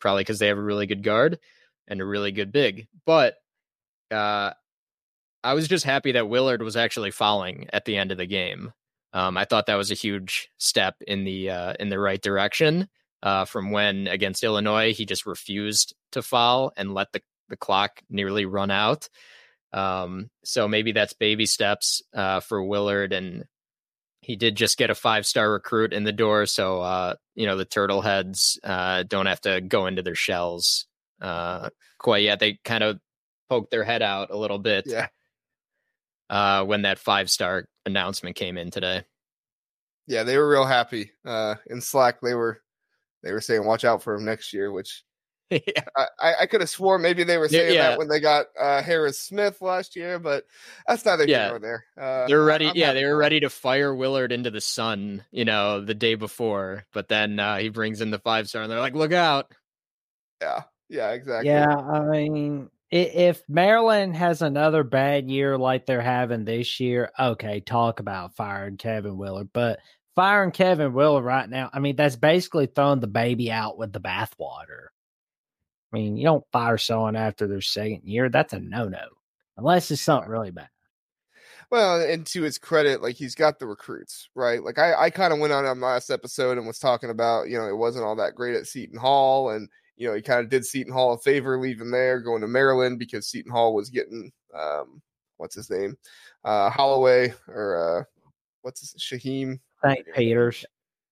probably 0.00 0.22
because 0.22 0.38
they 0.38 0.48
have 0.48 0.58
a 0.58 0.62
really 0.62 0.86
good 0.86 1.02
guard 1.02 1.38
and 1.88 2.00
a 2.00 2.04
really 2.04 2.32
good 2.32 2.52
big. 2.52 2.88
But 3.04 3.36
uh, 4.10 4.52
I 5.42 5.54
was 5.54 5.68
just 5.68 5.84
happy 5.84 6.12
that 6.12 6.28
Willard 6.28 6.62
was 6.62 6.76
actually 6.76 7.10
fouling 7.10 7.68
at 7.72 7.84
the 7.84 7.96
end 7.96 8.12
of 8.12 8.18
the 8.18 8.26
game. 8.26 8.72
Um, 9.12 9.36
I 9.36 9.44
thought 9.44 9.66
that 9.66 9.76
was 9.76 9.90
a 9.90 9.94
huge 9.94 10.50
step 10.58 10.96
in 11.06 11.24
the 11.24 11.50
uh, 11.50 11.74
in 11.80 11.88
the 11.88 11.98
right 11.98 12.20
direction. 12.20 12.88
Uh, 13.22 13.44
from 13.44 13.70
when 13.70 14.06
against 14.08 14.44
Illinois, 14.44 14.92
he 14.92 15.06
just 15.06 15.26
refused 15.26 15.94
to 16.12 16.22
foul 16.22 16.72
and 16.76 16.94
let 16.94 17.12
the, 17.12 17.22
the 17.48 17.56
clock 17.56 18.02
nearly 18.10 18.44
run 18.44 18.70
out. 18.70 19.08
Um, 19.72 20.30
so 20.44 20.68
maybe 20.68 20.92
that's 20.92 21.12
baby 21.12 21.46
steps 21.46 22.02
uh, 22.14 22.40
for 22.40 22.62
Willard, 22.62 23.12
and 23.12 23.44
he 24.26 24.34
did 24.34 24.56
just 24.56 24.76
get 24.76 24.90
a 24.90 24.94
five 24.94 25.24
star 25.24 25.52
recruit 25.52 25.92
in 25.92 26.02
the 26.02 26.12
door. 26.12 26.46
So 26.46 26.80
uh, 26.80 27.14
you 27.36 27.46
know 27.46 27.56
the 27.56 27.64
turtle 27.64 28.00
heads 28.00 28.58
uh, 28.64 29.04
don't 29.04 29.26
have 29.26 29.40
to 29.42 29.60
go 29.60 29.86
into 29.86 30.02
their 30.02 30.16
shells 30.16 30.86
uh, 31.22 31.70
quite 31.98 32.24
yet. 32.24 32.40
They 32.40 32.58
kind 32.64 32.82
of 32.82 32.98
poked 33.48 33.70
their 33.70 33.84
head 33.84 34.02
out 34.02 34.30
a 34.30 34.36
little 34.36 34.58
bit. 34.58 34.84
Yeah. 34.88 35.06
Uh, 36.28 36.64
when 36.64 36.82
that 36.82 36.98
five 36.98 37.30
star 37.30 37.68
announcement 37.86 38.34
came 38.34 38.58
in 38.58 38.72
today. 38.72 39.04
Yeah, 40.08 40.24
they 40.24 40.36
were 40.36 40.48
real 40.48 40.66
happy. 40.66 41.12
Uh, 41.24 41.54
in 41.66 41.80
Slack, 41.80 42.20
they 42.20 42.34
were 42.34 42.60
they 43.22 43.32
were 43.32 43.40
saying, 43.40 43.64
"Watch 43.64 43.84
out 43.84 44.02
for 44.02 44.16
him 44.16 44.24
next 44.24 44.52
year," 44.52 44.72
which 44.72 45.04
yeah. 45.50 45.84
I, 46.18 46.34
I 46.40 46.46
could 46.46 46.60
have 46.60 46.70
sworn 46.70 47.02
maybe 47.02 47.22
they 47.22 47.38
were 47.38 47.48
saying 47.48 47.74
yeah. 47.74 47.90
that 47.90 47.98
when 47.98 48.08
they 48.08 48.20
got 48.20 48.46
uh, 48.60 48.82
Harris 48.82 49.20
Smith 49.20 49.60
last 49.62 49.94
year, 49.94 50.18
but 50.18 50.44
that's 50.86 51.04
neither 51.04 51.26
yeah. 51.26 51.42
here 51.42 51.48
nor 51.50 51.58
there. 51.60 51.84
Uh, 51.98 52.26
They're 52.26 52.44
ready. 52.44 52.68
I'm 52.68 52.76
yeah, 52.76 52.92
they 52.92 53.04
were 53.04 53.16
ready 53.16 53.40
to 53.40 53.50
fire 53.50 53.94
Willard 53.94 54.32
into 54.32 54.50
the 54.50 54.60
sun, 54.60 55.24
you 55.30 55.44
know, 55.44 55.80
the 55.80 55.94
day 55.94 56.16
before, 56.16 56.84
but 56.92 57.08
then 57.08 57.38
uh, 57.38 57.58
he 57.58 57.68
brings 57.68 58.00
in 58.00 58.10
the 58.10 58.18
five 58.18 58.48
star, 58.48 58.62
and 58.62 58.70
they're 58.70 58.80
like, 58.80 58.94
"Look 58.94 59.12
out!" 59.12 59.52
Yeah, 60.40 60.62
yeah, 60.88 61.10
exactly. 61.12 61.50
Yeah, 61.50 61.76
I 61.76 62.00
mean, 62.00 62.70
if 62.90 63.42
Maryland 63.48 64.16
has 64.16 64.42
another 64.42 64.84
bad 64.84 65.30
year 65.30 65.58
like 65.58 65.86
they're 65.86 66.00
having 66.00 66.44
this 66.44 66.80
year, 66.80 67.10
okay, 67.18 67.60
talk 67.60 68.00
about 68.00 68.34
firing 68.34 68.76
Kevin 68.76 69.16
Willard, 69.16 69.50
but 69.52 69.80
firing 70.14 70.50
Kevin 70.50 70.92
Willard 70.92 71.24
right 71.24 71.48
now, 71.48 71.70
I 71.72 71.78
mean, 71.78 71.96
that's 71.96 72.16
basically 72.16 72.66
throwing 72.66 73.00
the 73.00 73.06
baby 73.06 73.50
out 73.50 73.78
with 73.78 73.92
the 73.92 74.00
bathwater. 74.00 74.88
I 75.92 75.96
mean, 75.96 76.16
you 76.16 76.24
don't 76.24 76.44
fire 76.52 76.78
someone 76.78 77.16
after 77.16 77.46
their 77.46 77.60
second 77.60 78.02
year. 78.04 78.28
That's 78.28 78.52
a 78.52 78.58
no 78.58 78.88
no, 78.88 79.06
unless 79.56 79.90
it's 79.90 80.02
something 80.02 80.30
really 80.30 80.50
bad. 80.50 80.68
Well, 81.70 82.00
and 82.00 82.24
to 82.26 82.42
his 82.42 82.58
credit, 82.58 83.02
like 83.02 83.16
he's 83.16 83.34
got 83.34 83.58
the 83.58 83.66
recruits, 83.66 84.28
right? 84.34 84.62
Like 84.62 84.78
I, 84.78 84.94
I 84.94 85.10
kind 85.10 85.32
of 85.32 85.40
went 85.40 85.52
on 85.52 85.64
on 85.64 85.80
last 85.80 86.10
episode 86.10 86.58
and 86.58 86.66
was 86.66 86.78
talking 86.78 87.10
about, 87.10 87.48
you 87.48 87.58
know, 87.58 87.66
it 87.66 87.76
wasn't 87.76 88.04
all 88.04 88.16
that 88.16 88.36
great 88.36 88.54
at 88.54 88.66
Seton 88.66 88.98
Hall, 88.98 89.50
and 89.50 89.68
you 89.96 90.06
know, 90.06 90.14
he 90.14 90.22
kind 90.22 90.40
of 90.40 90.50
did 90.50 90.64
Seton 90.64 90.92
Hall 90.92 91.14
a 91.14 91.18
favor 91.18 91.58
leaving 91.58 91.90
there, 91.90 92.20
going 92.20 92.42
to 92.42 92.48
Maryland 92.48 92.98
because 92.98 93.28
Seton 93.28 93.50
Hall 93.50 93.74
was 93.74 93.90
getting, 93.90 94.30
um, 94.54 95.00
what's 95.38 95.54
his 95.54 95.70
name, 95.70 95.96
uh, 96.44 96.70
Holloway 96.70 97.32
or 97.48 98.00
uh, 98.00 98.04
what's 98.62 98.80
his 98.80 99.02
Shyheim 99.02 99.58
St. 99.84 100.06
Peter's 100.14 100.64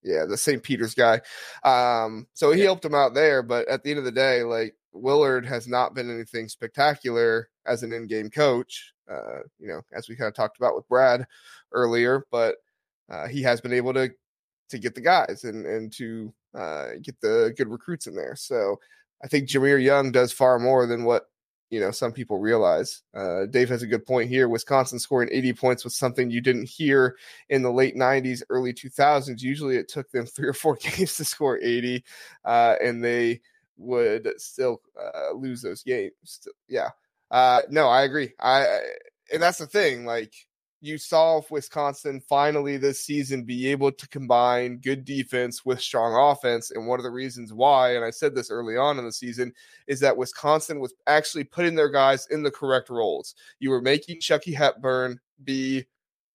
yeah, 0.05 0.25
the 0.27 0.37
St. 0.37 0.63
Peter's 0.63 0.95
guy. 0.95 1.21
Um, 1.65 2.27
so 2.35 2.53
he 2.53 2.61
yeah. 2.61 2.67
helped 2.67 2.85
him 2.85 2.95
out 2.95 3.15
there, 3.15 3.43
but 3.43 3.67
at 3.69 3.83
the 3.83 3.91
end 3.91 3.99
of 3.99 4.05
the 4.05 4.13
day, 4.13 4.43
like 4.43 4.77
Willard 4.93 5.47
has 5.47 5.67
not 5.67 5.95
been 5.95 6.11
anything 6.11 6.49
spectacular 6.49 7.49
as 7.67 7.83
an 7.83 7.93
in-game 7.93 8.31
coach. 8.31 8.93
Uh, 9.11 9.41
you 9.59 9.69
know, 9.69 9.83
as 9.93 10.09
we 10.09 10.17
kind 10.17 10.29
of 10.29 10.35
talked 10.35 10.57
about 10.59 10.75
with 10.75 10.89
Brad 10.89 11.27
earlier, 11.73 12.25
but 12.31 12.57
uh, 13.11 13.27
he 13.27 13.43
has 13.43 13.61
been 13.61 13.73
able 13.73 13.93
to 13.95 14.11
to 14.71 14.79
get 14.79 14.95
the 14.95 15.01
guys 15.01 15.45
and 15.45 15.67
and 15.67 15.93
to 15.93 16.33
uh, 16.55 16.91
get 17.03 17.21
the 17.21 17.53
good 17.57 17.69
recruits 17.69 18.07
in 18.07 18.15
there. 18.15 18.37
So 18.37 18.79
I 19.23 19.29
think 19.29 19.49
Jahmir 19.49 19.83
Young 19.83 20.13
does 20.13 20.33
far 20.33 20.59
more 20.59 20.87
than 20.87 21.05
what 21.05 21.25
you 21.75 21.81
know 21.81 21.91
some 21.91 22.13
people 22.13 22.39
realize. 22.39 23.03
Uh, 23.13 23.47
Dave 23.47 23.69
has 23.69 23.83
a 23.83 23.87
good 23.89 24.07
point 24.07 24.29
here. 24.29 24.49
Wisconsin 24.49 25.01
scoring 25.01 25.29
80 25.33 25.53
points 25.55 25.83
was 25.83 25.97
something 25.97 26.31
you 26.31 26.41
didn't 26.41 26.69
hear 26.69 27.17
in 27.49 27.63
the 27.63 27.73
late 27.73 27.97
90s, 27.97 28.45
early 28.49 28.73
2000s. 28.73 29.43
Usually, 29.43 29.77
it 29.77 29.89
took 29.89 30.09
them 30.13 30.25
three 30.27 30.47
or 30.47 30.53
four 30.53 30.77
games 30.81 31.17
to 31.17 31.25
score 31.25 31.59
80, 31.61 32.05
uh, 32.45 32.77
and 32.81 33.03
they 33.03 33.41
would 33.77 34.29
still 34.41 34.81
uh, 34.97 35.33
lose 35.35 35.63
those 35.63 35.83
games. 35.83 36.47
Yeah, 36.69 36.91
uh, 37.33 37.63
no, 37.69 37.89
I 37.89 38.05
agree. 38.05 38.31
I 38.39 38.79
and 39.33 39.43
that's 39.43 39.59
the 39.59 39.67
thing. 39.67 40.07
Like 40.07 40.33
you 40.85 40.99
saw 40.99 41.41
Wisconsin 41.51 42.21
finally 42.21 42.77
this 42.77 43.01
season 43.01 43.43
be 43.43 43.69
able 43.69 43.91
to 43.91 44.09
combine 44.09 44.79
good 44.79 45.05
defense 45.05 45.65
with 45.65 45.81
strong 45.81 46.15
offense. 46.15 46.71
And 46.71 46.87
one 46.87 46.99
of 46.99 47.05
the 47.05 47.11
reasons 47.11 47.53
why, 47.53 47.95
and 47.95 48.05
I 48.05 48.11
said 48.11 48.35
this 48.35 48.51
early 48.51 48.77
on 48.77 48.99
in 48.99 49.05
the 49.05 49.13
season, 49.13 49.53
is 49.87 49.99
that 50.01 50.17
Wisconsin 50.17 50.81
was 50.81 50.93
actually 51.07 51.45
putting 51.45 51.75
their 51.75 51.89
guys 51.89 52.27
in 52.31 52.43
the 52.43 52.51
correct 52.51 52.91
roles. 52.91 53.35
You 53.61 53.71
were 53.71 53.81
making 53.81 54.21
Chucky 54.21 54.53
Hepburn 54.53 55.21
be 55.43 55.87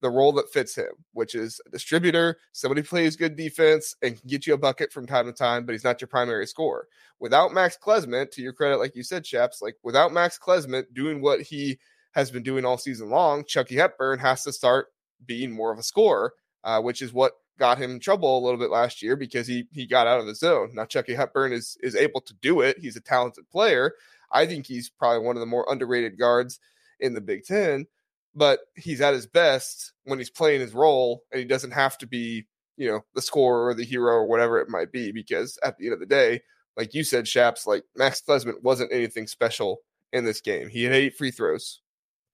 the 0.02 0.10
role 0.10 0.32
that 0.32 0.52
fits 0.52 0.76
him, 0.76 0.91
which 1.14 1.36
is 1.36 1.60
a 1.68 1.70
distributor, 1.70 2.38
somebody 2.54 2.82
plays 2.82 3.16
good 3.16 3.36
defense 3.36 3.95
and 4.02 4.20
can 4.20 4.28
get 4.28 4.47
you 4.47 4.54
a 4.54 4.58
bucket 4.58 4.91
from 4.91 5.06
time 5.06 5.26
to 5.26 5.34
time, 5.34 5.66
but 5.66 5.74
he's 5.74 5.84
not 5.84 6.00
your 6.00 6.08
primary 6.08 6.47
scorer. 6.47 6.88
Without 7.20 7.54
Max 7.54 7.78
Klesmit, 7.78 8.32
to 8.32 8.41
your 8.41 8.54
credit, 8.54 8.78
like 8.78 8.95
you 8.95 9.04
said, 9.04 9.28
Shaps, 9.28 9.62
like 9.62 9.76
without 9.84 10.14
Max 10.14 10.39
Klesmit 10.39 10.86
doing 10.93 11.22
what 11.22 11.41
he 11.41 11.78
has 12.12 12.32
been 12.32 12.43
doing 12.43 12.66
all 12.66 12.78
season 12.78 13.10
long, 13.10 13.45
Chucky 13.45 13.76
Hepburn 13.76 14.20
has 14.20 14.43
to 14.43 14.51
start 14.51 14.88
being 15.26 15.51
more 15.51 15.72
of 15.72 15.80
a 15.80 15.84
scorer, 15.84 16.34
uh, 16.64 16.82
which 16.82 17.01
is 17.01 17.14
what 17.14 17.34
got 17.57 17.78
him 17.78 17.91
in 17.91 17.99
trouble 17.99 18.38
a 18.38 18.43
little 18.43 18.60
bit 18.60 18.72
last 18.72 19.01
year 19.01 19.16
because 19.16 19.47
he 19.47 19.68
he 19.72 19.86
got 19.86 20.07
out 20.07 20.20
of 20.20 20.26
the 20.26 20.36
zone. 20.36 20.72
Now 20.74 20.86
Chucky 20.86 21.14
Hepburn 21.14 21.51
is 21.51 21.78
is 21.82 21.95
able 21.95 22.22
to 22.22 22.34
do 22.36 22.62
it. 22.62 22.80
He's 22.80 22.95
a 22.95 23.01
talented 23.01 23.49
player. 23.49 23.93
I 24.32 24.45
think 24.45 24.66
he's 24.66 24.89
probably 24.89 25.26
one 25.26 25.36
of 25.36 25.39
the 25.41 25.45
more 25.45 25.66
underrated 25.70 26.18
guards 26.18 26.60
in 26.99 27.14
the 27.14 27.22
Big 27.22 27.45
Ten 27.45 27.88
but 28.36 28.62
he's 28.76 29.01
at 29.01 29.14
his 29.14 29.28
best 29.28 29.93
when 30.05 30.20
he's 30.20 30.30
playing 30.30 30.62
his 30.62 30.74
role 30.74 31.24
and 31.32 31.39
he 31.39 31.45
doesn't 31.45 31.72
have 31.72 31.97
to 31.97 32.07
be, 32.07 32.45
you 32.78 32.89
know, 32.89 33.03
the 33.16 33.22
scorer 33.22 33.68
or 33.68 33.74
the 33.74 33.84
hero 33.84 34.14
or 34.14 34.28
whatever 34.28 34.60
it 34.60 34.70
might 34.70 34.91
be. 34.91 35.12
Because 35.12 35.57
at 35.64 35.78
the 35.78 35.86
end 35.86 35.93
of 35.93 35.99
the 35.99 36.05
day, 36.05 36.41
like 36.78 36.93
you 36.93 37.03
said, 37.03 37.28
Shaps, 37.28 37.66
like 37.68 37.84
Max 37.95 38.22
Klesmit 38.26 38.62
wasn't 38.62 38.93
anything 38.93 39.28
special 39.28 39.80
in 40.14 40.26
this 40.26 40.41
game. 40.41 40.70
He 40.70 40.84
had 40.84 40.93
eight 40.93 41.18
free 41.18 41.32
throws. 41.32 41.82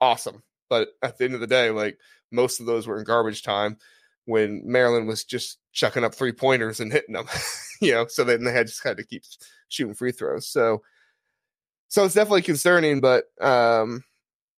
Awesome. 0.01 0.43
But 0.69 0.89
at 1.01 1.17
the 1.17 1.25
end 1.25 1.35
of 1.35 1.39
the 1.39 1.47
day, 1.47 1.69
like 1.69 1.97
most 2.31 2.59
of 2.59 2.65
those 2.65 2.87
were 2.87 2.97
in 2.97 3.05
garbage 3.05 3.43
time 3.43 3.77
when 4.25 4.61
Maryland 4.65 5.07
was 5.07 5.23
just 5.23 5.59
chucking 5.71 6.03
up 6.03 6.15
three 6.15 6.31
pointers 6.31 6.79
and 6.79 6.91
hitting 6.91 7.13
them, 7.13 7.27
you 7.81 7.93
know, 7.93 8.07
so 8.07 8.23
then 8.23 8.43
they 8.43 8.51
had 8.51 8.67
just 8.67 8.83
had 8.83 8.97
to 8.97 9.05
keep 9.05 9.23
shooting 9.69 9.93
free 9.93 10.11
throws. 10.11 10.47
So, 10.47 10.81
so 11.87 12.03
it's 12.03 12.15
definitely 12.15 12.41
concerning, 12.41 12.99
but, 12.99 13.25
um, 13.39 14.03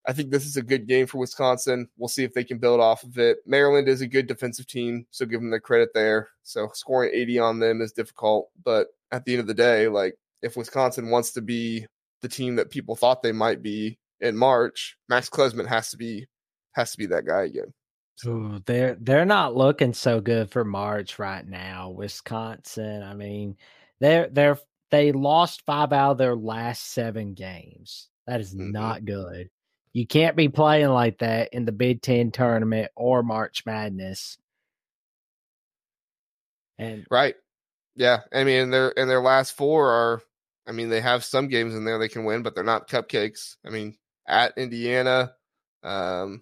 I 0.08 0.14
think 0.14 0.32
this 0.32 0.46
is 0.46 0.56
a 0.56 0.62
good 0.62 0.88
game 0.88 1.06
for 1.06 1.18
Wisconsin. 1.18 1.90
We'll 1.98 2.08
see 2.08 2.24
if 2.24 2.34
they 2.34 2.46
can 2.46 2.60
build 2.60 2.80
off 2.80 3.04
of 3.04 3.18
it. 3.18 3.40
Maryland 3.46 3.90
is 3.90 4.00
a 4.00 4.08
good 4.08 4.26
defensive 4.26 4.66
team, 4.66 5.06
so 5.12 5.26
give 5.26 5.42
them 5.42 5.50
the 5.50 5.60
credit 5.60 5.90
there. 5.94 6.30
So 6.44 6.70
scoring 6.74 7.12
80 7.14 7.40
on 7.40 7.60
them 7.60 7.82
is 7.82 7.92
difficult, 7.92 8.50
but 8.64 8.88
at 9.12 9.26
the 9.26 9.34
end 9.34 9.42
of 9.42 9.48
the 9.48 9.54
day, 9.54 9.90
like 9.90 10.16
if 10.42 10.56
Wisconsin 10.56 11.10
wants 11.10 11.34
to 11.34 11.42
be 11.42 11.86
the 12.22 12.30
team 12.30 12.56
that 12.56 12.70
people 12.70 12.96
thought 12.96 13.22
they 13.22 13.34
might 13.34 13.62
be 13.62 14.00
in 14.22 14.36
March, 14.36 14.98
Max 15.10 15.30
Klesmit 15.30 15.68
has 15.68 15.92
to 15.92 15.98
be 15.98 16.28
has 16.74 16.92
to 16.92 16.98
be 16.98 17.08
that 17.08 17.26
guy 17.26 17.44
again. 17.44 17.74
Ooh, 18.26 18.60
they're 18.66 18.96
they're 19.00 19.26
not 19.26 19.56
looking 19.56 19.94
so 19.94 20.20
good 20.22 20.50
for 20.52 20.64
March 20.66 21.20
right 21.20 21.46
now. 21.48 21.90
Wisconsin, 21.92 23.04
I 23.04 23.14
mean, 23.14 23.58
they're 24.00 24.28
they're 24.30 24.58
they 24.90 25.12
lost 25.12 25.64
five 25.66 25.94
out 25.94 26.12
of 26.14 26.18
their 26.18 26.36
last 26.36 26.92
seven 26.94 27.34
games. 27.34 28.10
That 28.26 28.42
is 28.42 28.56
Mhm. 28.56 28.72
not 28.72 29.06
good. 29.06 29.50
You 29.94 30.08
can't 30.08 30.36
be 30.36 30.50
playing 30.50 30.90
like 30.90 31.20
that 31.20 31.54
in 31.54 31.66
the 31.66 31.72
Big 31.72 32.02
Ten 32.02 32.32
tournament 32.32 32.92
or 32.96 33.24
March 33.24 33.66
Madness. 33.66 34.38
And 36.78 37.06
Right. 37.10 37.36
Yeah. 37.96 38.22
I 38.34 38.44
mean, 38.44 38.64
and 38.64 38.74
their 38.74 38.98
and 38.98 39.10
their 39.10 39.22
last 39.22 39.54
four 39.54 39.90
are 39.90 40.22
I 40.68 40.72
mean, 40.74 40.90
they 40.90 41.02
have 41.02 41.24
some 41.24 41.48
games 41.48 41.76
in 41.76 41.86
there 41.86 41.98
they 41.98 42.10
can 42.10 42.26
win, 42.26 42.44
but 42.44 42.54
they're 42.54 42.64
not 42.64 42.90
cupcakes. 42.90 43.56
I 43.66 43.70
mean, 43.70 43.98
at 44.28 44.58
Indiana, 44.58 45.34
um, 45.84 46.42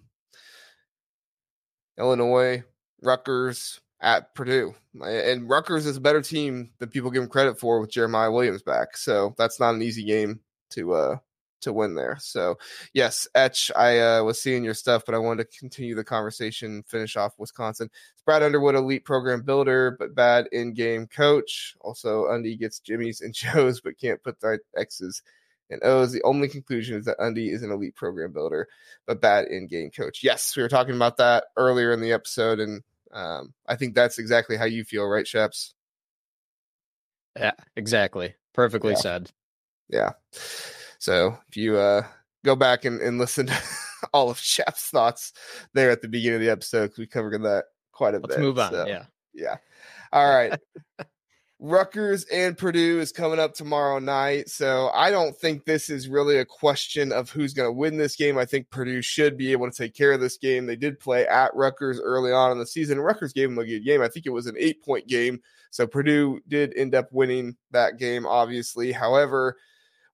Illinois, 1.98 2.62
Rutgers, 3.02 3.80
at 4.00 4.34
Purdue. 4.34 4.74
And 5.02 5.48
Rutgers 5.48 5.86
is 5.86 5.96
a 5.96 6.00
better 6.00 6.22
team 6.22 6.70
than 6.78 6.88
people 6.88 7.10
give 7.10 7.22
them 7.22 7.30
credit 7.30 7.58
for 7.58 7.80
with 7.80 7.90
Jeremiah 7.90 8.30
Williams 8.30 8.62
back. 8.62 8.96
So 8.96 9.34
that's 9.38 9.60
not 9.60 9.74
an 9.74 9.82
easy 9.82 10.04
game 10.04 10.40
to 10.70 10.92
uh 10.94 11.16
to 11.62 11.72
win 11.72 11.94
there. 11.94 12.16
So 12.20 12.56
yes, 12.92 13.26
Etch, 13.34 13.70
I 13.74 13.98
uh, 13.98 14.22
was 14.22 14.40
seeing 14.40 14.62
your 14.62 14.74
stuff, 14.74 15.02
but 15.04 15.14
I 15.14 15.18
wanted 15.18 15.50
to 15.50 15.58
continue 15.58 15.94
the 15.94 16.04
conversation, 16.04 16.84
finish 16.86 17.16
off 17.16 17.38
Wisconsin. 17.38 17.90
It's 18.12 18.22
Brad 18.22 18.42
Underwood, 18.42 18.74
elite 18.74 19.04
program 19.04 19.42
builder, 19.42 19.96
but 19.98 20.14
bad 20.14 20.48
in-game 20.52 21.06
coach. 21.06 21.74
Also, 21.80 22.28
Undy 22.28 22.56
gets 22.56 22.78
Jimmy's 22.78 23.22
and 23.22 23.34
Joe's, 23.34 23.80
but 23.80 23.98
can't 23.98 24.22
put 24.22 24.38
the 24.38 24.58
X's 24.76 25.22
and 25.70 25.82
O's. 25.84 26.12
The 26.12 26.22
only 26.22 26.48
conclusion 26.48 26.98
is 26.98 27.04
that 27.06 27.20
Undy 27.20 27.50
is 27.50 27.62
an 27.62 27.70
elite 27.70 27.94
program 27.96 28.32
builder, 28.32 28.68
but 29.06 29.20
bad 29.20 29.46
in-game 29.46 29.90
coach. 29.90 30.22
Yes, 30.22 30.56
we 30.56 30.62
were 30.62 30.68
talking 30.68 30.94
about 30.94 31.16
that 31.18 31.44
earlier 31.56 31.92
in 31.92 32.00
the 32.00 32.12
episode, 32.12 32.60
and 32.60 32.82
um, 33.12 33.54
I 33.66 33.76
think 33.76 33.94
that's 33.94 34.18
exactly 34.18 34.56
how 34.56 34.64
you 34.66 34.84
feel, 34.84 35.06
right, 35.06 35.26
Shaps? 35.26 35.74
Yeah, 37.36 37.52
exactly. 37.76 38.34
Perfectly 38.54 38.92
Yeah. 38.92 38.98
said. 38.98 39.30
Yeah. 39.88 40.12
So 40.98 41.38
if 41.48 41.56
you 41.56 41.76
uh 41.76 42.02
go 42.44 42.56
back 42.56 42.84
and, 42.84 43.00
and 43.00 43.18
listen 43.18 43.46
to 43.46 43.62
all 44.12 44.30
of 44.30 44.38
Shep's 44.38 44.88
thoughts 44.88 45.32
there 45.74 45.90
at 45.90 46.00
the 46.00 46.08
beginning 46.08 46.36
of 46.36 46.40
the 46.40 46.50
episode, 46.50 46.92
we 46.96 47.06
covered 47.06 47.42
that 47.42 47.64
quite 47.92 48.14
a 48.14 48.20
bit. 48.20 48.30
Let's 48.30 48.40
move 48.40 48.58
on. 48.58 48.72
So, 48.72 48.86
Yeah. 48.86 49.04
Yeah. 49.34 49.56
All 50.12 50.28
right. 50.28 50.58
Rutgers 51.58 52.24
and 52.24 52.56
Purdue 52.56 53.00
is 53.00 53.12
coming 53.12 53.38
up 53.38 53.54
tomorrow 53.54 53.98
night. 53.98 54.50
So 54.50 54.90
I 54.92 55.10
don't 55.10 55.34
think 55.34 55.64
this 55.64 55.88
is 55.88 56.06
really 56.06 56.36
a 56.36 56.44
question 56.44 57.12
of 57.12 57.30
who's 57.30 57.54
going 57.54 57.68
to 57.68 57.72
win 57.72 57.96
this 57.96 58.14
game. 58.14 58.36
I 58.36 58.44
think 58.44 58.68
Purdue 58.68 59.00
should 59.00 59.38
be 59.38 59.52
able 59.52 59.70
to 59.70 59.76
take 59.76 59.94
care 59.94 60.12
of 60.12 60.20
this 60.20 60.36
game. 60.36 60.66
They 60.66 60.76
did 60.76 61.00
play 61.00 61.26
at 61.26 61.54
Rutgers 61.54 61.98
early 61.98 62.30
on 62.30 62.52
in 62.52 62.58
the 62.58 62.66
season. 62.66 63.00
Rutgers 63.00 63.32
gave 63.32 63.48
them 63.48 63.58
a 63.58 63.64
good 63.64 63.84
game. 63.84 64.02
I 64.02 64.08
think 64.08 64.26
it 64.26 64.30
was 64.30 64.46
an 64.46 64.56
eight 64.58 64.84
point 64.84 65.06
game. 65.08 65.40
So 65.70 65.86
Purdue 65.86 66.40
did 66.46 66.74
end 66.76 66.94
up 66.94 67.08
winning 67.10 67.56
that 67.70 67.98
game, 67.98 68.26
obviously. 68.26 68.92
However, 68.92 69.56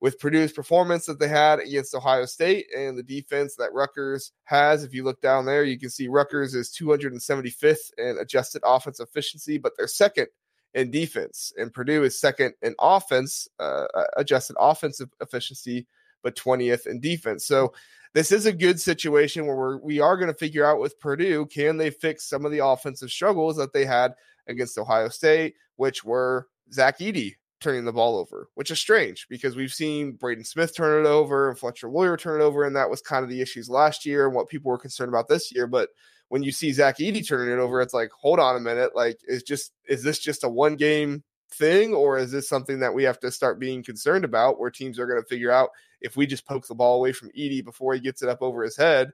with 0.01 0.21
Purdue's 0.21 0.53
performance 0.53 1.07
that 1.07 1.19
they 1.19 1.29
had 1.29 1.59
against 1.59 1.95
Ohio 1.95 2.25
State 2.25 2.67
and 2.77 2.97
the 2.97 3.05
defense 3.05 3.57
that 3.57 3.73
Rutgers 3.73 4.33
has, 4.45 4.85
if 4.85 4.95
you 4.95 5.05
look 5.05 5.21
down 5.21 5.45
there, 5.45 5.65
you 5.65 5.79
can 5.79 5.91
see 5.91 6.09
Rutgers 6.09 6.55
is 6.55 6.71
275th 6.71 7.93
in 7.99 8.17
adjusted 8.21 8.63
offense 8.65 9.01
efficiency, 9.01 9.59
but 9.59 9.73
they're 9.77 9.87
second 9.89 10.27
in 10.75 10.91
defense, 10.91 11.53
and 11.57 11.73
Purdue 11.73 12.05
is 12.05 12.19
second 12.19 12.55
in 12.63 12.75
offense, 12.81 13.49
uh, 13.61 13.87
uh, 13.95 14.05
adjusted 14.17 14.57
offensive 14.59 15.11
efficiency, 15.21 15.87
but 16.23 16.37
20th 16.37 16.87
in 16.87 17.01
defense. 17.01 17.47
So 17.47 17.73
this 18.15 18.33
is 18.33 18.47
a 18.47 18.53
good 18.53 18.81
situation 18.81 19.47
where 19.47 19.57
we're, 19.57 19.77
we 19.79 20.01
are 20.01 20.17
going 20.17 20.33
to 20.33 20.39
figure 20.39 20.65
out 20.65 20.81
with 20.81 21.01
Purdue 21.01 21.47
can 21.47 21.77
they 21.77 21.91
fix 21.91 22.29
some 22.29 22.45
of 22.45 22.53
the 22.53 22.65
offensive 22.65 23.11
struggles 23.11 23.57
that 23.57 23.73
they 23.73 23.85
had 23.85 24.15
against 24.47 24.79
Ohio 24.79 25.09
State, 25.09 25.55
which 25.77 26.05
were 26.05 26.49
Zach 26.73 26.99
Edey 26.99 27.35
turning 27.61 27.85
the 27.85 27.93
ball 27.93 28.19
over, 28.19 28.49
which 28.55 28.71
is 28.71 28.79
strange 28.79 29.27
because 29.29 29.57
we've 29.57 29.73
seen 29.73 30.13
Braden 30.13 30.45
Smith 30.45 30.77
turn 30.77 31.05
it 31.05 31.09
over 31.09 31.49
and 31.49 31.59
Fletcher 31.59 31.89
Loyer 31.89 32.17
turn 32.17 32.41
it 32.41 32.45
over, 32.45 32.65
and 32.65 32.75
that 32.77 32.91
was 32.91 33.01
kind 33.01 33.23
of 33.23 33.31
the 33.31 33.41
issues 33.41 33.71
last 33.71 34.05
year 34.05 34.27
and 34.27 34.35
what 34.35 34.49
people 34.49 34.71
were 34.71 34.79
concerned 34.79 35.09
about 35.09 35.29
this 35.29 35.55
year. 35.55 35.67
But 35.67 35.91
when 36.33 36.43
you 36.43 36.51
see 36.51 36.73
Zach 36.73 36.97
Edey 36.97 37.29
turning 37.29 37.53
it 37.53 37.61
over, 37.61 37.83
it's 37.83 37.93
like, 37.93 38.11
hold 38.11 38.39
on 38.41 38.57
a 38.57 38.61
minute, 38.61 38.97
like 38.97 39.21
is 39.29 39.43
just 39.43 39.71
is 39.87 40.03
this 40.03 40.19
just 40.19 40.45
a 40.45 40.49
one 40.49 40.77
game 40.77 41.23
thing, 41.53 41.93
or 41.93 42.17
is 42.17 42.33
this 42.33 42.49
something 42.49 42.81
that 42.81 42.95
we 42.95 43.03
have 43.03 43.21
to 43.21 43.31
start 43.31 43.61
being 43.61 43.83
concerned 43.83 44.25
about, 44.25 44.59
where 44.59 44.71
teams 44.71 44.99
are 44.99 45.07
going 45.07 45.21
to 45.21 45.29
figure 45.29 45.51
out 45.51 45.69
if 46.01 46.17
we 46.17 46.27
just 46.27 46.47
poke 46.47 46.67
the 46.67 46.75
ball 46.75 46.97
away 46.97 47.13
from 47.13 47.29
Edey 47.39 47.63
before 47.63 47.93
he 47.93 48.01
gets 48.01 48.23
it 48.23 48.31
up 48.31 48.41
over 48.41 48.63
his 48.63 48.79
head, 48.79 49.13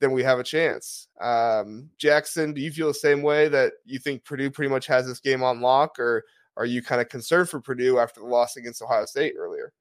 then 0.00 0.12
we 0.12 0.22
have 0.22 0.38
a 0.38 0.42
chance. 0.42 1.06
Um, 1.20 1.90
Jackson, 1.98 2.54
do 2.54 2.62
you 2.62 2.72
feel 2.72 2.88
the 2.88 2.94
same 2.94 3.20
way 3.20 3.48
that 3.48 3.74
you 3.84 3.98
think 3.98 4.24
Purdue 4.24 4.50
pretty 4.50 4.70
much 4.70 4.86
has 4.86 5.06
this 5.06 5.20
game 5.20 5.42
on 5.42 5.60
lock, 5.60 5.98
or 5.98 6.24
are 6.56 6.64
you 6.64 6.82
kind 6.82 7.02
of 7.02 7.10
concerned 7.10 7.50
for 7.50 7.60
Purdue 7.60 7.98
after 7.98 8.20
the 8.20 8.26
loss 8.26 8.56
against 8.56 8.80
Ohio 8.80 9.04
State 9.04 9.34
earlier? 9.36 9.74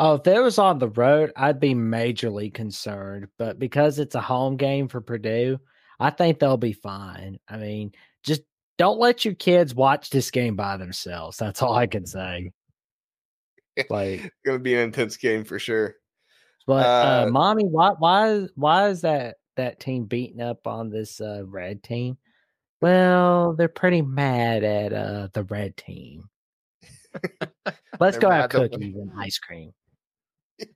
Oh, 0.00 0.14
if 0.14 0.26
it 0.26 0.40
was 0.40 0.58
on 0.58 0.80
the 0.80 0.88
road, 0.88 1.30
I'd 1.36 1.60
be 1.60 1.76
majorly 1.76 2.52
concerned. 2.52 3.28
But 3.38 3.60
because 3.60 4.00
it's 4.00 4.16
a 4.16 4.20
home 4.20 4.56
game 4.56 4.88
for 4.88 5.00
Purdue, 5.00 5.60
I 6.02 6.10
think 6.10 6.38
they'll 6.40 6.56
be 6.56 6.72
fine. 6.72 7.38
I 7.48 7.56
mean, 7.56 7.92
just 8.24 8.42
don't 8.76 8.98
let 8.98 9.24
your 9.24 9.34
kids 9.34 9.74
watch 9.74 10.10
this 10.10 10.32
game 10.32 10.56
by 10.56 10.76
themselves. 10.76 11.36
That's 11.36 11.62
all 11.62 11.74
I 11.74 11.86
can 11.86 12.06
say. 12.06 12.50
Like, 13.88 14.24
It's 14.24 14.34
going 14.44 14.58
to 14.58 14.62
be 14.62 14.74
an 14.74 14.80
intense 14.80 15.16
game 15.16 15.44
for 15.44 15.58
sure. 15.58 15.94
but 16.66 16.84
uh, 16.84 17.22
Uh, 17.22 17.30
mommy, 17.30 17.64
why 17.64 17.92
why 17.98 18.28
is 18.28 18.50
why 18.54 18.88
is 18.88 19.00
that 19.00 19.36
that 19.56 19.80
team 19.80 20.04
beating 20.04 20.42
up 20.42 20.66
on 20.66 20.90
this 20.90 21.22
uh, 21.22 21.42
red 21.46 21.82
team? 21.82 22.18
Well, 22.82 23.54
they're 23.54 23.68
pretty 23.68 24.02
mad 24.02 24.62
at 24.62 24.92
uh, 24.92 25.28
the 25.32 25.44
red 25.44 25.76
team. 25.78 26.28
Let's 28.00 28.18
go 28.18 28.28
have 28.28 28.50
cookies 28.50 28.96
and 28.96 29.12
ice 29.18 29.38
cream. 29.38 29.72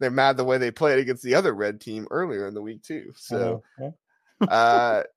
They're 0.00 0.10
mad 0.10 0.36
the 0.36 0.44
way 0.44 0.58
they 0.58 0.70
played 0.70 0.98
against 0.98 1.22
the 1.22 1.34
other 1.34 1.52
red 1.54 1.80
team 1.80 2.06
earlier 2.10 2.46
in 2.46 2.54
the 2.54 2.62
week 2.62 2.82
too. 2.82 3.12
So, 3.16 3.62
Uh-huh. 3.80 4.46
uh, 4.50 5.02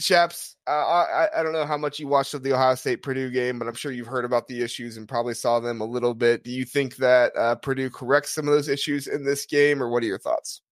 Shaps, 0.00 0.56
uh, 0.66 0.70
I 0.72 1.28
I 1.36 1.42
don't 1.44 1.52
know 1.52 1.64
how 1.64 1.76
much 1.78 2.00
you 2.00 2.08
watched 2.08 2.34
of 2.34 2.42
the 2.42 2.52
Ohio 2.52 2.74
State 2.74 3.00
Purdue 3.02 3.30
game, 3.30 3.60
but 3.60 3.68
I'm 3.68 3.74
sure 3.74 3.92
you've 3.92 4.08
heard 4.08 4.24
about 4.24 4.48
the 4.48 4.60
issues 4.60 4.96
and 4.96 5.08
probably 5.08 5.34
saw 5.34 5.60
them 5.60 5.80
a 5.80 5.84
little 5.84 6.14
bit. 6.14 6.42
Do 6.42 6.50
you 6.50 6.64
think 6.64 6.96
that 6.96 7.32
uh, 7.36 7.54
Purdue 7.54 7.90
corrects 7.90 8.32
some 8.32 8.48
of 8.48 8.54
those 8.54 8.68
issues 8.68 9.06
in 9.06 9.24
this 9.24 9.46
game, 9.46 9.80
or 9.80 9.88
what 9.88 10.02
are 10.02 10.06
your 10.06 10.18
thoughts? 10.18 10.62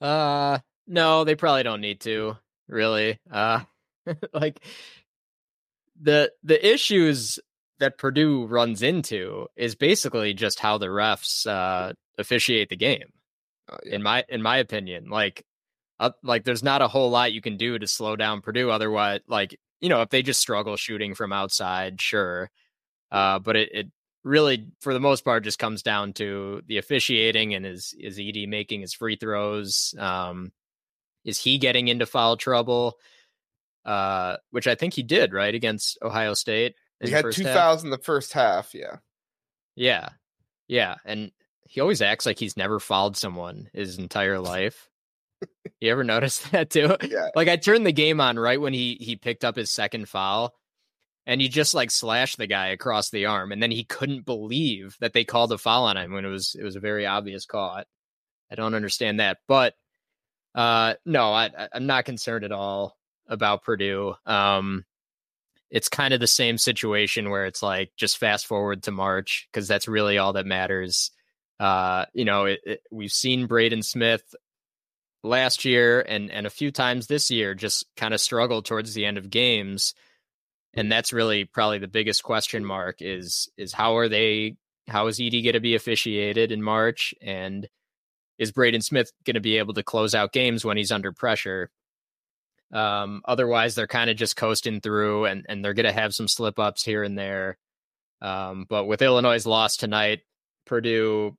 Uh 0.00 0.58
no, 0.86 1.24
they 1.24 1.34
probably 1.34 1.64
don't 1.64 1.80
need 1.82 2.00
to, 2.00 2.36
really. 2.68 3.18
Uh 3.30 3.60
like 4.32 4.60
the 6.00 6.32
the 6.42 6.66
issues 6.66 7.38
that 7.78 7.98
Purdue 7.98 8.46
runs 8.46 8.82
into 8.82 9.46
is 9.56 9.74
basically 9.74 10.34
just 10.34 10.60
how 10.60 10.78
the 10.78 10.86
refs 10.86 11.46
uh 11.46 11.92
officiate 12.18 12.68
the 12.68 12.76
game. 12.76 13.12
Uh, 13.70 13.76
yeah. 13.84 13.96
In 13.96 14.02
my 14.02 14.24
in 14.28 14.42
my 14.42 14.58
opinion, 14.58 15.08
like 15.10 15.44
uh, 15.98 16.10
like 16.22 16.44
there's 16.44 16.62
not 16.62 16.82
a 16.82 16.88
whole 16.88 17.10
lot 17.10 17.32
you 17.32 17.40
can 17.40 17.56
do 17.56 17.78
to 17.78 17.86
slow 17.86 18.16
down 18.16 18.42
Purdue. 18.42 18.70
Otherwise, 18.70 19.20
like 19.28 19.58
you 19.80 19.88
know, 19.88 20.02
if 20.02 20.10
they 20.10 20.22
just 20.22 20.40
struggle 20.40 20.76
shooting 20.76 21.14
from 21.14 21.32
outside, 21.32 22.00
sure. 22.00 22.50
Uh, 23.10 23.38
but 23.38 23.56
it, 23.56 23.68
it 23.72 23.86
really, 24.24 24.68
for 24.80 24.92
the 24.92 25.00
most 25.00 25.24
part, 25.24 25.44
just 25.44 25.58
comes 25.58 25.82
down 25.82 26.12
to 26.14 26.62
the 26.66 26.78
officiating 26.78 27.54
and 27.54 27.64
is 27.66 27.94
is 27.98 28.18
Edey 28.18 28.48
making 28.48 28.80
his 28.80 28.94
free 28.94 29.16
throws? 29.16 29.94
Um, 29.98 30.52
is 31.24 31.38
he 31.38 31.58
getting 31.58 31.88
into 31.88 32.06
foul 32.06 32.36
trouble? 32.36 32.94
Uh, 33.84 34.36
which 34.50 34.66
I 34.66 34.74
think 34.74 34.94
he 34.94 35.04
did 35.04 35.32
right 35.32 35.54
against 35.54 35.98
Ohio 36.02 36.34
State. 36.34 36.74
He 37.00 37.10
had 37.10 37.30
two 37.32 37.44
fouls 37.44 37.84
in 37.84 37.90
the 37.90 37.98
first 37.98 38.32
half. 38.32 38.74
Yeah, 38.74 38.96
yeah, 39.74 40.08
yeah, 40.68 40.96
and 41.04 41.30
he 41.64 41.80
always 41.80 42.02
acts 42.02 42.26
like 42.26 42.38
he's 42.38 42.56
never 42.56 42.78
fouled 42.78 43.16
someone 43.16 43.68
his 43.72 43.98
entire 43.98 44.38
life. 44.38 44.88
you 45.80 45.90
ever 45.90 46.04
notice 46.04 46.38
that 46.50 46.70
too? 46.70 46.96
Yeah. 47.02 47.28
Like 47.34 47.48
I 47.48 47.56
turned 47.56 47.86
the 47.86 47.92
game 47.92 48.20
on 48.20 48.38
right 48.38 48.60
when 48.60 48.72
he 48.72 48.96
he 49.00 49.16
picked 49.16 49.44
up 49.44 49.56
his 49.56 49.70
second 49.70 50.08
foul, 50.08 50.54
and 51.26 51.40
he 51.40 51.48
just 51.48 51.74
like 51.74 51.90
slashed 51.90 52.38
the 52.38 52.46
guy 52.46 52.68
across 52.68 53.10
the 53.10 53.26
arm, 53.26 53.52
and 53.52 53.62
then 53.62 53.70
he 53.70 53.84
couldn't 53.84 54.24
believe 54.24 54.96
that 55.00 55.12
they 55.12 55.24
called 55.24 55.52
a 55.52 55.58
foul 55.58 55.84
on 55.84 55.96
him 55.96 56.12
when 56.12 56.24
it 56.24 56.28
was 56.28 56.56
it 56.58 56.64
was 56.64 56.76
a 56.76 56.80
very 56.80 57.06
obvious 57.06 57.44
call. 57.44 57.70
I, 57.70 57.84
I 58.50 58.54
don't 58.54 58.74
understand 58.74 59.20
that, 59.20 59.38
but 59.48 59.74
uh, 60.54 60.94
no, 61.04 61.32
I, 61.32 61.50
I'm 61.72 61.86
not 61.86 62.06
concerned 62.06 62.44
at 62.44 62.52
all 62.52 62.96
about 63.28 63.62
Purdue. 63.62 64.14
Um, 64.24 64.84
it's 65.70 65.88
kind 65.88 66.14
of 66.14 66.20
the 66.20 66.26
same 66.26 66.58
situation 66.58 67.30
where 67.30 67.46
it's 67.46 67.62
like 67.62 67.90
just 67.96 68.18
fast 68.18 68.46
forward 68.46 68.84
to 68.84 68.92
March 68.92 69.48
because 69.50 69.66
that's 69.66 69.88
really 69.88 70.18
all 70.18 70.34
that 70.34 70.46
matters. 70.46 71.10
Uh, 71.58 72.04
you 72.14 72.24
know, 72.24 72.44
it, 72.44 72.60
it, 72.64 72.80
we've 72.90 73.12
seen 73.12 73.46
Braden 73.46 73.82
Smith 73.82 74.22
last 75.24 75.64
year 75.64 76.00
and 76.02 76.30
and 76.30 76.46
a 76.46 76.50
few 76.50 76.70
times 76.70 77.06
this 77.06 77.30
year 77.30 77.54
just 77.54 77.84
kind 77.96 78.14
of 78.14 78.20
struggle 78.20 78.62
towards 78.62 78.94
the 78.94 79.04
end 79.04 79.18
of 79.18 79.30
games, 79.30 79.94
and 80.74 80.90
that's 80.92 81.12
really 81.12 81.44
probably 81.44 81.78
the 81.78 81.88
biggest 81.88 82.22
question 82.22 82.64
mark 82.64 82.96
is 83.00 83.48
is 83.56 83.72
how 83.72 83.96
are 83.96 84.08
they 84.08 84.56
how 84.88 85.08
is 85.08 85.18
Edey 85.18 85.42
going 85.42 85.54
to 85.54 85.60
be 85.60 85.74
officiated 85.74 86.52
in 86.52 86.62
March 86.62 87.12
and 87.20 87.68
is 88.38 88.52
Braden 88.52 88.82
Smith 88.82 89.10
going 89.24 89.34
to 89.34 89.40
be 89.40 89.58
able 89.58 89.74
to 89.74 89.82
close 89.82 90.14
out 90.14 90.32
games 90.32 90.64
when 90.64 90.76
he's 90.76 90.92
under 90.92 91.12
pressure? 91.12 91.70
Um, 92.72 93.22
otherwise, 93.24 93.74
they're 93.74 93.86
kind 93.86 94.10
of 94.10 94.16
just 94.16 94.36
coasting 94.36 94.80
through, 94.80 95.26
and 95.26 95.46
and 95.48 95.64
they're 95.64 95.74
going 95.74 95.86
to 95.86 95.92
have 95.92 96.14
some 96.14 96.28
slip 96.28 96.58
ups 96.58 96.84
here 96.84 97.02
and 97.02 97.16
there. 97.18 97.58
Um, 98.20 98.66
but 98.68 98.86
with 98.86 99.02
Illinois' 99.02 99.46
loss 99.46 99.76
tonight, 99.76 100.20
Purdue 100.64 101.36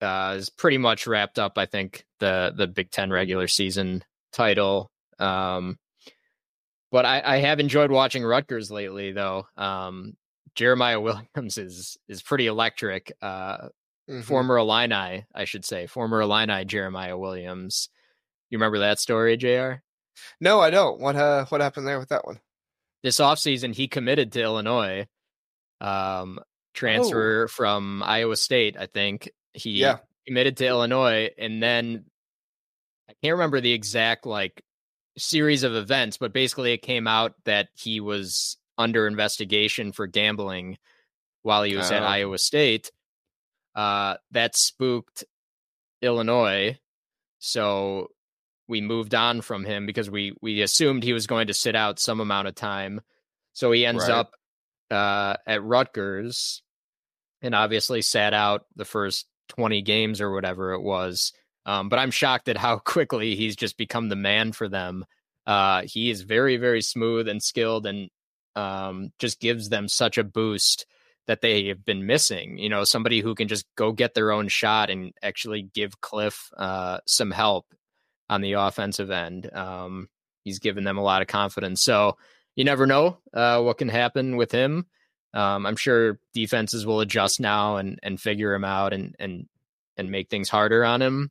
uh, 0.00 0.34
is 0.38 0.50
pretty 0.50 0.78
much 0.78 1.06
wrapped 1.06 1.38
up. 1.38 1.58
I 1.58 1.66
think 1.66 2.04
the 2.20 2.52
the 2.56 2.66
Big 2.66 2.90
Ten 2.90 3.10
regular 3.10 3.48
season 3.48 4.04
title. 4.32 4.90
Um, 5.18 5.78
but 6.90 7.04
I, 7.04 7.22
I 7.24 7.36
have 7.38 7.60
enjoyed 7.60 7.90
watching 7.90 8.24
Rutgers 8.24 8.70
lately, 8.70 9.12
though. 9.12 9.46
Um, 9.56 10.16
Jeremiah 10.54 11.00
Williams 11.34 11.58
is 11.58 11.96
is 12.08 12.22
pretty 12.22 12.46
electric. 12.46 13.12
Uh, 13.20 13.68
mm-hmm. 14.08 14.20
Former 14.22 14.58
Illini, 14.58 15.26
I 15.34 15.44
should 15.44 15.64
say, 15.64 15.86
former 15.86 16.20
Illini 16.20 16.64
Jeremiah 16.64 17.18
Williams. 17.18 17.88
You 18.50 18.58
remember 18.58 18.80
that 18.80 19.00
story, 19.00 19.36
Jr. 19.36 19.82
No, 20.40 20.60
I 20.60 20.70
don't. 20.70 21.00
What 21.00 21.16
uh, 21.16 21.46
what 21.46 21.60
happened 21.60 21.86
there 21.86 21.98
with 21.98 22.10
that 22.10 22.24
one? 22.24 22.40
This 23.02 23.18
offseason, 23.18 23.74
he 23.74 23.88
committed 23.88 24.32
to 24.32 24.42
Illinois. 24.42 25.06
Um, 25.80 26.40
transfer 26.74 27.44
oh. 27.44 27.48
from 27.48 28.02
Iowa 28.02 28.36
State, 28.36 28.76
I 28.78 28.86
think. 28.86 29.30
He 29.52 29.70
yeah. 29.70 29.98
committed 30.26 30.56
to 30.58 30.66
Illinois, 30.66 31.30
and 31.38 31.62
then 31.62 32.04
I 33.08 33.12
can't 33.22 33.32
remember 33.32 33.60
the 33.60 33.72
exact 33.72 34.26
like 34.26 34.62
series 35.16 35.62
of 35.62 35.74
events, 35.74 36.18
but 36.18 36.32
basically 36.32 36.72
it 36.72 36.82
came 36.82 37.06
out 37.06 37.34
that 37.44 37.68
he 37.74 38.00
was 38.00 38.56
under 38.76 39.06
investigation 39.06 39.92
for 39.92 40.06
gambling 40.06 40.76
while 41.42 41.62
he 41.62 41.76
was 41.76 41.90
at 41.90 42.02
oh. 42.02 42.06
Iowa 42.06 42.38
State. 42.38 42.90
Uh, 43.74 44.16
that 44.30 44.56
spooked 44.56 45.24
Illinois, 46.00 46.78
so 47.38 48.08
we 48.68 48.80
moved 48.80 49.14
on 49.14 49.40
from 49.40 49.64
him 49.64 49.86
because 49.86 50.10
we 50.10 50.34
we 50.40 50.62
assumed 50.62 51.02
he 51.02 51.12
was 51.12 51.26
going 51.26 51.48
to 51.48 51.54
sit 51.54 51.76
out 51.76 51.98
some 51.98 52.20
amount 52.20 52.48
of 52.48 52.54
time. 52.54 53.00
So 53.52 53.70
he 53.72 53.86
ends 53.86 54.08
right. 54.08 54.10
up 54.10 54.32
uh, 54.90 55.36
at 55.46 55.62
Rutgers, 55.62 56.62
and 57.42 57.54
obviously 57.54 58.02
sat 58.02 58.34
out 58.34 58.66
the 58.76 58.84
first 58.84 59.26
twenty 59.48 59.82
games 59.82 60.20
or 60.20 60.32
whatever 60.32 60.72
it 60.72 60.80
was. 60.80 61.32
Um, 61.66 61.88
but 61.88 61.98
I'm 61.98 62.10
shocked 62.10 62.48
at 62.48 62.56
how 62.56 62.78
quickly 62.84 63.36
he's 63.36 63.56
just 63.56 63.76
become 63.76 64.08
the 64.08 64.16
man 64.16 64.52
for 64.52 64.68
them. 64.68 65.04
Uh, 65.46 65.82
he 65.82 66.10
is 66.10 66.22
very 66.22 66.56
very 66.56 66.82
smooth 66.82 67.28
and 67.28 67.42
skilled, 67.42 67.86
and 67.86 68.08
um, 68.56 69.10
just 69.18 69.40
gives 69.40 69.68
them 69.68 69.88
such 69.88 70.16
a 70.16 70.24
boost 70.24 70.86
that 71.26 71.40
they 71.40 71.66
have 71.66 71.84
been 71.84 72.06
missing. 72.06 72.58
You 72.58 72.68
know, 72.68 72.84
somebody 72.84 73.20
who 73.20 73.34
can 73.34 73.48
just 73.48 73.66
go 73.76 73.92
get 73.92 74.14
their 74.14 74.30
own 74.30 74.48
shot 74.48 74.90
and 74.90 75.12
actually 75.22 75.62
give 75.62 76.00
Cliff 76.00 76.50
uh, 76.56 76.98
some 77.06 77.30
help 77.30 77.66
on 78.28 78.40
the 78.40 78.54
offensive 78.54 79.10
end. 79.10 79.52
Um, 79.54 80.08
he's 80.44 80.58
given 80.58 80.84
them 80.84 80.98
a 80.98 81.02
lot 81.02 81.22
of 81.22 81.28
confidence. 81.28 81.82
So 81.82 82.16
you 82.56 82.64
never 82.64 82.86
know 82.86 83.18
uh, 83.32 83.60
what 83.62 83.78
can 83.78 83.88
happen 83.88 84.36
with 84.36 84.52
him. 84.52 84.86
Um, 85.32 85.66
I'm 85.66 85.76
sure 85.76 86.20
defenses 86.32 86.86
will 86.86 87.00
adjust 87.00 87.40
now 87.40 87.76
and 87.76 87.98
and 88.02 88.20
figure 88.20 88.54
him 88.54 88.64
out 88.64 88.92
and 88.92 89.16
and 89.18 89.48
and 89.96 90.10
make 90.10 90.30
things 90.30 90.48
harder 90.48 90.84
on 90.84 91.02
him. 91.02 91.30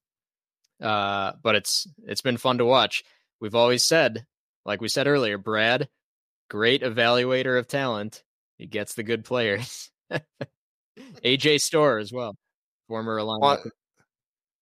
Uh, 0.82 1.34
but 1.42 1.56
it's 1.56 1.88
it's 2.06 2.22
been 2.22 2.38
fun 2.38 2.58
to 2.58 2.66
watch. 2.66 3.04
We've 3.40 3.56
always 3.56 3.84
said, 3.84 4.26
like 4.66 4.82
we 4.82 4.90
said 4.90 5.08
earlier, 5.08 5.38
Brad, 5.38 5.88
great 6.50 6.82
evaluator 6.82 7.58
of 7.58 7.68
talent. 7.68 8.24
He 8.58 8.68
gets 8.68 8.94
the 8.94 9.04
good 9.04 9.24
players. 9.24 9.90
AJ 11.24 11.62
Storr 11.62 12.00
as 12.00 12.12
well, 12.12 12.36
former 12.88 13.18
Illinois. 13.18 13.40
Well, 13.64 13.64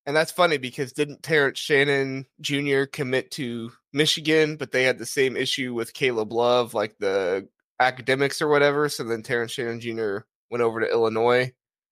and 0.05 0.15
that's 0.15 0.31
funny 0.31 0.57
because 0.57 0.93
didn't 0.93 1.23
Terrence 1.23 1.59
Shannon 1.59 2.25
Jr. 2.41 2.83
commit 2.85 3.31
to 3.31 3.71
Michigan, 3.93 4.55
but 4.55 4.71
they 4.71 4.83
had 4.83 4.97
the 4.97 5.05
same 5.05 5.37
issue 5.37 5.73
with 5.73 5.93
Caleb 5.93 6.33
Love, 6.33 6.73
like 6.73 6.97
the 6.99 7.47
academics 7.79 8.41
or 8.41 8.47
whatever. 8.47 8.89
So 8.89 9.03
then 9.03 9.23
Terrence 9.23 9.51
Shannon 9.51 9.79
Jr. 9.79 10.19
went 10.49 10.61
over 10.61 10.79
to 10.79 10.89
Illinois 10.89 11.51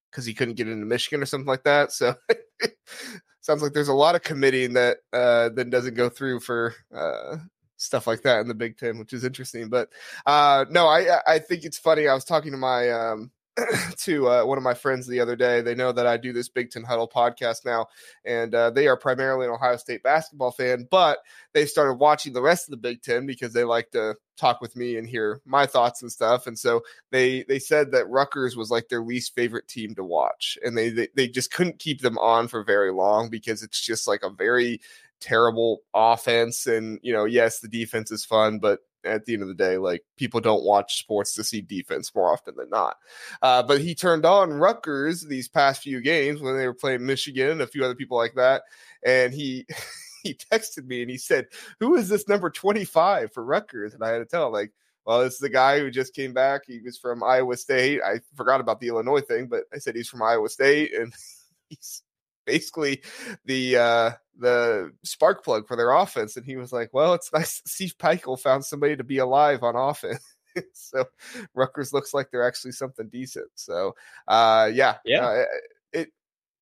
because 0.10 0.26
he 0.26 0.34
couldn't 0.34 0.55
get 0.55 0.68
into 0.68 0.86
Michigan 0.86 1.22
or 1.22 1.26
something 1.26 1.47
like 1.47 1.64
that. 1.64 1.91
So 1.91 2.16
sounds 3.41 3.62
like 3.62 3.74
there's 3.74 3.88
a 3.89 3.93
lot 3.93 4.16
of 4.16 4.24
committing 4.24 4.74
that 4.74 4.97
uh, 5.14 5.49
then 5.49 5.70
doesn't 5.70 5.95
go 5.95 6.10
through 6.10 6.39
for 6.39 6.74
uh, 6.95 7.38
stuff 7.78 8.07
like 8.07 8.22
that 8.24 8.41
in 8.41 8.47
the 8.47 8.53
Big 8.53 8.78
Ten, 8.78 8.97
which 8.97 9.14
is 9.14 9.24
interesting. 9.24 9.70
But 9.70 9.89
uh, 10.26 10.66
no, 10.70 10.88
I 10.88 11.20
I 11.28 11.39
think 11.39 11.64
it's 11.64 11.78
funny. 11.78 12.07
I 12.07 12.14
was 12.14 12.26
talking 12.26 12.51
to 12.51 12.57
my 12.57 12.89
um, 12.89 13.32
to 13.97 14.28
uh, 14.30 14.45
one 14.45 14.57
of 14.57 14.64
my 14.64 14.74
friends 14.74 15.07
the 15.07 15.20
other 15.20 15.36
day. 15.36 15.62
They 15.62 15.76
know 15.76 15.91
that 15.91 16.07
I 16.07 16.18
do 16.18 16.34
this 16.34 16.49
Big 16.49 16.72
Ten 16.72 16.84
Huddle 16.84 17.10
podcast 17.14 17.66
now, 17.66 17.88
and 18.26 18.53
uh, 18.53 18.70
they 18.72 18.88
are 18.88 18.97
primarily 18.97 19.45
an 19.45 19.51
Ohio 19.53 19.78
State 19.78 20.03
basketball 20.03 20.51
fan, 20.51 20.88
but 20.89 21.20
they 21.53 21.66
started 21.66 21.95
watching 21.95 22.34
the 22.34 22.41
rest 22.41 22.68
of 22.68 22.72
the 22.72 22.78
Big 22.78 23.01
Ten 23.01 23.26
because 23.26 23.53
they 23.53 23.64
like 23.64 23.91
to 23.91 24.16
talk 24.38 24.62
with 24.62 24.76
me 24.76 24.97
and 24.97 25.07
hear 25.07 25.41
my 25.45 25.66
thoughts 25.66 26.01
and 26.01 26.12
stuff. 26.12 26.47
And 26.47 26.57
so 26.57 26.82
they 27.12 27.43
they 27.43 27.60
said 27.60 27.91
that 27.91 28.10
Rutgers 28.10 28.55
was 28.55 28.72
like 28.72 28.89
their 28.89 29.03
least 29.03 29.36
favorite 29.36 29.68
team 29.68 29.95
to 29.95 30.03
watch, 30.03 30.57
and 30.64 30.78
they 30.78 30.89
they, 30.89 31.07
they 31.16 31.28
just 31.28 31.51
couldn't 31.51 31.80
keep 31.80 32.01
them 32.01 32.18
on 32.18 32.47
for 32.47 32.64
very 32.64 32.91
long 32.91 33.30
because 33.30 33.64
it's 33.64 33.84
just 33.84 34.07
like 34.07 34.24
a 34.24 34.30
very 34.30 34.82
terrible 35.20 35.82
offense 35.93 36.66
and 36.66 36.97
you 37.03 37.12
know 37.12 37.26
yes 37.26 37.60
the 37.60 37.68
defense 37.68 38.10
is 38.10 38.24
fun 38.24 38.57
but 38.57 38.80
at 39.03 39.25
the 39.25 39.33
end 39.33 39.41
of 39.41 39.47
the 39.47 39.53
day, 39.53 39.77
like 39.77 40.03
people 40.17 40.39
don't 40.39 40.63
watch 40.63 40.99
sports 40.99 41.33
to 41.35 41.43
see 41.43 41.61
defense 41.61 42.13
more 42.13 42.31
often 42.31 42.55
than 42.55 42.69
not. 42.69 42.97
Uh, 43.41 43.63
but 43.63 43.81
he 43.81 43.95
turned 43.95 44.25
on 44.25 44.51
Rutgers 44.51 45.21
these 45.21 45.47
past 45.47 45.83
few 45.83 46.01
games 46.01 46.41
when 46.41 46.57
they 46.57 46.67
were 46.67 46.73
playing 46.73 47.05
Michigan 47.05 47.51
and 47.51 47.61
a 47.61 47.67
few 47.67 47.83
other 47.83 47.95
people 47.95 48.17
like 48.17 48.35
that, 48.35 48.63
and 49.05 49.33
he. 49.33 49.65
he 50.21 50.33
texted 50.33 50.85
me 50.85 51.01
and 51.01 51.09
he 51.09 51.17
said, 51.17 51.47
"Who 51.79 51.95
is 51.95 52.09
this 52.09 52.27
number 52.27 52.49
25 52.49 53.31
for 53.31 53.41
Rutgers?" 53.41 53.93
And 53.93 54.03
I 54.03 54.09
had 54.09 54.17
to 54.17 54.25
tell 54.25 54.47
him, 54.47 54.51
like, 54.51 54.73
well, 55.05 55.21
this 55.21 55.33
is 55.33 55.39
the 55.39 55.49
guy 55.49 55.79
who 55.79 55.89
just 55.89 56.13
came 56.13 56.33
back. 56.33 56.63
He 56.67 56.79
was 56.79 56.97
from 56.97 57.23
Iowa 57.23 57.57
State. 57.57 58.01
I 58.05 58.19
forgot 58.35 58.61
about 58.61 58.79
the 58.79 58.89
Illinois 58.89 59.21
thing, 59.21 59.47
but 59.47 59.63
I 59.73 59.77
said 59.77 59.95
he's 59.95 60.09
from 60.09 60.21
Iowa 60.21 60.49
State, 60.49 60.93
and 60.93 61.13
he's 61.69 62.03
basically 62.49 63.03
the 63.45 63.77
uh 63.77 64.11
the 64.39 64.91
spark 65.03 65.43
plug 65.43 65.67
for 65.67 65.75
their 65.75 65.91
offense. 65.91 66.35
And 66.35 66.45
he 66.45 66.55
was 66.55 66.73
like, 66.73 66.89
Well, 66.93 67.13
it's 67.13 67.31
nice 67.31 67.61
Steve 67.65 67.95
Pikiell 67.99 68.39
found 68.39 68.65
somebody 68.65 68.95
to 68.95 69.03
be 69.03 69.19
alive 69.19 69.61
on 69.61 69.75
offense. 69.75 70.23
so 70.73 71.05
Rutgers 71.53 71.93
looks 71.93 72.13
like 72.13 72.31
they're 72.31 72.47
actually 72.47 72.71
something 72.71 73.07
decent. 73.09 73.49
So 73.55 73.95
uh 74.27 74.71
yeah. 74.73 74.95
Yeah. 75.05 75.25
Uh, 75.25 75.45
it 75.93 76.09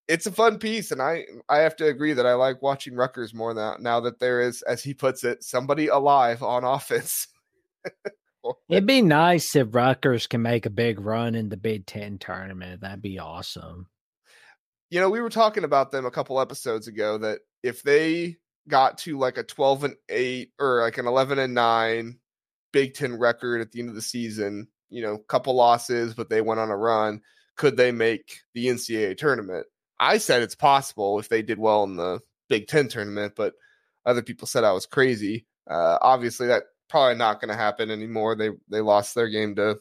it's 0.10 0.26
a 0.26 0.32
fun 0.32 0.60
piece, 0.60 0.92
and 0.92 1.02
I 1.02 1.26
I 1.48 1.60
have 1.60 1.76
to 1.78 1.88
agree 1.88 2.14
that 2.14 2.26
I 2.26 2.34
like 2.34 2.62
watching 2.62 2.96
Rutgers 2.96 3.34
more 3.34 3.54
now 3.54 3.78
now 3.80 4.00
that 4.02 4.20
there 4.20 4.42
is, 4.42 4.62
as 4.64 4.84
he 4.84 4.94
puts 4.94 5.24
it, 5.24 5.44
somebody 5.44 5.88
alive 5.88 6.44
on 6.44 6.64
offense. 6.64 7.28
It'd 8.70 8.86
be 8.86 9.02
nice 9.20 9.56
if 9.56 9.76
Rutgers 9.76 10.28
can 10.28 10.42
make 10.42 10.66
a 10.66 10.70
big 10.70 11.02
run 11.02 11.36
in 11.36 11.50
the 11.50 11.58
Big 11.58 11.86
Ten 11.86 12.18
tournament. 12.18 12.82
That'd 12.82 13.02
be 13.02 13.20
awesome 13.20 13.88
you 14.90 15.00
know, 15.00 15.10
we 15.10 15.22
were 15.22 15.30
talking 15.30 15.64
about 15.64 15.92
them 15.92 16.06
a 16.06 16.12
couple 16.12 16.40
episodes 16.40 16.88
ago 16.88 17.18
that 17.18 17.40
if 17.64 17.84
they 17.84 18.38
got 18.68 18.98
to 19.00 19.18
like 19.18 19.38
a 19.38 19.44
12 19.44 19.84
and 19.86 19.96
8 20.10 20.52
or 20.60 20.82
like 20.82 20.98
an 20.98 21.08
11 21.08 21.40
and 21.40 21.54
9 21.54 22.20
Big 22.74 22.94
10 22.94 23.18
record 23.18 23.62
at 23.62 23.72
the 23.72 23.80
end 23.80 23.90
of 23.90 23.96
the 23.96 24.02
season, 24.02 24.68
you 24.90 25.02
know, 25.02 25.18
couple 25.18 25.56
losses, 25.56 26.14
but 26.14 26.30
they 26.30 26.42
went 26.42 26.60
on 26.60 26.70
a 26.70 26.78
run, 26.78 27.22
could 27.56 27.78
they 27.78 27.92
make 27.92 28.42
the 28.54 28.68
NCAA 28.68 29.18
tournament? 29.18 29.66
I 30.00 30.18
said 30.18 30.44
it's 30.44 30.56
possible 30.56 31.20
if 31.20 31.30
they 31.30 31.42
did 31.42 31.60
well 31.60 31.84
in 31.84 31.96
the 31.96 32.20
Big 32.50 32.68
10 32.68 32.88
tournament, 32.90 33.34
but 33.36 33.56
other 34.06 34.22
people 34.22 34.48
said 34.48 34.64
I 34.64 34.72
was 34.72 34.86
crazy. 34.86 35.46
Uh, 35.70 35.98
obviously, 36.02 36.48
that 36.48 36.64
probably 36.88 37.18
not 37.18 37.42
going 37.42 37.50
to 37.50 37.56
happen 37.56 37.92
anymore. 37.92 38.36
They 38.36 38.52
they 38.70 38.80
lost 38.80 39.16
their 39.16 39.28
game 39.28 39.56
to 39.56 39.80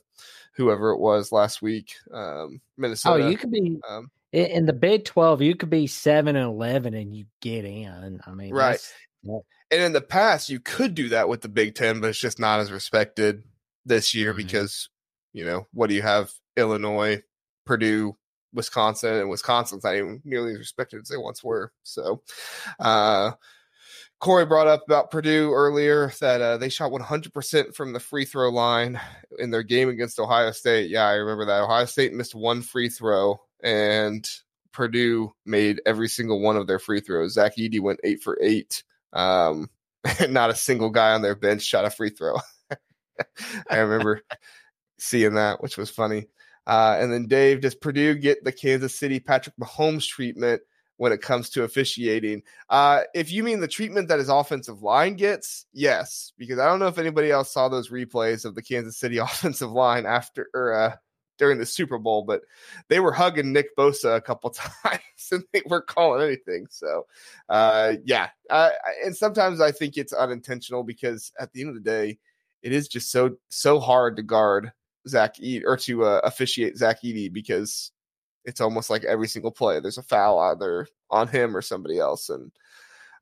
whoever 0.54 0.90
it 0.90 0.98
was 0.98 1.32
last 1.32 1.62
week, 1.62 1.94
um, 2.12 2.60
Minnesota. 2.76 3.24
Oh, 3.24 3.28
you 3.28 3.36
could 3.36 3.52
be 3.52 3.78
um, 3.88 4.10
in, 4.44 4.66
the 4.66 4.72
Big 4.72 5.04
Twelve. 5.04 5.40
You 5.42 5.54
could 5.56 5.70
be 5.70 5.86
seven 5.86 6.36
and 6.36 6.46
eleven, 6.46 6.94
and 6.94 7.14
you 7.14 7.26
get 7.40 7.64
in. 7.64 8.20
I 8.26 8.30
mean, 8.32 8.52
Right. 8.54 8.80
and 9.24 9.42
in 9.70 9.92
the 9.92 10.00
past, 10.00 10.48
you 10.48 10.60
could 10.60 10.94
do 10.94 11.08
that 11.10 11.28
with 11.28 11.40
the 11.40 11.48
Big 11.48 11.74
Ten, 11.74 12.00
but 12.00 12.10
it's 12.10 12.18
just 12.18 12.38
not 12.38 12.60
as 12.60 12.70
respected 12.72 13.42
this 13.84 14.14
year 14.14 14.32
Mhm. 14.34 14.36
because 14.38 14.88
you 15.32 15.44
know 15.44 15.66
what 15.72 15.88
do 15.88 15.94
you 15.94 16.02
have? 16.02 16.32
Illinois, 16.56 17.22
Purdue, 17.64 18.16
Wisconsin, 18.52 19.14
and 19.14 19.28
Wisconsin's 19.28 19.84
not 19.84 19.94
even 19.96 20.22
nearly 20.24 20.52
as 20.52 20.58
respected 20.58 21.00
as 21.02 21.08
they 21.08 21.16
once 21.16 21.42
were. 21.44 21.72
So, 21.82 22.22
uh, 22.78 23.32
Corey 24.18 24.46
brought 24.46 24.66
up 24.66 24.82
about 24.86 25.10
Purdue 25.10 25.52
earlier 25.52 26.10
that 26.20 26.40
uh, 26.40 26.56
they 26.56 26.70
shot 26.70 26.90
100% 26.90 27.74
from 27.74 27.92
the 27.92 28.00
free 28.00 28.24
throw 28.24 28.48
line 28.48 28.98
in 29.38 29.50
their 29.50 29.62
game 29.62 29.90
against 29.90 30.18
Ohio 30.18 30.52
State. 30.52 30.88
Yeah, 30.88 31.06
I 31.06 31.14
remember 31.14 31.44
that. 31.44 31.60
Ohio 31.62 31.84
State 31.84 32.14
missed 32.14 32.34
one 32.34 32.62
free 32.62 32.88
throw, 32.88 33.38
and 33.62 34.28
Purdue 34.72 35.32
made 35.44 35.80
every 35.86 36.08
single 36.08 36.40
one 36.40 36.56
of 36.56 36.66
their 36.66 36.78
free 36.78 37.00
throws. 37.00 37.34
Zach 37.34 37.56
Edey 37.56 37.80
went 37.80 38.00
eight 38.04 38.22
for 38.22 38.38
eight. 38.42 38.84
Um, 39.12 39.70
not 40.28 40.50
a 40.50 40.54
single 40.54 40.90
guy 40.90 41.12
on 41.12 41.22
their 41.22 41.34
bench 41.34 41.62
shot 41.62 41.84
a 41.84 41.90
free 41.90 42.10
throw. 42.10 42.36
I 43.70 43.78
remember 43.78 44.22
seeing 44.98 45.34
that, 45.34 45.62
which 45.62 45.76
was 45.76 45.90
funny. 45.90 46.28
Uh, 46.66 46.96
and 47.00 47.12
then 47.12 47.26
Dave, 47.26 47.60
does 47.60 47.74
Purdue 47.74 48.14
get 48.16 48.44
the 48.44 48.52
Kansas 48.52 48.98
City 48.98 49.20
Patrick 49.20 49.54
Mahomes 49.56 50.06
treatment 50.06 50.62
when 50.96 51.12
it 51.12 51.22
comes 51.22 51.50
to 51.50 51.62
officiating? 51.62 52.42
Uh, 52.68 53.02
if 53.14 53.30
you 53.30 53.44
mean 53.44 53.60
the 53.60 53.68
treatment 53.68 54.08
that 54.08 54.18
his 54.18 54.28
offensive 54.28 54.82
line 54.82 55.14
gets, 55.14 55.66
yes, 55.72 56.32
because 56.36 56.58
I 56.58 56.66
don't 56.66 56.80
know 56.80 56.88
if 56.88 56.98
anybody 56.98 57.30
else 57.30 57.52
saw 57.52 57.68
those 57.68 57.90
replays 57.90 58.44
of 58.44 58.54
the 58.54 58.62
Kansas 58.62 58.98
City 58.98 59.16
offensive 59.18 59.70
line 59.70 60.06
after 60.06 60.48
or 60.54 60.74
uh, 60.74 60.96
during 61.38 61.58
the 61.58 61.66
Super 61.66 61.98
Bowl, 61.98 62.22
but 62.22 62.42
they 62.88 63.00
were 63.00 63.12
hugging 63.12 63.52
Nick 63.52 63.76
Bosa 63.76 64.16
a 64.16 64.20
couple 64.20 64.50
times 64.84 65.00
and 65.30 65.44
they 65.52 65.62
weren't 65.66 65.86
calling 65.86 66.22
anything. 66.22 66.66
So, 66.70 67.06
uh, 67.48 67.94
yeah, 68.04 68.28
uh, 68.50 68.70
and 69.04 69.16
sometimes 69.16 69.60
I 69.60 69.72
think 69.72 69.96
it's 69.96 70.12
unintentional 70.12 70.82
because 70.82 71.32
at 71.38 71.52
the 71.52 71.60
end 71.60 71.70
of 71.70 71.74
the 71.76 71.90
day, 71.90 72.18
it 72.62 72.72
is 72.72 72.88
just 72.88 73.10
so 73.10 73.36
so 73.48 73.78
hard 73.78 74.16
to 74.16 74.22
guard 74.22 74.72
Zach 75.08 75.36
Edey 75.36 75.62
or 75.64 75.76
to 75.78 76.04
uh, 76.04 76.20
officiate 76.24 76.76
Zach 76.76 77.02
Edey 77.02 77.32
because 77.32 77.92
it's 78.44 78.60
almost 78.60 78.90
like 78.90 79.04
every 79.04 79.28
single 79.28 79.50
play 79.50 79.80
there's 79.80 79.98
a 79.98 80.02
foul 80.02 80.38
either 80.38 80.86
on 81.10 81.28
him 81.28 81.56
or 81.56 81.62
somebody 81.62 81.98
else, 81.98 82.28
and 82.28 82.50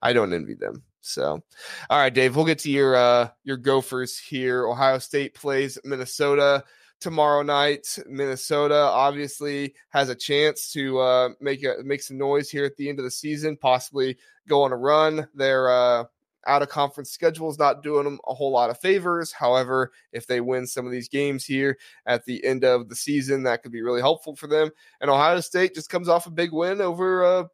I 0.01 0.13
don't 0.13 0.33
envy 0.33 0.55
them. 0.55 0.83
So, 1.01 1.43
all 1.91 1.99
right, 1.99 2.13
Dave, 2.13 2.35
we'll 2.35 2.47
get 2.47 2.61
to 2.61 2.71
your 2.71 2.97
uh, 2.97 3.29
your 3.43 3.59
Gophers 3.59 4.19
here. 4.19 4.67
Ohio 4.67 4.99
State 4.99 5.35
plays 5.35 5.79
Minnesota 5.85 6.65
tomorrow 7.01 7.43
night. 7.43 7.99
Minnesota 8.07 8.75
obviously 8.75 9.75
has 9.91 10.09
a 10.09 10.15
chance 10.15 10.73
to 10.73 10.99
uh, 10.99 11.29
make 11.41 11.65
a 11.65 11.77
make 11.85 12.03
some 12.03 12.19
noise 12.19 12.51
here 12.51 12.65
at 12.65 12.77
the 12.77 12.89
end 12.89 12.99
of 12.99 13.05
the 13.05 13.11
season, 13.11 13.57
possibly 13.57 14.17
go 14.49 14.63
on 14.63 14.73
a 14.73 14.77
run. 14.77 15.29
They're 15.35 15.71
uh, 15.71 16.05
out 16.47 16.63
of 16.63 16.69
conference 16.69 17.11
schedule 17.11 17.51
is 17.51 17.59
not 17.59 17.83
doing 17.83 18.05
them 18.05 18.19
a 18.27 18.35
whole 18.35 18.53
lot 18.53 18.71
of 18.71 18.79
favors. 18.79 19.33
However, 19.33 19.93
if 20.13 20.27
they 20.27 20.41
win 20.41 20.67
some 20.67 20.87
of 20.87 20.93
these 20.93 21.09
games 21.09 21.45
here 21.45 21.79
at 22.07 22.25
the 22.25 22.45
end 22.45 22.65
of 22.65 22.89
the 22.89 22.97
season, 22.97 23.43
that 23.45 23.63
could 23.63 23.73
be 23.73 23.83
really 23.83 24.01
helpful 24.01 24.37
for 24.37 24.47
them. 24.47 24.71
And 25.01 25.11
Ohio 25.11 25.41
State 25.41 25.75
just 25.75 25.91
comes 25.91 26.09
off 26.09 26.27
a 26.27 26.31
big 26.31 26.53
win 26.53 26.81
over 26.81 27.25
uh, 27.25 27.45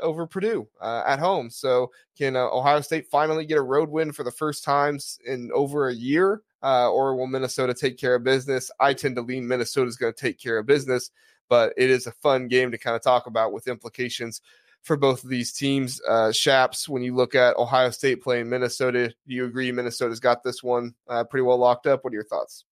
over 0.00 0.26
Purdue 0.26 0.68
uh, 0.80 1.02
at 1.06 1.18
home. 1.18 1.50
So 1.50 1.90
can 2.16 2.36
uh, 2.36 2.48
Ohio 2.50 2.80
State 2.80 3.06
finally 3.06 3.46
get 3.46 3.58
a 3.58 3.62
road 3.62 3.88
win 3.88 4.12
for 4.12 4.24
the 4.24 4.30
first 4.30 4.64
times 4.64 5.18
in 5.26 5.50
over 5.52 5.88
a 5.88 5.94
year? 5.94 6.42
Uh, 6.62 6.90
or 6.90 7.14
will 7.14 7.28
Minnesota 7.28 7.72
take 7.72 7.96
care 7.98 8.16
of 8.16 8.24
business? 8.24 8.70
I 8.80 8.92
tend 8.92 9.16
to 9.16 9.22
lean 9.22 9.46
Minnesota's 9.46 9.96
going 9.96 10.12
to 10.12 10.20
take 10.20 10.40
care 10.40 10.58
of 10.58 10.66
business, 10.66 11.10
but 11.48 11.72
it 11.76 11.88
is 11.88 12.06
a 12.06 12.12
fun 12.12 12.48
game 12.48 12.72
to 12.72 12.78
kind 12.78 12.96
of 12.96 13.02
talk 13.02 13.26
about 13.26 13.52
with 13.52 13.68
implications 13.68 14.40
for 14.82 14.96
both 14.96 15.22
of 15.22 15.30
these 15.30 15.52
teams. 15.52 16.00
Uh, 16.08 16.32
Shaps, 16.32 16.88
when 16.88 17.02
you 17.02 17.14
look 17.14 17.34
at 17.34 17.56
Ohio 17.56 17.90
State 17.90 18.22
playing 18.22 18.48
Minnesota, 18.48 19.14
do 19.26 19.34
you 19.34 19.44
agree 19.44 19.70
Minnesota's 19.70 20.20
got 20.20 20.42
this 20.42 20.62
one 20.62 20.94
uh, 21.08 21.24
pretty 21.24 21.42
well 21.42 21.58
locked 21.58 21.86
up? 21.86 22.02
What 22.02 22.12
are 22.12 22.14
your 22.14 22.24
thoughts? 22.24 22.64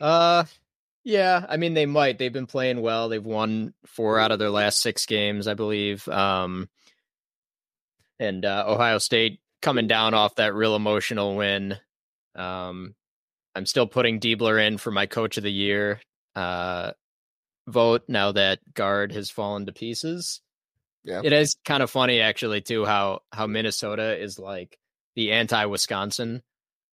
Uh, 0.00 0.44
yeah. 1.06 1.46
I 1.48 1.56
mean, 1.56 1.74
they 1.74 1.86
might. 1.86 2.18
They've 2.18 2.32
been 2.32 2.46
playing 2.46 2.82
well. 2.82 3.08
They've 3.08 3.24
won 3.24 3.72
four 3.86 4.18
out 4.18 4.32
of 4.32 4.40
their 4.40 4.50
last 4.50 4.82
six 4.82 5.06
games, 5.06 5.46
I 5.46 5.54
believe. 5.54 6.06
Um, 6.08 6.68
and 8.18 8.44
uh, 8.44 8.64
Ohio 8.66 8.98
State 8.98 9.38
coming 9.62 9.86
down 9.86 10.14
off 10.14 10.34
that 10.34 10.54
real 10.54 10.74
emotional 10.74 11.36
win. 11.36 11.76
Um, 12.34 12.96
I'm 13.54 13.66
still 13.66 13.86
putting 13.86 14.18
Diebler 14.18 14.66
in 14.66 14.78
for 14.78 14.90
my 14.90 15.06
coach 15.06 15.36
of 15.36 15.44
the 15.44 15.52
year 15.52 16.00
uh, 16.34 16.90
vote 17.68 18.02
now 18.08 18.32
that 18.32 18.58
guard 18.74 19.12
has 19.12 19.30
fallen 19.30 19.66
to 19.66 19.72
pieces. 19.72 20.40
Yeah. 21.04 21.20
It 21.22 21.32
is 21.32 21.56
kind 21.64 21.84
of 21.84 21.90
funny 21.90 22.20
actually 22.20 22.62
too 22.62 22.84
how 22.84 23.20
how 23.32 23.46
Minnesota 23.46 24.20
is 24.20 24.40
like 24.40 24.76
the 25.14 25.32
anti 25.32 25.64
Wisconsin 25.66 26.42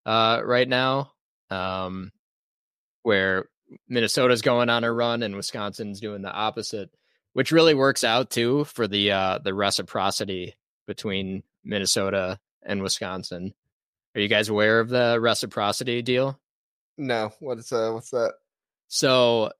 uh 0.05 0.39
right 0.45 0.70
now. 0.70 1.14
Um 1.49 2.11
where 3.01 3.45
Minnesota's 3.88 4.41
going 4.41 4.69
on 4.69 4.84
a 4.84 4.91
run 4.91 5.24
and 5.24 5.36
Wisconsin's 5.36 5.99
doing 5.99 6.21
the 6.21 6.32
opposite, 6.32 6.89
which 7.34 7.51
really 7.51 7.74
works 7.74 8.03
out 8.03 8.30
too 8.30 8.65
for 8.65 8.88
the 8.88 9.11
uh 9.11 9.39
the 9.39 9.53
reciprocity 9.53 10.55
between 10.88 11.43
Minnesota 11.63 12.39
and 12.61 12.82
Wisconsin. 12.82 13.53
Are 14.15 14.21
you 14.21 14.28
guys 14.28 14.49
aware 14.49 14.80
of 14.80 14.89
the 14.89 15.17
reciprocity 15.19 16.01
deal? 16.01 16.39
No, 16.97 17.34
what's 17.39 17.71
uh, 17.71 17.91
what's 17.91 18.11
that? 18.11 18.34
So 18.88 19.51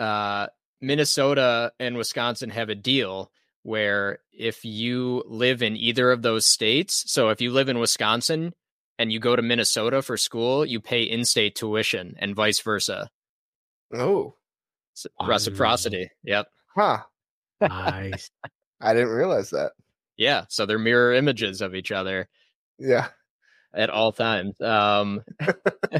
uh 0.00 0.48
Minnesota 0.80 1.72
and 1.80 1.96
Wisconsin 1.96 2.50
have 2.50 2.68
a 2.68 2.74
deal 2.74 3.30
where 3.62 4.20
if 4.32 4.64
you 4.64 5.24
live 5.26 5.62
in 5.62 5.76
either 5.76 6.12
of 6.12 6.22
those 6.22 6.46
states, 6.46 7.04
so 7.10 7.30
if 7.30 7.40
you 7.40 7.50
live 7.50 7.68
in 7.68 7.80
Wisconsin 7.80 8.54
and 8.98 9.10
you 9.10 9.18
go 9.18 9.34
to 9.34 9.42
Minnesota 9.42 10.02
for 10.02 10.16
school, 10.16 10.64
you 10.64 10.80
pay 10.80 11.02
in-state 11.02 11.56
tuition 11.56 12.14
and 12.18 12.36
vice 12.36 12.60
versa. 12.60 13.10
Oh, 13.94 14.34
S-. 14.96 15.06
Reciprocity. 15.26 16.10
Yep. 16.24 16.46
huh. 16.74 16.98
nice. 17.60 18.30
I 18.80 18.92
didn't 18.94 19.10
realize 19.10 19.50
that. 19.50 19.72
Yeah, 20.16 20.44
so 20.48 20.66
they're 20.66 20.78
mirror 20.78 21.12
images 21.14 21.60
of 21.60 21.74
each 21.74 21.92
other 21.92 22.28
Yeah. 22.78 23.08
at 23.74 23.90
all 23.90 24.12
times. 24.12 24.60
Um 24.60 25.22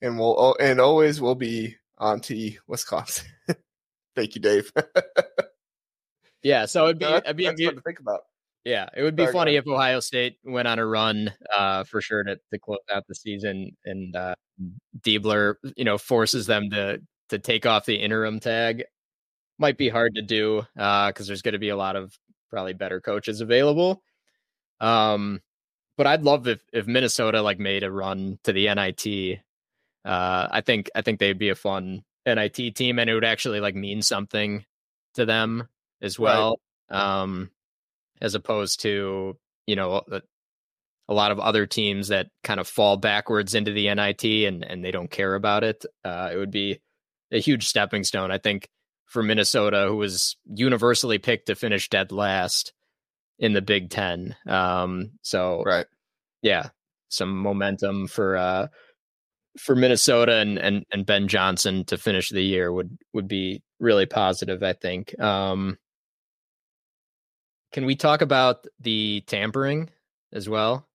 and 0.00 0.18
we'll 0.18 0.56
and 0.60 0.80
always 0.80 1.20
will 1.20 1.34
be 1.34 1.76
on 1.98 2.20
to 2.22 2.52
Wisconsin. 2.66 3.26
Thank 4.16 4.34
you, 4.34 4.40
Dave. 4.42 4.70
yeah, 6.42 6.66
so 6.66 6.84
it'd 6.84 6.98
be, 6.98 7.04
No, 7.06 7.12
that's, 7.12 7.24
it'd 7.26 7.36
be 7.36 7.44
that's 7.46 7.62
fun 7.62 7.74
to 7.76 7.80
think 7.80 8.00
about. 8.00 8.20
Yeah, 8.64 8.88
it 8.96 9.02
would 9.02 9.16
be 9.16 9.24
Sorry, 9.24 9.32
funny 9.32 9.56
if 9.56 9.66
Ohio 9.66 9.98
State 10.00 10.36
went 10.44 10.68
on 10.68 10.78
a 10.78 10.86
run 10.86 11.32
uh, 11.56 11.82
for 11.84 12.00
sure 12.00 12.22
to, 12.22 12.36
to 12.52 12.58
close 12.60 12.78
out 12.92 13.04
the 13.08 13.14
season, 13.14 13.76
and 13.84 14.14
uh, 14.14 14.34
Diebler, 15.00 15.56
you 15.76 15.84
know, 15.84 15.98
forces 15.98 16.46
them 16.46 16.70
to 16.70 17.00
to 17.30 17.38
take 17.38 17.66
off 17.66 17.86
the 17.86 17.96
interim 17.96 18.38
tag. 18.38 18.84
Might 19.58 19.78
be 19.78 19.88
hard 19.88 20.14
to 20.14 20.22
do 20.22 20.62
because 20.74 21.26
there's 21.26 21.42
going 21.42 21.54
to 21.54 21.58
be 21.58 21.70
a 21.70 21.76
lot 21.76 21.96
of 21.96 22.16
probably 22.50 22.72
better 22.74 23.00
coaches 23.00 23.40
available. 23.40 24.02
Um, 24.80 25.40
but 25.96 26.06
I'd 26.06 26.22
love 26.22 26.46
if 26.48 26.62
if 26.72 26.86
Minnesota 26.86 27.42
like 27.42 27.58
made 27.58 27.82
a 27.84 27.90
run 27.90 28.38
to 28.44 28.52
the 28.52 28.68
NIT. 28.68 29.40
Uh, 30.04 30.48
I 30.50 30.60
think 30.62 30.90
I 30.94 31.02
think 31.02 31.20
they'd 31.20 31.38
be 31.38 31.50
a 31.50 31.54
fun 31.54 32.04
NIT 32.26 32.74
team, 32.76 32.98
and 32.98 33.10
it 33.10 33.14
would 33.14 33.24
actually 33.24 33.60
like 33.60 33.74
mean 33.74 34.02
something 34.02 34.64
to 35.14 35.24
them 35.26 35.68
as 36.00 36.18
Right. 36.18 36.34
well. 36.34 36.60
Um, 36.90 37.50
as 38.22 38.34
opposed 38.34 38.80
to 38.82 39.36
you 39.66 39.76
know 39.76 40.02
a, 40.10 40.22
a 41.08 41.14
lot 41.14 41.30
of 41.32 41.38
other 41.40 41.66
teams 41.66 42.08
that 42.08 42.28
kind 42.42 42.58
of 42.60 42.66
fall 42.68 42.96
backwards 42.96 43.54
into 43.54 43.72
the 43.72 43.92
NIT 43.94 44.24
and 44.24 44.64
and 44.64 44.82
they 44.82 44.90
don't 44.92 45.10
care 45.10 45.34
about 45.34 45.64
it. 45.64 45.84
Uh, 46.04 46.30
it 46.32 46.36
would 46.38 46.50
be 46.52 46.80
a 47.30 47.38
huge 47.40 47.66
stepping 47.66 48.04
stone, 48.04 48.30
I 48.30 48.38
think, 48.38 48.68
for 49.06 49.22
Minnesota, 49.22 49.86
who 49.88 49.96
was 49.96 50.36
universally 50.46 51.18
picked 51.18 51.46
to 51.46 51.54
finish 51.54 51.90
dead 51.90 52.12
last 52.12 52.72
in 53.38 53.52
the 53.52 53.62
Big 53.62 53.90
Ten. 53.90 54.36
Um, 54.46 55.12
so 55.22 55.62
Right. 55.66 55.86
yeah, 56.42 56.68
some 57.08 57.36
momentum 57.36 58.06
for 58.06 58.36
uh 58.36 58.68
for 59.58 59.74
Minnesota 59.76 60.36
and 60.36 60.58
and 60.58 60.84
and 60.92 61.04
Ben 61.04 61.28
Johnson 61.28 61.84
to 61.86 61.98
finish 61.98 62.30
the 62.30 62.42
year 62.42 62.72
would 62.72 62.96
would 63.12 63.28
be 63.28 63.62
really 63.80 64.06
positive, 64.06 64.62
I 64.62 64.72
think. 64.72 65.18
Um 65.20 65.76
can 67.72 67.86
we 67.86 67.96
talk 67.96 68.22
about 68.22 68.66
the 68.80 69.22
tampering 69.26 69.90
as 70.32 70.48
well? 70.48 70.86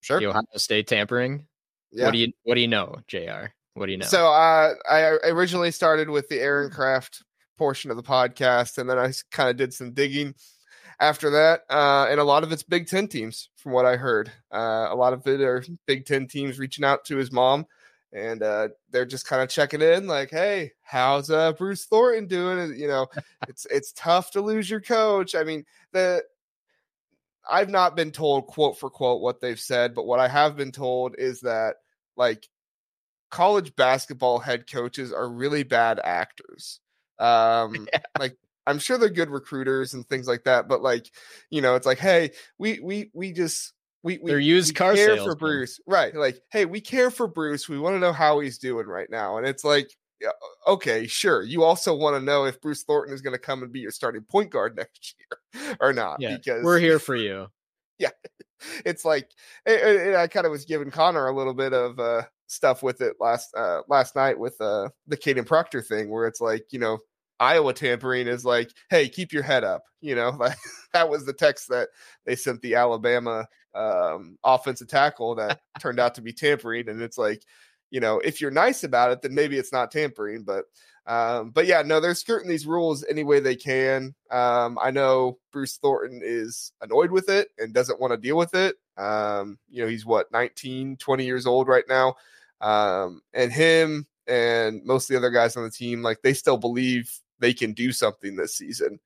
Sure. 0.00 0.18
The 0.18 0.26
Ohio 0.26 0.42
State 0.56 0.88
tampering. 0.88 1.46
Yeah. 1.90 2.06
What 2.06 2.12
do 2.12 2.18
you 2.18 2.32
What 2.44 2.54
do 2.54 2.60
you 2.60 2.68
know, 2.68 2.96
Jr. 3.06 3.48
What 3.74 3.86
do 3.86 3.92
you 3.92 3.98
know? 3.98 4.06
So 4.06 4.26
uh, 4.26 4.74
I 4.90 5.00
originally 5.28 5.70
started 5.70 6.10
with 6.10 6.28
the 6.28 6.40
Aaron 6.40 6.70
Craft 6.70 7.22
portion 7.56 7.90
of 7.90 7.96
the 7.96 8.02
podcast, 8.02 8.78
and 8.78 8.88
then 8.88 8.98
I 8.98 9.12
kind 9.30 9.48
of 9.48 9.56
did 9.56 9.72
some 9.72 9.92
digging 9.92 10.34
after 11.00 11.30
that. 11.30 11.62
Uh, 11.70 12.06
and 12.10 12.20
a 12.20 12.24
lot 12.24 12.42
of 12.42 12.52
it's 12.52 12.62
Big 12.62 12.86
Ten 12.86 13.08
teams, 13.08 13.48
from 13.56 13.72
what 13.72 13.86
I 13.86 13.96
heard. 13.96 14.30
Uh, 14.52 14.88
a 14.90 14.94
lot 14.94 15.12
of 15.12 15.26
it 15.26 15.40
are 15.40 15.64
Big 15.86 16.06
Ten 16.06 16.26
teams 16.26 16.58
reaching 16.58 16.84
out 16.84 17.04
to 17.06 17.16
his 17.16 17.32
mom, 17.32 17.66
and 18.12 18.42
uh, 18.42 18.68
they're 18.90 19.06
just 19.06 19.26
kind 19.26 19.42
of 19.42 19.48
checking 19.48 19.80
in, 19.80 20.06
like, 20.06 20.30
"Hey, 20.30 20.72
how's 20.82 21.30
uh, 21.30 21.52
Bruce 21.52 21.86
Thornton 21.86 22.26
doing?" 22.26 22.78
You 22.78 22.88
know, 22.88 23.06
it's 23.48 23.66
it's 23.66 23.92
tough 23.92 24.30
to 24.32 24.40
lose 24.40 24.68
your 24.68 24.80
coach. 24.80 25.34
I 25.34 25.44
mean, 25.44 25.64
the 25.92 26.22
I've 27.50 27.70
not 27.70 27.96
been 27.96 28.12
told 28.12 28.46
quote 28.46 28.78
for 28.78 28.90
quote 28.90 29.20
what 29.20 29.40
they've 29.40 29.58
said, 29.60 29.94
but 29.94 30.06
what 30.06 30.20
I 30.20 30.28
have 30.28 30.56
been 30.56 30.72
told 30.72 31.14
is 31.18 31.40
that 31.40 31.76
like 32.16 32.48
college 33.30 33.74
basketball 33.74 34.38
head 34.38 34.70
coaches 34.70 35.12
are 35.12 35.28
really 35.28 35.62
bad 35.64 36.00
actors. 36.02 36.80
Um, 37.18 37.86
yeah. 37.92 38.00
like 38.18 38.36
I'm 38.66 38.80
sure 38.80 38.98
they're 38.98 39.08
good 39.08 39.30
recruiters 39.30 39.94
and 39.94 40.08
things 40.08 40.26
like 40.26 40.42
that, 40.44 40.66
but 40.66 40.82
like, 40.82 41.08
you 41.50 41.60
know, 41.62 41.76
it's 41.76 41.86
like, 41.86 41.98
hey, 41.98 42.32
we 42.58 42.80
we 42.80 43.10
we 43.14 43.32
just 43.32 43.74
we 44.02 44.18
we 44.18 44.30
they're 44.30 44.38
used 44.38 44.70
we 44.70 44.74
car 44.74 44.94
care 44.94 45.16
salesmen. 45.16 45.26
for 45.26 45.36
Bruce, 45.36 45.80
right? 45.86 46.14
Like, 46.14 46.40
hey, 46.50 46.64
we 46.64 46.80
care 46.80 47.10
for 47.10 47.26
Bruce. 47.26 47.68
We 47.68 47.78
want 47.78 47.94
to 47.94 48.00
know 48.00 48.12
how 48.12 48.40
he's 48.40 48.58
doing 48.58 48.86
right 48.86 49.08
now, 49.10 49.38
and 49.38 49.46
it's 49.46 49.64
like, 49.64 49.90
okay, 50.66 51.06
sure. 51.06 51.42
You 51.42 51.62
also 51.62 51.94
want 51.94 52.16
to 52.16 52.20
know 52.20 52.44
if 52.44 52.60
Bruce 52.60 52.82
Thornton 52.82 53.14
is 53.14 53.22
going 53.22 53.34
to 53.34 53.38
come 53.38 53.62
and 53.62 53.72
be 53.72 53.80
your 53.80 53.90
starting 53.90 54.22
point 54.22 54.50
guard 54.50 54.76
next 54.76 55.14
year 55.18 55.76
or 55.80 55.92
not? 55.92 56.20
Yeah, 56.20 56.36
because 56.36 56.64
we're 56.64 56.78
here 56.78 56.98
for 56.98 57.16
you. 57.16 57.48
Yeah, 57.98 58.08
it's 58.84 59.04
like 59.04 59.30
and 59.64 60.16
I 60.16 60.26
kind 60.26 60.44
of 60.44 60.50
was 60.50 60.64
giving 60.64 60.90
Connor 60.90 61.28
a 61.28 61.36
little 61.36 61.54
bit 61.54 61.72
of 61.72 62.00
uh, 62.00 62.22
stuff 62.48 62.82
with 62.82 63.00
it 63.00 63.14
last 63.20 63.54
uh, 63.56 63.82
last 63.86 64.16
night 64.16 64.36
with 64.36 64.60
uh, 64.60 64.88
the 65.06 65.16
Kadyn 65.16 65.46
Proctor 65.46 65.82
thing, 65.82 66.10
where 66.10 66.26
it's 66.26 66.40
like 66.40 66.64
you 66.70 66.80
know 66.80 66.98
Iowa 67.42 67.74
tampering 67.74 68.28
is 68.28 68.44
like, 68.44 68.70
hey, 68.88 69.08
keep 69.08 69.32
your 69.32 69.42
head 69.42 69.64
up. 69.64 69.82
You 70.00 70.14
know, 70.14 70.30
like 70.38 70.56
that 70.92 71.08
was 71.10 71.26
the 71.26 71.32
text 71.32 71.68
that 71.68 71.88
they 72.24 72.36
sent 72.36 72.62
the 72.62 72.76
Alabama 72.76 73.46
um, 73.74 74.38
offensive 74.44 74.88
tackle 74.88 75.34
that 75.34 75.60
turned 75.80 75.98
out 75.98 76.14
to 76.14 76.22
be 76.22 76.32
tampering, 76.32 76.88
and 76.88 77.02
it's 77.02 77.18
like, 77.18 77.42
you 77.90 78.00
know, 78.00 78.20
if 78.20 78.40
you're 78.40 78.50
nice 78.50 78.84
about 78.84 79.10
it, 79.10 79.22
then 79.22 79.34
maybe 79.34 79.58
it's 79.58 79.72
not 79.72 79.90
tampering, 79.90 80.44
but. 80.44 80.64
Um, 81.04 81.50
but 81.50 81.66
yeah, 81.66 81.82
no, 81.82 81.98
they're 81.98 82.14
skirting 82.14 82.48
these 82.48 82.64
rules 82.64 83.04
any 83.10 83.24
way 83.24 83.40
they 83.40 83.56
can. 83.56 84.14
Um, 84.30 84.78
I 84.80 84.92
know 84.92 85.38
Bruce 85.52 85.76
Thornton 85.78 86.20
is 86.22 86.70
annoyed 86.80 87.10
with 87.10 87.28
it 87.28 87.48
and 87.58 87.74
doesn't 87.74 88.00
want 88.00 88.12
to 88.12 88.16
deal 88.16 88.36
with 88.36 88.54
it. 88.54 88.76
Um, 88.96 89.58
you 89.68 89.82
know, 89.82 89.88
he's 89.88 90.06
what 90.06 90.30
19, 90.30 90.98
20 90.98 91.24
years 91.24 91.44
old 91.44 91.66
right 91.66 91.82
now. 91.88 92.14
Um, 92.60 93.20
and 93.34 93.50
him 93.50 94.06
and 94.28 94.84
most 94.84 95.10
of 95.10 95.14
the 95.14 95.18
other 95.18 95.30
guys 95.30 95.56
on 95.56 95.64
the 95.64 95.70
team, 95.70 96.02
like 96.02 96.22
they 96.22 96.34
still 96.34 96.56
believe 96.56 97.10
they 97.42 97.52
can 97.52 97.74
do 97.74 97.92
something 97.92 98.36
this 98.36 98.54
season 98.54 99.00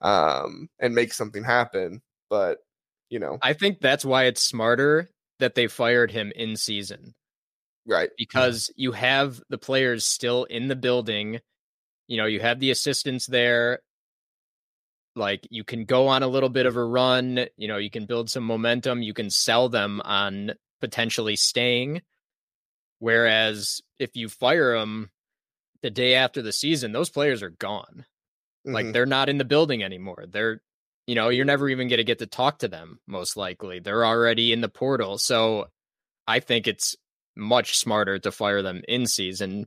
um, 0.00 0.68
and 0.78 0.94
make 0.94 1.12
something 1.12 1.42
happen. 1.42 2.02
But 2.30 2.58
you 3.10 3.18
know, 3.18 3.38
I 3.42 3.54
think 3.54 3.80
that's 3.80 4.04
why 4.04 4.24
it's 4.24 4.42
smarter 4.42 5.08
that 5.40 5.54
they 5.54 5.66
fired 5.66 6.12
him 6.12 6.30
in 6.36 6.54
season, 6.54 7.14
right? 7.86 8.10
Because 8.16 8.70
you 8.76 8.92
have 8.92 9.40
the 9.48 9.58
players 9.58 10.04
still 10.04 10.44
in 10.44 10.68
the 10.68 10.76
building. 10.76 11.40
You 12.06 12.18
know, 12.18 12.26
you 12.26 12.40
have 12.40 12.60
the 12.60 12.70
assistants 12.70 13.26
there. 13.26 13.80
Like 15.16 15.46
you 15.50 15.64
can 15.64 15.84
go 15.84 16.06
on 16.06 16.22
a 16.22 16.28
little 16.28 16.48
bit 16.48 16.66
of 16.66 16.76
a 16.76 16.84
run. 16.84 17.46
You 17.56 17.66
know, 17.66 17.78
you 17.78 17.90
can 17.90 18.06
build 18.06 18.30
some 18.30 18.44
momentum. 18.44 19.02
You 19.02 19.14
can 19.14 19.30
sell 19.30 19.68
them 19.68 20.00
on 20.04 20.52
potentially 20.80 21.34
staying. 21.34 22.02
Whereas 23.00 23.80
if 23.98 24.16
you 24.16 24.28
fire 24.28 24.78
them 24.78 25.10
the 25.82 25.90
day 25.90 26.14
after 26.14 26.42
the 26.42 26.52
season, 26.52 26.92
those 26.92 27.10
players 27.10 27.42
are 27.42 27.50
gone. 27.50 28.04
Mm-hmm. 28.66 28.72
Like 28.72 28.92
they're 28.92 29.06
not 29.06 29.28
in 29.28 29.38
the 29.38 29.44
building 29.44 29.82
anymore. 29.82 30.24
They're, 30.28 30.60
you 31.06 31.14
know, 31.14 31.28
you're 31.28 31.44
never 31.44 31.68
even 31.68 31.88
going 31.88 31.98
to 31.98 32.04
get 32.04 32.18
to 32.18 32.26
talk 32.26 32.58
to 32.58 32.68
them, 32.68 33.00
most 33.06 33.36
likely. 33.36 33.78
They're 33.78 34.04
already 34.04 34.52
in 34.52 34.60
the 34.60 34.68
portal. 34.68 35.18
So 35.18 35.68
I 36.26 36.40
think 36.40 36.66
it's 36.66 36.96
much 37.36 37.78
smarter 37.78 38.18
to 38.18 38.32
fire 38.32 38.62
them 38.62 38.82
in 38.88 39.06
season 39.06 39.66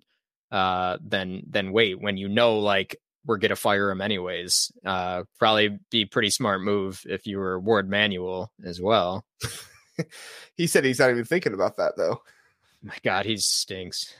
uh, 0.51 0.97
than 1.05 1.43
than 1.49 1.72
wait 1.72 1.99
when 1.99 2.18
you 2.18 2.28
know 2.28 2.59
like 2.59 2.97
we're 3.26 3.38
gonna 3.38 3.55
fire 3.55 3.89
him 3.89 4.01
anyways. 4.01 4.72
Uh, 4.86 5.24
probably 5.39 5.80
be 5.89 6.05
pretty 6.05 6.30
smart 6.30 6.62
move 6.62 7.01
if 7.05 7.26
you 7.26 7.38
were 7.38 7.59
Warde 7.59 7.89
Manuel 7.89 8.51
as 8.64 8.82
well. 8.82 9.26
he 10.55 10.68
said 10.68 10.84
he's 10.84 10.99
not 10.99 11.09
even 11.09 11.26
thinking 11.26 11.53
about 11.53 11.78
that 11.78 11.93
though. 11.97 12.22
My 12.84 12.95
God, 13.03 13.26
he 13.26 13.38
stinks. 13.38 14.14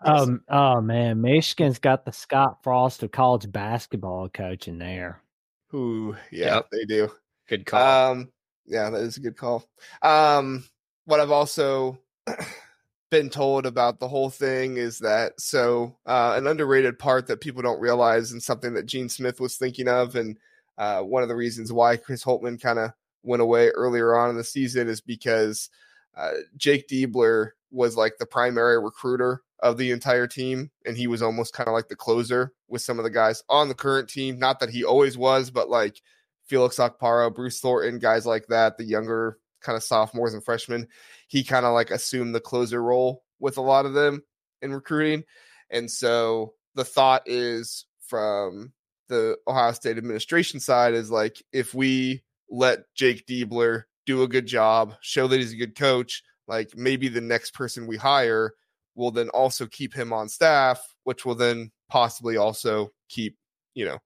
Um, 0.00 0.42
oh 0.48 0.80
man, 0.80 1.20
Michigan's 1.20 1.78
got 1.78 2.04
the 2.04 2.12
Scott 2.12 2.58
Frost 2.62 3.02
of 3.02 3.10
college 3.10 3.50
basketball 3.50 4.28
coach 4.28 4.68
in 4.68 4.78
there. 4.78 5.22
Who? 5.68 6.16
yeah, 6.30 6.56
yep. 6.56 6.66
they 6.70 6.84
do. 6.84 7.10
Good 7.48 7.66
call. 7.66 8.12
Um, 8.12 8.32
yeah, 8.66 8.90
that 8.90 9.00
is 9.00 9.16
a 9.16 9.20
good 9.20 9.36
call. 9.36 9.64
Um, 10.02 10.64
what 11.04 11.20
I've 11.20 11.30
also 11.30 11.98
been 13.10 13.30
told 13.30 13.66
about 13.66 13.98
the 13.98 14.08
whole 14.08 14.30
thing 14.30 14.76
is 14.76 14.98
that 15.00 15.40
so 15.40 15.96
uh, 16.06 16.34
an 16.36 16.46
underrated 16.46 16.98
part 16.98 17.26
that 17.26 17.40
people 17.40 17.62
don't 17.62 17.80
realize 17.80 18.32
and 18.32 18.42
something 18.42 18.74
that 18.74 18.86
Gene 18.86 19.08
Smith 19.08 19.40
was 19.40 19.56
thinking 19.56 19.88
of, 19.88 20.14
and 20.14 20.38
uh, 20.76 21.00
one 21.00 21.22
of 21.22 21.28
the 21.28 21.36
reasons 21.36 21.72
why 21.72 21.96
Chris 21.96 22.22
Holtmann 22.22 22.60
kind 22.60 22.78
of 22.78 22.92
went 23.24 23.42
away 23.42 23.68
earlier 23.70 24.16
on 24.16 24.30
in 24.30 24.36
the 24.36 24.44
season 24.44 24.88
is 24.88 25.00
because 25.00 25.70
uh, 26.16 26.32
Jake 26.56 26.88
Diebler 26.88 27.50
was 27.70 27.96
like 27.96 28.14
the 28.18 28.26
primary 28.26 28.80
recruiter 28.82 29.42
of 29.60 29.76
the 29.76 29.90
entire 29.90 30.26
team, 30.26 30.70
and 30.86 30.96
he 30.96 31.06
was 31.06 31.22
almost 31.22 31.52
kind 31.52 31.68
of 31.68 31.74
like 31.74 31.88
the 31.88 31.96
closer 31.96 32.52
with 32.68 32.82
some 32.82 32.98
of 32.98 33.04
the 33.04 33.10
guys 33.10 33.42
on 33.48 33.68
the 33.68 33.74
current 33.74 34.08
team. 34.08 34.38
Not 34.38 34.60
that 34.60 34.70
he 34.70 34.84
always 34.84 35.18
was, 35.18 35.50
but 35.50 35.68
like 35.68 36.00
Felix 36.46 36.76
Okpara, 36.76 37.34
Bruce 37.34 37.60
Thornton, 37.60 37.98
guys 37.98 38.24
like 38.24 38.46
that, 38.48 38.78
the 38.78 38.84
younger 38.84 39.38
kind 39.60 39.76
of 39.76 39.82
sophomores 39.82 40.34
and 40.34 40.44
freshmen, 40.44 40.86
he 41.26 41.42
kind 41.42 41.66
of 41.66 41.74
like 41.74 41.90
assumed 41.90 42.34
the 42.34 42.40
closer 42.40 42.82
role 42.82 43.24
with 43.40 43.58
a 43.58 43.62
lot 43.62 43.86
of 43.86 43.94
them 43.94 44.22
in 44.62 44.72
recruiting. 44.72 45.24
And 45.70 45.90
so 45.90 46.54
the 46.74 46.84
thought 46.84 47.22
is 47.26 47.86
from 48.06 48.72
the 49.08 49.36
Ohio 49.46 49.72
State 49.72 49.98
administration 49.98 50.60
side 50.60 50.94
is 50.94 51.10
like 51.10 51.42
if 51.52 51.74
we 51.74 52.22
let 52.50 52.80
Jake 52.94 53.26
Diebler 53.26 53.84
do 54.06 54.22
a 54.22 54.28
good 54.28 54.46
job, 54.46 54.94
show 55.00 55.26
that 55.28 55.38
he's 55.38 55.52
a 55.52 55.56
good 55.56 55.76
coach, 55.76 56.22
like 56.46 56.70
maybe 56.76 57.08
the 57.08 57.20
next 57.20 57.52
person 57.52 57.86
we 57.86 57.96
hire 57.96 58.54
will 58.98 59.12
then 59.12 59.28
also 59.30 59.66
keep 59.66 59.94
him 59.94 60.12
on 60.12 60.28
staff, 60.28 60.82
which 61.04 61.24
will 61.24 61.36
then 61.36 61.70
possibly 61.88 62.36
also 62.36 62.90
keep, 63.08 63.36
you 63.74 63.84
know, 63.84 63.98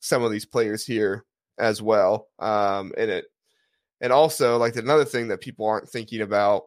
some 0.00 0.22
of 0.24 0.32
these 0.32 0.46
players 0.46 0.84
here 0.84 1.24
as 1.58 1.82
well. 1.82 2.28
Um, 2.38 2.92
and 2.96 3.10
it, 3.10 3.26
and 4.00 4.12
also 4.12 4.56
like 4.56 4.74
another 4.74 5.04
thing 5.04 5.28
that 5.28 5.42
people 5.42 5.66
aren't 5.66 5.88
thinking 5.88 6.22
about, 6.22 6.64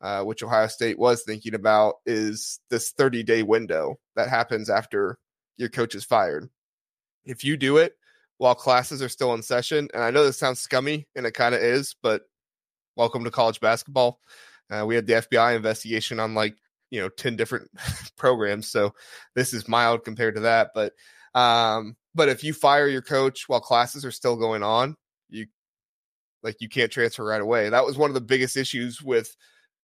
uh, 0.00 0.22
which 0.22 0.44
Ohio 0.44 0.68
State 0.68 0.98
was 0.98 1.24
thinking 1.24 1.54
about, 1.54 1.96
is 2.06 2.60
this 2.70 2.92
30 2.92 3.24
day 3.24 3.42
window 3.42 3.96
that 4.14 4.28
happens 4.28 4.70
after 4.70 5.18
your 5.56 5.68
coach 5.68 5.96
is 5.96 6.04
fired. 6.04 6.48
If 7.24 7.44
you 7.44 7.56
do 7.56 7.78
it 7.78 7.94
while 8.38 8.54
classes 8.54 9.02
are 9.02 9.08
still 9.08 9.34
in 9.34 9.42
session, 9.42 9.88
and 9.92 10.04
I 10.04 10.12
know 10.12 10.24
this 10.24 10.38
sounds 10.38 10.60
scummy 10.60 11.08
and 11.16 11.26
it 11.26 11.34
kind 11.34 11.54
of 11.54 11.60
is, 11.60 11.96
but 12.00 12.22
welcome 12.96 13.24
to 13.24 13.30
college 13.32 13.58
basketball. 13.58 14.20
Uh, 14.70 14.86
we 14.86 14.94
had 14.94 15.06
the 15.06 15.14
FBI 15.14 15.56
investigation 15.56 16.20
on 16.20 16.34
like 16.34 16.54
you 16.90 17.00
know 17.00 17.08
10 17.08 17.36
different 17.36 17.70
programs, 18.16 18.68
so 18.68 18.94
this 19.34 19.52
is 19.52 19.68
mild 19.68 20.04
compared 20.04 20.34
to 20.36 20.42
that. 20.42 20.70
But 20.74 20.92
um, 21.34 21.96
but 22.14 22.28
if 22.28 22.42
you 22.42 22.52
fire 22.52 22.88
your 22.88 23.02
coach 23.02 23.48
while 23.48 23.60
classes 23.60 24.04
are 24.04 24.10
still 24.10 24.36
going 24.36 24.62
on, 24.62 24.96
you 25.28 25.46
like 26.42 26.56
you 26.60 26.68
can't 26.68 26.90
transfer 26.90 27.24
right 27.24 27.40
away. 27.40 27.68
That 27.68 27.84
was 27.84 27.98
one 27.98 28.10
of 28.10 28.14
the 28.14 28.20
biggest 28.20 28.56
issues 28.56 29.02
with 29.02 29.34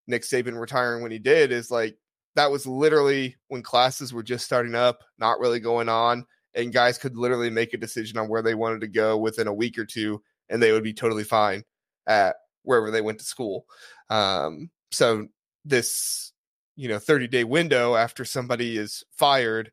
Nick 0.07 0.23
Saban 0.23 0.59
retiring 0.59 1.03
when 1.03 1.13
he 1.13 1.19
did. 1.19 1.53
Is 1.53 1.71
like 1.71 1.97
that 2.35 2.51
was 2.51 2.67
literally 2.67 3.37
when 3.49 3.63
classes 3.63 4.13
were 4.13 4.23
just 4.23 4.45
starting 4.45 4.75
up, 4.75 5.05
not 5.19 5.39
really 5.39 5.61
going 5.61 5.89
on, 5.89 6.27
and 6.55 6.73
guys 6.73 6.99
could 6.99 7.17
literally 7.17 7.51
make 7.51 7.75
a 7.75 7.79
decision 7.79 8.19
on 8.19 8.29
where 8.29 8.43
they 8.43 8.55
wanted 8.55 8.81
to 8.81 8.89
go 8.89 9.17
within 9.17 9.47
a 9.47 9.55
week 9.55 9.79
or 9.79 9.85
two, 9.85 10.23
and 10.49 10.63
they 10.63 10.73
would 10.73 10.85
be 10.85 10.95
totally 10.95 11.25
fine 11.25 11.63
at 12.07 12.37
wherever 12.63 12.91
they 12.91 13.01
went 13.01 13.19
to 13.19 13.25
school. 13.25 13.67
Um, 14.11 14.71
so 14.91 15.29
this, 15.65 16.33
you 16.77 16.89
know, 16.89 16.99
30 16.99 17.29
day 17.29 17.45
window 17.45 17.95
after 17.95 18.25
somebody 18.25 18.77
is 18.77 19.05
fired 19.13 19.71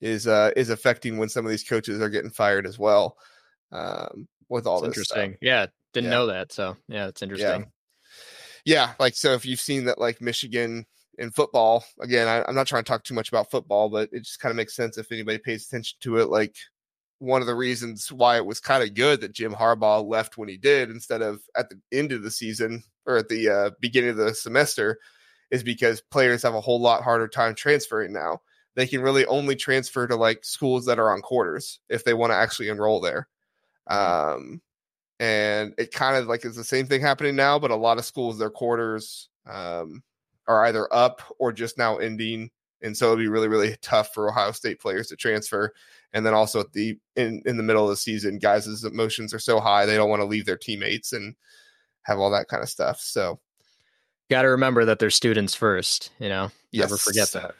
is 0.00 0.26
uh 0.26 0.50
is 0.56 0.70
affecting 0.70 1.18
when 1.18 1.28
some 1.28 1.44
of 1.44 1.50
these 1.50 1.64
coaches 1.64 2.00
are 2.00 2.08
getting 2.08 2.30
fired 2.30 2.66
as 2.66 2.78
well. 2.78 3.16
Um, 3.72 4.26
with 4.48 4.66
all 4.66 4.80
That's 4.80 4.96
this 4.96 5.10
interesting. 5.10 5.32
stuff. 5.32 5.38
Yeah, 5.42 5.66
didn't 5.92 6.10
Yeah. 6.10 6.16
know 6.16 6.26
that. 6.26 6.52
So 6.52 6.76
yeah, 6.88 7.06
it's 7.08 7.22
interesting. 7.22 7.70
Yeah, 8.64 8.94
like 8.98 9.14
so 9.14 9.32
if 9.32 9.46
you've 9.46 9.60
seen 9.60 9.84
that 9.86 9.98
like 9.98 10.20
Michigan 10.20 10.84
in 11.18 11.30
football, 11.30 11.84
again, 12.00 12.28
I, 12.28 12.44
I'm 12.46 12.54
not 12.54 12.66
trying 12.66 12.84
to 12.84 12.88
talk 12.88 13.04
too 13.04 13.14
much 13.14 13.28
about 13.28 13.50
football, 13.50 13.88
but 13.88 14.08
it 14.12 14.20
just 14.20 14.40
kind 14.40 14.50
of 14.50 14.56
makes 14.56 14.74
sense 14.74 14.98
if 14.98 15.10
anybody 15.12 15.38
pays 15.38 15.66
attention 15.66 15.98
to 16.00 16.18
it. 16.18 16.28
Like 16.28 16.56
one 17.18 17.40
of 17.42 17.46
the 17.46 17.54
reasons 17.54 18.10
why 18.10 18.36
it 18.36 18.46
was 18.46 18.60
kind 18.60 18.82
of 18.82 18.94
good 18.94 19.20
that 19.20 19.32
Jim 19.32 19.52
Harbaugh 19.52 20.06
left 20.06 20.38
when 20.38 20.48
he 20.48 20.56
did 20.56 20.90
instead 20.90 21.22
of 21.22 21.42
at 21.56 21.68
the 21.70 21.80
end 21.92 22.12
of 22.12 22.22
the 22.22 22.30
season 22.30 22.82
or 23.06 23.16
at 23.18 23.28
the 23.28 23.48
uh, 23.48 23.70
beginning 23.80 24.10
of 24.10 24.16
the 24.16 24.34
semester 24.34 24.98
is 25.50 25.62
because 25.62 26.00
players 26.00 26.42
have 26.42 26.54
a 26.54 26.60
whole 26.60 26.80
lot 26.80 27.02
harder 27.02 27.28
time 27.28 27.54
transferring 27.54 28.12
now. 28.12 28.40
They 28.76 28.86
can 28.86 29.00
really 29.00 29.26
only 29.26 29.56
transfer 29.56 30.06
to 30.06 30.16
like 30.16 30.44
schools 30.44 30.86
that 30.86 30.98
are 30.98 31.12
on 31.12 31.22
quarters 31.22 31.80
if 31.88 32.04
they 32.04 32.14
want 32.14 32.30
to 32.30 32.36
actually 32.36 32.68
enroll 32.68 33.00
there. 33.00 33.28
Um, 33.88 34.62
and 35.18 35.74
it 35.76 35.92
kind 35.92 36.16
of 36.16 36.26
like 36.26 36.44
is 36.44 36.56
the 36.56 36.64
same 36.64 36.86
thing 36.86 37.00
happening 37.00 37.36
now, 37.36 37.58
but 37.58 37.70
a 37.70 37.76
lot 37.76 37.98
of 37.98 38.04
schools, 38.04 38.38
their 38.38 38.50
quarters 38.50 39.28
um, 39.46 40.02
are 40.46 40.64
either 40.66 40.92
up 40.94 41.20
or 41.38 41.52
just 41.52 41.76
now 41.76 41.98
ending. 41.98 42.50
And 42.82 42.96
so 42.96 43.06
it'll 43.06 43.16
be 43.18 43.28
really, 43.28 43.48
really 43.48 43.76
tough 43.82 44.14
for 44.14 44.30
Ohio 44.30 44.52
State 44.52 44.80
players 44.80 45.08
to 45.08 45.16
transfer. 45.16 45.74
And 46.12 46.24
then 46.24 46.32
also 46.32 46.60
at 46.60 46.72
the 46.72 46.98
in, 47.16 47.42
in 47.44 47.56
the 47.56 47.62
middle 47.62 47.84
of 47.84 47.90
the 47.90 47.96
season, 47.96 48.38
guys' 48.38 48.84
emotions 48.84 49.34
are 49.34 49.38
so 49.38 49.60
high 49.60 49.84
they 49.84 49.96
don't 49.96 50.08
want 50.08 50.20
to 50.20 50.26
leave 50.26 50.46
their 50.46 50.56
teammates 50.56 51.12
and 51.12 51.34
have 52.02 52.18
all 52.18 52.30
that 52.30 52.48
kind 52.48 52.62
of 52.62 52.68
stuff. 52.70 53.00
So 53.00 53.40
got 54.30 54.42
to 54.42 54.48
remember 54.48 54.84
that 54.86 54.98
they're 54.98 55.10
students 55.10 55.54
first, 55.54 56.10
you 56.18 56.28
know. 56.28 56.50
yes, 56.72 56.84
Never 56.90 56.96
forget 56.96 57.30
that. 57.32 57.54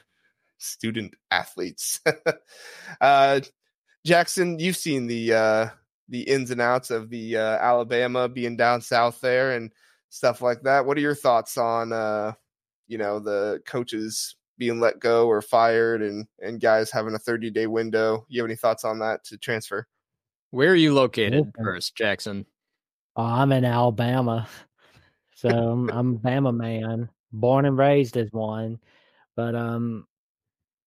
Student 0.58 1.14
athletes. 1.30 2.00
uh 3.00 3.40
Jackson, 4.06 4.58
you've 4.58 4.76
seen 4.76 5.06
the 5.06 5.34
uh 5.34 5.66
the 6.08 6.22
ins 6.22 6.50
and 6.50 6.60
outs 6.60 6.90
of 6.90 7.08
the 7.08 7.36
uh, 7.36 7.58
Alabama 7.58 8.28
being 8.28 8.56
down 8.56 8.80
south 8.80 9.20
there 9.20 9.52
and 9.52 9.70
stuff 10.08 10.42
like 10.42 10.60
that. 10.62 10.84
What 10.84 10.96
are 10.98 11.00
your 11.00 11.14
thoughts 11.14 11.56
on 11.56 11.92
uh, 11.92 12.32
you 12.88 12.98
know 12.98 13.20
the 13.20 13.62
coaches 13.66 14.36
being 14.58 14.80
let 14.80 14.98
go 14.98 15.28
or 15.28 15.40
fired 15.40 16.02
and 16.02 16.26
and 16.40 16.60
guys 16.60 16.90
having 16.90 17.14
a 17.14 17.18
30 17.18 17.50
day 17.50 17.66
window? 17.66 18.26
You 18.28 18.42
have 18.42 18.48
any 18.48 18.56
thoughts 18.56 18.84
on 18.84 18.98
that 18.98 19.22
to 19.24 19.38
transfer? 19.38 19.86
Where 20.50 20.70
are 20.72 20.76
you 20.76 20.92
located 20.94 21.40
Okay. 21.40 21.62
first, 21.62 21.94
Jackson? 21.94 22.44
Oh, 23.16 23.22
I'm 23.22 23.52
in 23.52 23.64
Alabama, 23.64 24.48
so 25.40 25.48
I'm, 25.48 25.88
I'm 25.90 26.14
a 26.16 26.18
Bama 26.18 26.54
man, 26.54 27.08
born 27.32 27.64
and 27.64 27.78
raised 27.78 28.18
as 28.18 28.30
one. 28.30 28.78
But 29.36 29.54
um, 29.54 30.06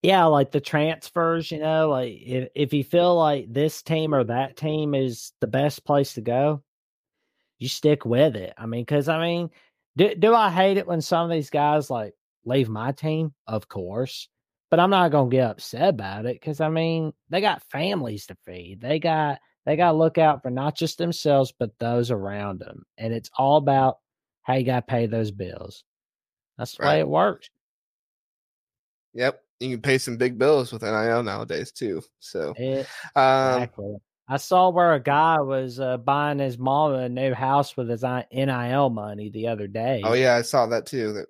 yeah, 0.03 0.25
like 0.25 0.51
the 0.51 0.61
transfers, 0.61 1.49
you 1.49 1.57
know, 1.57 1.89
like 1.89 2.13
if 2.21 2.49
if 2.53 2.73
you 2.73 2.83
feel 2.83 3.15
like 3.15 3.51
this 3.51 3.81
team 3.81 4.13
or 4.13 4.23
that 4.25 4.55
team 4.55 4.93
is 4.93 5.31
the 5.41 5.47
best 5.47 5.83
place 5.85 6.13
to 6.13 6.21
go, 6.21 6.61
you 7.57 7.67
stick 7.67 8.05
with 8.05 8.35
it. 8.35 8.53
I 8.55 8.67
mean, 8.67 8.83
because 8.83 9.09
I 9.09 9.19
mean, 9.19 9.49
do 9.97 10.13
do 10.13 10.35
I 10.35 10.51
hate 10.51 10.77
it 10.77 10.85
when 10.85 11.01
some 11.01 11.25
of 11.25 11.31
these 11.31 11.49
guys 11.49 11.89
like 11.89 12.13
leave 12.45 12.69
my 12.69 12.91
team? 12.91 13.33
Of 13.47 13.67
course, 13.67 14.29
but 14.69 14.79
I'm 14.79 14.91
not 14.91 15.09
gonna 15.09 15.31
get 15.31 15.49
upset 15.49 15.89
about 15.89 16.27
it 16.27 16.39
because 16.39 16.61
I 16.61 16.69
mean, 16.69 17.11
they 17.29 17.41
got 17.41 17.63
families 17.71 18.27
to 18.27 18.37
feed. 18.45 18.81
They 18.81 18.99
got 18.99 19.39
they 19.65 19.77
got 19.77 19.93
to 19.93 19.97
look 19.97 20.17
out 20.17 20.43
for 20.43 20.51
not 20.51 20.75
just 20.75 20.97
themselves 20.97 21.53
but 21.57 21.71
those 21.79 22.11
around 22.11 22.59
them 22.59 22.83
and 22.97 23.13
it's 23.13 23.29
all 23.37 23.57
about 23.57 23.97
how 24.43 24.53
you 24.55 24.65
got 24.65 24.87
to 24.87 24.91
pay 24.91 25.05
those 25.07 25.31
bills 25.31 25.83
that's 26.57 26.77
the 26.77 26.83
Right. 26.83 26.95
way 26.95 26.99
it 26.99 27.07
works 27.07 27.49
Yep, 29.15 29.43
you 29.59 29.69
can 29.71 29.81
pay 29.81 29.97
some 29.99 30.17
big 30.17 30.39
bills 30.39 30.71
with 30.71 30.81
NIL 30.81 31.21
nowadays 31.23 31.71
too. 31.71 32.01
So, 32.19 32.53
It- 32.57 32.87
um, 33.15 33.53
exactly 33.53 33.95
i 34.27 34.37
saw 34.37 34.69
where 34.69 34.93
a 34.93 34.99
guy 35.01 35.39
was 35.41 35.79
uh, 35.81 35.97
buying 35.97 36.39
his 36.39 36.57
mom 36.57 36.93
a 36.93 37.09
new 37.09 37.33
house 37.33 37.75
with 37.75 37.89
his 37.89 38.03
nil 38.03 38.89
money 38.89 39.29
the 39.29 39.47
other 39.47 39.67
day 39.67 40.01
oh 40.03 40.13
yeah, 40.13 40.35
I 40.35 40.41
saw 40.43 40.65
that 40.67 40.85
too. 40.85 41.11
That 41.13 41.27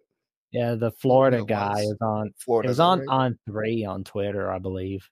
yeah 0.52 0.76
the 0.76 0.92
florida 0.92 1.44
guy 1.44 1.80
is 1.80 1.98
on 2.02 2.32
Florida 2.38 2.68
it 2.68 2.70
was 2.70 2.80
on 2.80 3.00
On3 3.08 3.88
on 3.90 4.04
twitter 4.04 4.52
i 4.52 4.60
believe 4.60 5.10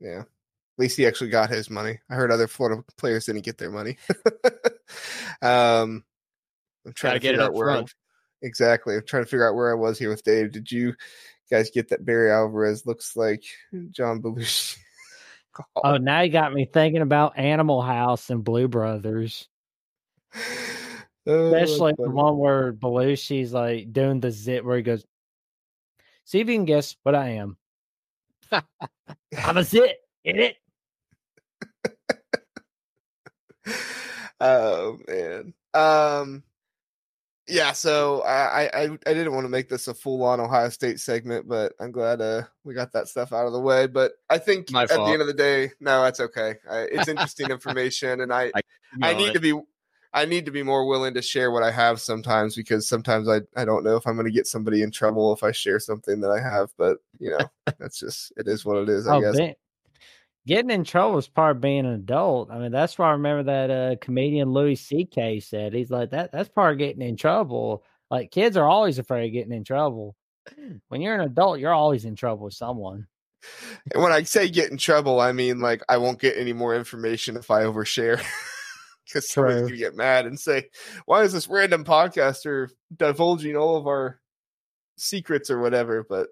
Yeah. 0.00 0.20
At 0.22 0.82
least 0.82 0.96
he 0.96 1.06
actually 1.06 1.28
got 1.30 1.50
his 1.50 1.68
money. 1.68 2.00
I 2.08 2.14
heard 2.14 2.32
other 2.32 2.48
Florida 2.48 2.82
players 2.96 3.26
didn't 3.26 3.42
get 3.44 3.58
their 3.58 3.70
money. 3.70 3.98
um, 5.42 6.04
I'm 6.86 6.92
trying 6.92 7.10
Gotta 7.12 7.20
to 7.20 7.22
get 7.22 7.34
it 7.34 7.40
out 7.40 7.48
up 7.48 7.54
where 7.54 7.70
I, 7.70 7.74
front. 7.74 7.94
exactly. 8.42 8.96
I'm 8.96 9.06
trying 9.06 9.24
to 9.24 9.28
figure 9.28 9.48
out 9.48 9.54
where 9.54 9.70
I 9.70 9.74
was 9.74 9.98
here 9.98 10.08
with 10.08 10.24
Dave. 10.24 10.52
Did 10.52 10.70
you 10.70 10.94
guys 11.50 11.70
get 11.70 11.88
that 11.88 12.04
Barry 12.04 12.30
Alvarez 12.30 12.86
looks 12.86 13.16
like 13.16 13.42
John 13.90 14.22
Belushi? 14.22 14.78
oh 15.84 15.96
now 15.96 16.20
you 16.20 16.30
got 16.30 16.52
me 16.52 16.64
thinking 16.64 17.02
about 17.02 17.36
animal 17.36 17.82
house 17.82 18.30
and 18.30 18.44
blue 18.44 18.68
brothers 18.68 19.48
Oh, 21.26 21.50
that's 21.50 21.70
especially 21.70 21.92
the 21.98 22.08
one 22.08 22.38
where 22.38 22.72
Belushi's 22.72 23.52
like 23.52 23.92
doing 23.92 24.20
the 24.20 24.30
zit 24.30 24.64
where 24.64 24.78
he 24.78 24.82
goes, 24.82 25.04
"See 26.24 26.40
if 26.40 26.48
you 26.48 26.54
can 26.54 26.64
guess 26.64 26.96
what 27.02 27.14
I 27.14 27.32
am." 27.32 27.58
I'm 28.52 29.56
a 29.58 29.62
zit 29.62 29.98
in 30.24 30.38
it. 30.40 30.56
oh 34.40 34.98
man. 35.06 35.54
Um 35.74 36.42
yeah, 37.50 37.72
so 37.72 38.22
I, 38.22 38.62
I 38.64 38.82
I 38.82 38.84
I 39.06 39.14
didn't 39.14 39.34
want 39.34 39.44
to 39.44 39.48
make 39.50 39.68
this 39.68 39.88
a 39.88 39.94
full 39.94 40.22
on 40.22 40.40
Ohio 40.40 40.68
State 40.68 41.00
segment, 41.00 41.48
but 41.48 41.72
I'm 41.80 41.92
glad 41.92 42.20
uh 42.20 42.42
we 42.64 42.74
got 42.74 42.92
that 42.92 43.08
stuff 43.08 43.32
out 43.32 43.46
of 43.46 43.52
the 43.52 43.60
way. 43.60 43.86
But 43.86 44.12
I 44.28 44.38
think 44.38 44.70
My 44.72 44.84
at 44.84 44.88
the 44.88 45.12
end 45.12 45.20
of 45.20 45.26
the 45.26 45.34
day, 45.34 45.70
no, 45.80 46.02
that's 46.02 46.20
okay. 46.20 46.54
I, 46.70 46.80
it's 46.82 47.08
interesting 47.08 47.50
information, 47.50 48.20
and 48.20 48.32
I 48.32 48.52
I 49.02 49.12
know 49.12 49.18
need 49.18 49.28
it. 49.28 49.34
to 49.34 49.40
be 49.40 49.60
I 50.12 50.24
need 50.24 50.46
to 50.46 50.50
be 50.50 50.62
more 50.62 50.86
willing 50.86 51.14
to 51.14 51.22
share 51.22 51.50
what 51.50 51.62
I 51.62 51.70
have 51.70 52.00
sometimes 52.00 52.56
because 52.56 52.88
sometimes 52.88 53.28
I 53.28 53.42
I 53.56 53.64
don't 53.64 53.84
know 53.84 53.96
if 53.96 54.06
I'm 54.06 54.14
going 54.14 54.26
to 54.26 54.32
get 54.32 54.46
somebody 54.46 54.82
in 54.82 54.90
trouble 54.90 55.32
if 55.32 55.42
I 55.42 55.52
share 55.52 55.78
something 55.78 56.20
that 56.20 56.30
I 56.30 56.40
have, 56.40 56.70
but 56.76 56.98
you 57.18 57.30
know 57.30 57.50
that's 57.78 57.98
just 57.98 58.32
it 58.36 58.48
is 58.48 58.64
what 58.64 58.78
it 58.78 58.88
is. 58.88 59.06
I 59.06 59.16
Oh, 59.16 59.20
guess. 59.20 59.36
ben- 59.36 59.54
getting 60.46 60.70
in 60.70 60.84
trouble 60.84 61.18
is 61.18 61.28
part 61.28 61.56
of 61.56 61.62
being 61.62 61.86
an 61.86 61.94
adult. 61.94 62.50
I 62.50 62.58
mean, 62.58 62.72
that's 62.72 62.98
why 62.98 63.08
I 63.08 63.12
remember 63.12 63.44
that 63.44 63.70
uh, 63.70 63.96
comedian 64.00 64.50
Louis 64.50 64.76
C.K. 64.76 65.40
said 65.40 65.72
he's 65.72 65.90
like 65.90 66.10
that. 66.10 66.32
That's 66.32 66.48
part 66.48 66.72
of 66.72 66.78
getting 66.78 67.02
in 67.02 67.16
trouble. 67.16 67.84
Like 68.10 68.30
kids 68.30 68.56
are 68.56 68.68
always 68.68 68.98
afraid 68.98 69.26
of 69.26 69.32
getting 69.32 69.52
in 69.52 69.64
trouble. 69.64 70.16
When 70.88 71.00
you're 71.00 71.14
an 71.14 71.20
adult, 71.20 71.60
you're 71.60 71.72
always 71.72 72.04
in 72.04 72.16
trouble 72.16 72.46
with 72.46 72.54
someone. 72.54 73.06
And 73.92 74.02
when 74.02 74.12
I 74.12 74.22
say 74.24 74.48
get 74.48 74.70
in 74.70 74.76
trouble, 74.76 75.20
I 75.20 75.32
mean 75.32 75.60
like 75.60 75.82
I 75.88 75.98
won't 75.98 76.20
get 76.20 76.36
any 76.36 76.52
more 76.52 76.74
information 76.74 77.36
if 77.36 77.50
I 77.50 77.62
overshare. 77.62 78.22
Because 79.06 79.28
somebody's 79.28 79.62
gonna 79.62 79.76
get 79.76 79.96
mad 79.96 80.26
and 80.26 80.38
say, 80.38 80.68
"Why 81.04 81.24
is 81.24 81.32
this 81.32 81.48
random 81.48 81.82
podcaster 81.84 82.68
divulging 82.96 83.56
all 83.56 83.76
of 83.76 83.88
our 83.88 84.20
secrets 84.98 85.50
or 85.50 85.58
whatever?" 85.58 86.06
But 86.08 86.28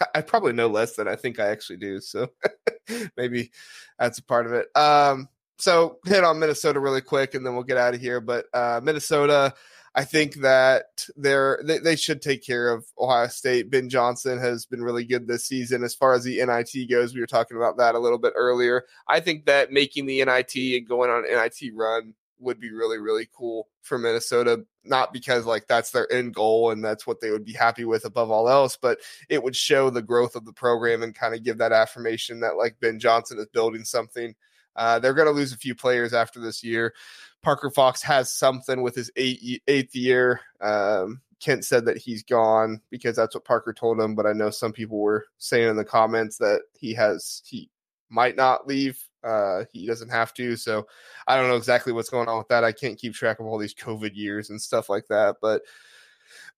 I 0.14 0.20
probably 0.22 0.52
know 0.52 0.68
less 0.68 0.96
than 0.96 1.08
I 1.08 1.16
think 1.16 1.38
I 1.38 1.48
actually 1.48 1.78
do, 1.78 2.00
so 2.00 2.28
maybe 3.16 3.50
that's 3.98 4.18
a 4.18 4.24
part 4.24 4.46
of 4.46 4.52
it. 4.52 4.68
Um, 4.76 5.28
so 5.58 5.98
hit 6.06 6.24
on 6.24 6.38
Minnesota 6.38 6.80
really 6.80 7.00
quick, 7.00 7.34
and 7.34 7.46
then 7.46 7.54
we'll 7.54 7.64
get 7.64 7.76
out 7.76 7.94
of 7.94 8.00
here. 8.00 8.20
But 8.20 8.46
uh, 8.52 8.80
Minnesota, 8.82 9.54
I 9.94 10.04
think 10.04 10.36
that 10.36 11.06
they're 11.16 11.60
they, 11.64 11.78
they 11.78 11.96
should 11.96 12.22
take 12.22 12.44
care 12.44 12.68
of 12.72 12.84
Ohio 12.98 13.28
State. 13.28 13.70
Ben 13.70 13.88
Johnson 13.88 14.38
has 14.38 14.66
been 14.66 14.82
really 14.82 15.04
good 15.04 15.26
this 15.26 15.44
season 15.44 15.84
as 15.84 15.94
far 15.94 16.14
as 16.14 16.24
the 16.24 16.44
NIT 16.44 16.88
goes. 16.90 17.14
We 17.14 17.20
were 17.20 17.26
talking 17.26 17.56
about 17.56 17.76
that 17.76 17.94
a 17.94 17.98
little 17.98 18.18
bit 18.18 18.32
earlier. 18.34 18.84
I 19.06 19.20
think 19.20 19.46
that 19.46 19.70
making 19.70 20.06
the 20.06 20.24
NIT 20.24 20.56
and 20.56 20.88
going 20.88 21.10
on 21.10 21.24
an 21.24 21.30
NIT 21.30 21.72
run 21.74 22.14
would 22.42 22.60
be 22.60 22.72
really 22.72 22.98
really 22.98 23.28
cool 23.32 23.68
for 23.82 23.98
Minnesota. 23.98 24.64
Not 24.84 25.12
because 25.12 25.46
like 25.46 25.66
that's 25.68 25.90
their 25.90 26.10
end 26.12 26.34
goal 26.34 26.70
and 26.70 26.84
that's 26.84 27.06
what 27.06 27.20
they 27.20 27.30
would 27.30 27.44
be 27.44 27.52
happy 27.52 27.84
with 27.84 28.04
above 28.04 28.30
all 28.30 28.48
else, 28.48 28.76
but 28.76 28.98
it 29.28 29.42
would 29.42 29.56
show 29.56 29.90
the 29.90 30.02
growth 30.02 30.36
of 30.36 30.44
the 30.44 30.52
program 30.52 31.02
and 31.02 31.14
kind 31.14 31.34
of 31.34 31.44
give 31.44 31.58
that 31.58 31.72
affirmation 31.72 32.40
that 32.40 32.56
like 32.56 32.80
Ben 32.80 32.98
Johnson 32.98 33.38
is 33.38 33.46
building 33.46 33.84
something. 33.84 34.34
Uh, 34.74 34.98
they're 34.98 35.14
going 35.14 35.26
to 35.26 35.32
lose 35.32 35.52
a 35.52 35.58
few 35.58 35.74
players 35.74 36.14
after 36.14 36.40
this 36.40 36.64
year. 36.64 36.94
Parker 37.42 37.70
Fox 37.70 38.02
has 38.02 38.32
something 38.32 38.82
with 38.82 38.94
his 38.94 39.10
eight, 39.16 39.62
eighth 39.68 39.94
year. 39.94 40.40
Um, 40.60 41.20
Kent 41.40 41.64
said 41.64 41.84
that 41.86 41.98
he's 41.98 42.22
gone 42.22 42.80
because 42.90 43.16
that's 43.16 43.34
what 43.34 43.44
Parker 43.44 43.72
told 43.72 44.00
him, 44.00 44.14
but 44.14 44.26
I 44.26 44.32
know 44.32 44.50
some 44.50 44.72
people 44.72 45.00
were 45.00 45.26
saying 45.38 45.68
in 45.68 45.76
the 45.76 45.84
comments 45.84 46.38
that 46.38 46.62
he 46.78 46.94
has 46.94 47.42
he 47.44 47.68
might 48.08 48.36
not 48.36 48.66
leave. 48.66 49.02
Uh, 49.24 49.64
he 49.72 49.86
doesn't 49.86 50.08
have 50.08 50.34
to, 50.34 50.56
so 50.56 50.86
I 51.26 51.36
don't 51.36 51.48
know 51.48 51.56
exactly 51.56 51.92
what's 51.92 52.10
going 52.10 52.28
on 52.28 52.38
with 52.38 52.48
that. 52.48 52.64
I 52.64 52.72
can't 52.72 52.98
keep 52.98 53.14
track 53.14 53.38
of 53.38 53.46
all 53.46 53.58
these 53.58 53.74
COVID 53.74 54.14
years 54.14 54.50
and 54.50 54.60
stuff 54.60 54.88
like 54.88 55.06
that, 55.08 55.36
but 55.40 55.62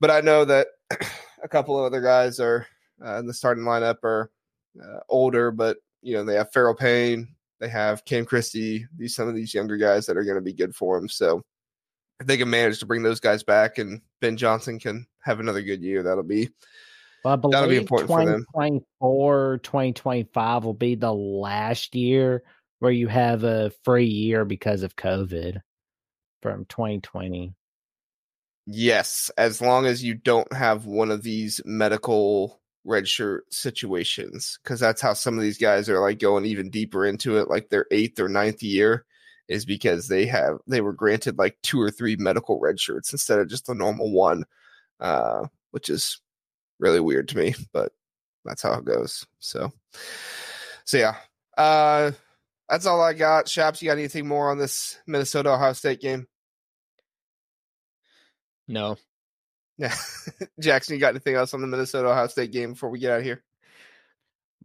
but 0.01 0.11
I 0.11 0.21
know 0.21 0.45
that 0.45 0.69
a 1.43 1.49
couple 1.49 1.79
of 1.79 1.85
other 1.85 2.01
guys 2.01 2.41
are 2.41 2.67
uh, 3.05 3.19
in 3.19 3.27
the 3.27 3.35
starting 3.35 3.65
lineup 3.65 4.03
are 4.05 4.31
uh, 4.83 5.01
older, 5.09 5.51
but 5.51 5.79
you 6.03 6.15
know 6.15 6.25
they 6.25 6.35
have 6.35 6.51
Pharrel 6.53 6.79
Payne, 6.79 7.35
they 7.61 7.69
have 7.69 8.05
Cam 8.05 8.25
Christie, 8.25 8.87
these 8.97 9.15
some 9.15 9.29
of 9.29 9.35
these 9.35 9.55
younger 9.55 9.77
guys 9.77 10.07
that 10.07 10.17
are 10.17 10.25
going 10.25 10.37
to 10.37 10.43
be 10.43 10.53
good 10.53 10.75
for 10.75 10.99
them. 10.99 11.09
So 11.09 11.43
if 12.21 12.27
they 12.27 12.37
can 12.37 12.51
manage 12.51 12.79
to 12.81 12.87
bring 12.87 13.03
those 13.03 13.21
guys 13.21 13.43
back 13.43 13.79
and 13.79 14.01
Ben 14.21 14.37
Johnson 14.37 14.79
can 14.79 15.07
have 15.23 15.41
another 15.41 15.63
good 15.63 15.83
year, 15.83 16.03
that'll 16.03 16.23
be 16.23 16.49
Well, 17.25 17.35
I 17.35 17.37
That'll 17.37 17.69
be 17.69 17.77
believe 17.77 17.81
important 17.81 18.09
2024, 18.09 19.61
2025 19.63 20.65
will 20.65 20.75
be 20.75 20.95
the 20.95 21.13
last 21.13 21.95
year 21.95 22.43
where 22.85 22.93
you 22.93 23.09
have 23.09 23.45
a 23.45 23.73
free 23.83 24.05
year 24.07 24.45
because 24.45 24.83
of 24.83 24.95
COVID 24.95 25.63
from 26.43 26.67
2020. 26.67 27.55
yes, 28.67 29.31
as 29.39 29.63
long 29.63 29.87
as 29.87 30.05
you 30.05 30.15
don't 30.15 30.53
have 30.53 30.85
one 30.85 31.11
of 31.11 31.23
these 31.23 31.63
medical 31.65 32.61
redshirt 32.87 33.41
situations 33.51 34.59
because 34.63 34.79
that's 34.79 35.01
how 35.01 35.15
some 35.15 35.39
of 35.39 35.43
these 35.43 35.57
guys 35.57 35.89
are 35.89 36.01
like 36.01 36.19
going 36.19 36.45
even 36.45 36.69
deeper 36.69 37.07
into 37.07 37.39
it, 37.39 37.49
like 37.49 37.71
their 37.71 37.87
eighth 37.91 38.21
or 38.21 38.29
ninth 38.29 38.63
year 38.63 39.07
is 39.49 39.65
because 39.65 40.09
they 40.09 40.27
have 40.27 40.59
they 40.67 40.83
were 40.83 40.93
granted 40.93 41.39
like 41.39 41.57
two 41.63 41.81
or 41.81 41.91
three 41.91 42.17
medical 42.17 42.61
red 42.61 42.79
shirts 42.79 43.13
instead 43.13 43.39
of 43.39 43.49
just 43.49 43.71
a 43.71 43.75
normal 43.75 44.13
one, 44.13 44.45
uh, 45.01 45.47
which 45.71 45.89
is 45.89 46.21
really 46.79 47.01
weird 47.01 47.29
to 47.29 47.39
me, 47.39 47.55
but 47.73 47.93
that's 48.45 48.61
how 48.61 48.75
it 48.75 48.85
goes. 48.85 49.27
So, 49.39 49.73
so 50.85 50.99
yeah, 50.99 51.15
uh, 51.57 52.13
that's 52.75 52.87
all 52.87 53.01
I 53.01 53.13
got. 53.13 53.49
Shaps, 53.49 53.81
you 53.81 53.87
got 53.89 53.99
anything 53.99 54.27
more 54.27 54.51
on 54.51 54.59
this 54.59 54.99
Minnesota 55.07 55.53
Ohio 55.53 55.75
State 55.75 56.01
game? 56.01 56.27
No. 58.67 58.97
Yeah, 59.79 59.95
Jackson, 60.61 60.95
you 60.95 61.01
got 61.01 61.11
anything 61.11 61.37
else 61.37 61.55
on 61.55 61.61
the 61.61 61.69
Minnesota 61.69 62.09
Ohio 62.09 62.27
State 62.27 62.51
game 62.51 62.73
before 62.73 62.91
we 62.91 62.99
get 62.99 63.13
out 63.13 63.19
of 63.19 63.25
here? 63.25 63.45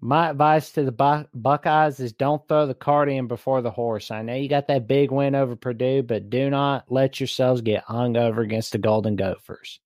My 0.01 0.31
advice 0.31 0.71
to 0.71 0.83
the 0.83 0.91
Buck- 0.91 1.29
Buckeyes 1.35 1.99
is 1.99 2.11
don't 2.11 2.41
throw 2.47 2.65
the 2.65 2.73
cart 2.73 3.09
in 3.09 3.27
before 3.27 3.61
the 3.61 3.69
horse. 3.69 4.09
I 4.09 4.23
know 4.23 4.33
you 4.33 4.49
got 4.49 4.69
that 4.69 4.87
big 4.87 5.11
win 5.11 5.35
over 5.35 5.55
Purdue, 5.55 6.01
but 6.01 6.31
do 6.31 6.49
not 6.49 6.91
let 6.91 7.19
yourselves 7.19 7.61
get 7.61 7.83
hung 7.83 8.17
over 8.17 8.41
against 8.41 8.71
the 8.71 8.79
Golden 8.79 9.17
Gophers. 9.17 9.79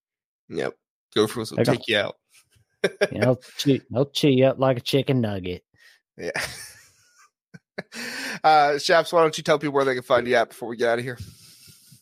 Yep, 0.47 0.75
Gophers 1.13 1.51
will 1.51 1.57
They're 1.57 1.65
take 1.65 1.89
you 1.89 1.97
out. 1.97 2.15
You 3.11 3.19
know, 3.19 3.39
chew, 3.57 3.81
they'll 3.91 4.05
chew 4.05 4.29
you 4.29 4.45
up 4.45 4.59
like 4.59 4.77
a 4.77 4.81
chicken 4.81 5.19
nugget. 5.19 5.65
Yeah. 6.15 6.31
uh, 8.43 8.77
Shaps, 8.77 9.13
why 9.13 9.21
don't 9.21 9.37
you 9.37 9.43
tell 9.43 9.59
people 9.59 9.73
where 9.73 9.85
they 9.85 9.95
can 9.95 10.03
find 10.03 10.27
you 10.27 10.35
at 10.35 10.49
before 10.49 10.69
we 10.69 10.77
get 10.77 10.89
out 10.89 10.99
of 10.99 11.05
here? 11.05 11.17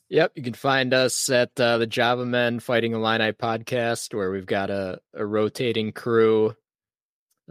Yep, 0.10 0.34
you 0.36 0.44
can 0.44 0.54
find 0.54 0.94
us 0.94 1.30
at 1.30 1.58
uh, 1.60 1.78
the 1.78 1.88
Java 1.88 2.26
Men 2.26 2.60
Fighting 2.60 2.94
Illini 2.94 3.32
podcast, 3.32 4.14
where 4.14 4.30
we've 4.30 4.46
got 4.46 4.70
a, 4.70 5.00
a 5.14 5.26
rotating 5.26 5.94
crew 5.94 6.54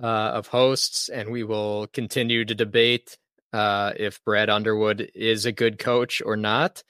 uh, 0.02 0.06
of 0.06 0.46
hosts, 0.46 1.08
and 1.08 1.30
we 1.30 1.42
will 1.42 1.86
continue 1.86 2.44
to 2.44 2.54
debate 2.54 3.16
uh, 3.54 3.92
if 3.96 4.22
Brad 4.24 4.50
Underwood 4.50 5.10
is 5.14 5.46
a 5.46 5.52
good 5.52 5.78
coach 5.78 6.20
or 6.24 6.36
not. 6.36 6.82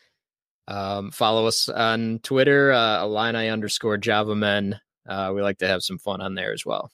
Um, 0.66 1.10
follow 1.10 1.46
us 1.46 1.68
on 1.68 2.20
Twitter, 2.22 2.72
uh, 2.72 3.04
Illini 3.04 3.48
underscore 3.48 3.96
Java 3.96 4.34
Men. 4.34 4.80
Uh, 5.08 5.32
we 5.34 5.42
like 5.42 5.58
to 5.58 5.68
have 5.68 5.82
some 5.82 5.98
fun 5.98 6.20
on 6.20 6.34
there 6.34 6.52
as 6.52 6.64
well. 6.66 6.90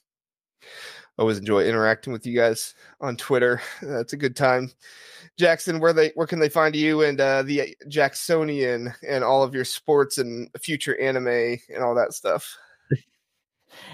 Always 1.18 1.38
enjoy 1.38 1.64
interacting 1.64 2.12
with 2.12 2.26
you 2.26 2.36
guys 2.36 2.74
on 3.00 3.16
Twitter. 3.16 3.62
That's 3.82 4.12
a 4.12 4.18
good 4.18 4.36
time. 4.36 4.70
Jackson, 5.38 5.80
where 5.80 5.92
they 5.92 6.12
where 6.14 6.26
can 6.26 6.38
they 6.38 6.48
find 6.48 6.74
you 6.74 7.02
and 7.02 7.20
uh, 7.20 7.42
the 7.42 7.76
Jacksonian 7.88 8.94
and 9.06 9.24
all 9.24 9.42
of 9.42 9.54
your 9.54 9.64
sports 9.64 10.18
and 10.18 10.50
future 10.60 10.98
anime 11.00 11.58
and 11.68 11.82
all 11.82 11.94
that 11.94 12.12
stuff? 12.12 12.56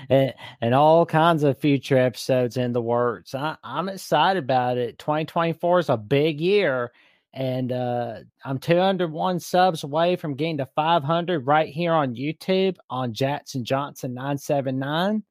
and, 0.08 0.34
and 0.60 0.74
all 0.74 1.06
kinds 1.06 1.42
of 1.42 1.58
future 1.58 1.98
episodes 1.98 2.56
in 2.56 2.72
the 2.72 2.82
works. 2.82 3.34
I, 3.34 3.56
I'm 3.62 3.88
excited 3.88 4.42
about 4.42 4.78
it. 4.78 4.98
2024 4.98 5.78
is 5.80 5.88
a 5.88 5.96
big 5.96 6.40
year, 6.40 6.92
and 7.32 7.72
uh, 7.72 8.18
I'm 8.44 8.58
201 8.58 9.40
subs 9.40 9.84
away 9.84 10.16
from 10.16 10.34
getting 10.34 10.58
to 10.58 10.68
500 10.74 11.46
right 11.46 11.68
here 11.68 11.92
on 11.92 12.14
YouTube 12.14 12.76
on 12.90 13.14
Jackson 13.14 13.64
Johnson 13.64 14.14
979. 14.14 15.22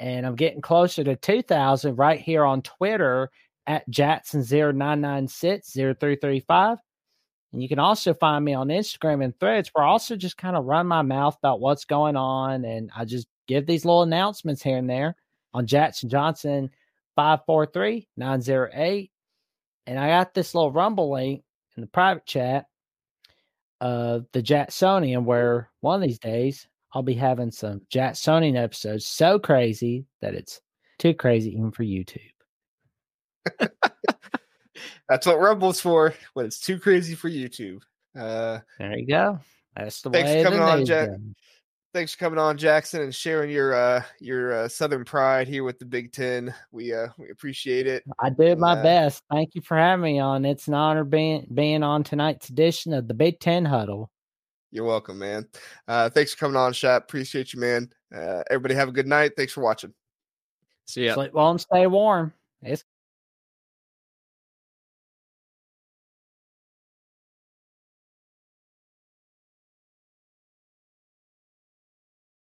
And 0.00 0.26
I'm 0.26 0.36
getting 0.36 0.60
closer 0.60 1.02
to 1.04 1.16
2,000 1.16 1.96
right 1.96 2.20
here 2.20 2.44
on 2.44 2.62
Twitter 2.62 3.30
at 3.66 3.88
Jackson09960335. 3.90 6.78
And 7.52 7.62
you 7.62 7.68
can 7.68 7.78
also 7.78 8.14
find 8.14 8.44
me 8.44 8.54
on 8.54 8.68
Instagram 8.68 9.24
and 9.24 9.38
threads 9.38 9.70
where 9.72 9.84
I 9.84 9.88
also 9.88 10.16
just 10.16 10.36
kind 10.36 10.56
of 10.56 10.66
run 10.66 10.86
my 10.86 11.02
mouth 11.02 11.36
about 11.38 11.60
what's 11.60 11.84
going 11.84 12.16
on. 12.16 12.64
And 12.64 12.90
I 12.94 13.04
just 13.04 13.26
give 13.46 13.66
these 13.66 13.84
little 13.84 14.02
announcements 14.02 14.62
here 14.62 14.76
and 14.76 14.88
there 14.88 15.16
on 15.54 15.66
Jackson 15.66 16.08
Johnson 16.08 16.70
543 17.16 18.08
908. 18.16 19.10
And 19.86 19.98
I 19.98 20.08
got 20.08 20.34
this 20.34 20.54
little 20.54 20.72
rumble 20.72 21.10
link 21.10 21.42
in 21.76 21.80
the 21.80 21.86
private 21.86 22.26
chat 22.26 22.66
of 23.80 24.26
the 24.32 24.42
Jacksonian 24.42 25.24
where 25.24 25.70
one 25.80 26.02
of 26.02 26.06
these 26.06 26.18
days 26.18 26.68
I'll 26.94 27.02
be 27.02 27.14
having 27.14 27.50
some 27.50 27.82
Jacksonian 27.90 28.56
episodes 28.56 29.06
so 29.06 29.38
crazy 29.38 30.06
that 30.20 30.34
it's 30.34 30.60
too 30.98 31.14
crazy 31.14 31.50
even 31.52 31.70
for 31.70 31.84
YouTube. 31.84 32.20
That's 35.08 35.26
what 35.26 35.40
Rumble's 35.40 35.80
for 35.80 36.14
when 36.34 36.46
it's 36.46 36.60
too 36.60 36.78
crazy 36.78 37.14
for 37.14 37.30
YouTube. 37.30 37.82
Uh, 38.18 38.60
there 38.78 38.98
you 38.98 39.06
go. 39.06 39.38
That's 39.74 40.02
the 40.02 40.10
thanks 40.10 40.30
way. 40.30 40.42
for 40.42 40.50
coming 40.50 40.60
on, 40.62 40.84
Jack. 40.84 41.10
Thanks 41.94 42.12
for 42.12 42.18
coming 42.18 42.38
on, 42.38 42.58
Jackson, 42.58 43.00
and 43.00 43.14
sharing 43.14 43.50
your 43.50 43.74
uh, 43.74 44.02
your 44.20 44.52
uh, 44.52 44.68
Southern 44.68 45.04
pride 45.04 45.48
here 45.48 45.64
with 45.64 45.78
the 45.78 45.86
Big 45.86 46.12
Ten. 46.12 46.54
We 46.70 46.92
uh, 46.92 47.08
we 47.16 47.30
appreciate 47.30 47.86
it. 47.86 48.04
I 48.20 48.28
did 48.28 48.58
my 48.58 48.72
Uh, 48.72 48.82
best. 48.82 49.22
Thank 49.30 49.54
you 49.54 49.62
for 49.62 49.76
having 49.76 50.02
me 50.02 50.18
on. 50.20 50.44
It's 50.44 50.68
an 50.68 50.74
honor 50.74 51.04
being 51.04 51.46
being 51.54 51.82
on 51.82 52.04
tonight's 52.04 52.50
edition 52.50 52.92
of 52.92 53.08
the 53.08 53.14
Big 53.14 53.40
Ten 53.40 53.64
Huddle. 53.64 54.10
You're 54.70 54.84
welcome, 54.84 55.18
man. 55.18 55.46
Uh, 55.86 56.10
thanks 56.10 56.34
for 56.34 56.38
coming 56.40 56.56
on, 56.56 56.72
Shap. 56.72 57.02
Appreciate 57.02 57.52
you, 57.52 57.60
man. 57.60 57.90
Uh, 58.14 58.42
everybody 58.50 58.74
have 58.74 58.88
a 58.88 58.92
good 58.92 59.06
night. 59.06 59.32
Thanks 59.36 59.52
for 59.52 59.62
watching. 59.62 59.94
See 60.86 61.06
ya. 61.06 61.14
Sleep 61.14 61.32
well 61.32 61.50
and 61.50 61.60
stay 61.60 61.86
warm. 61.86 62.32
It's 62.62 62.84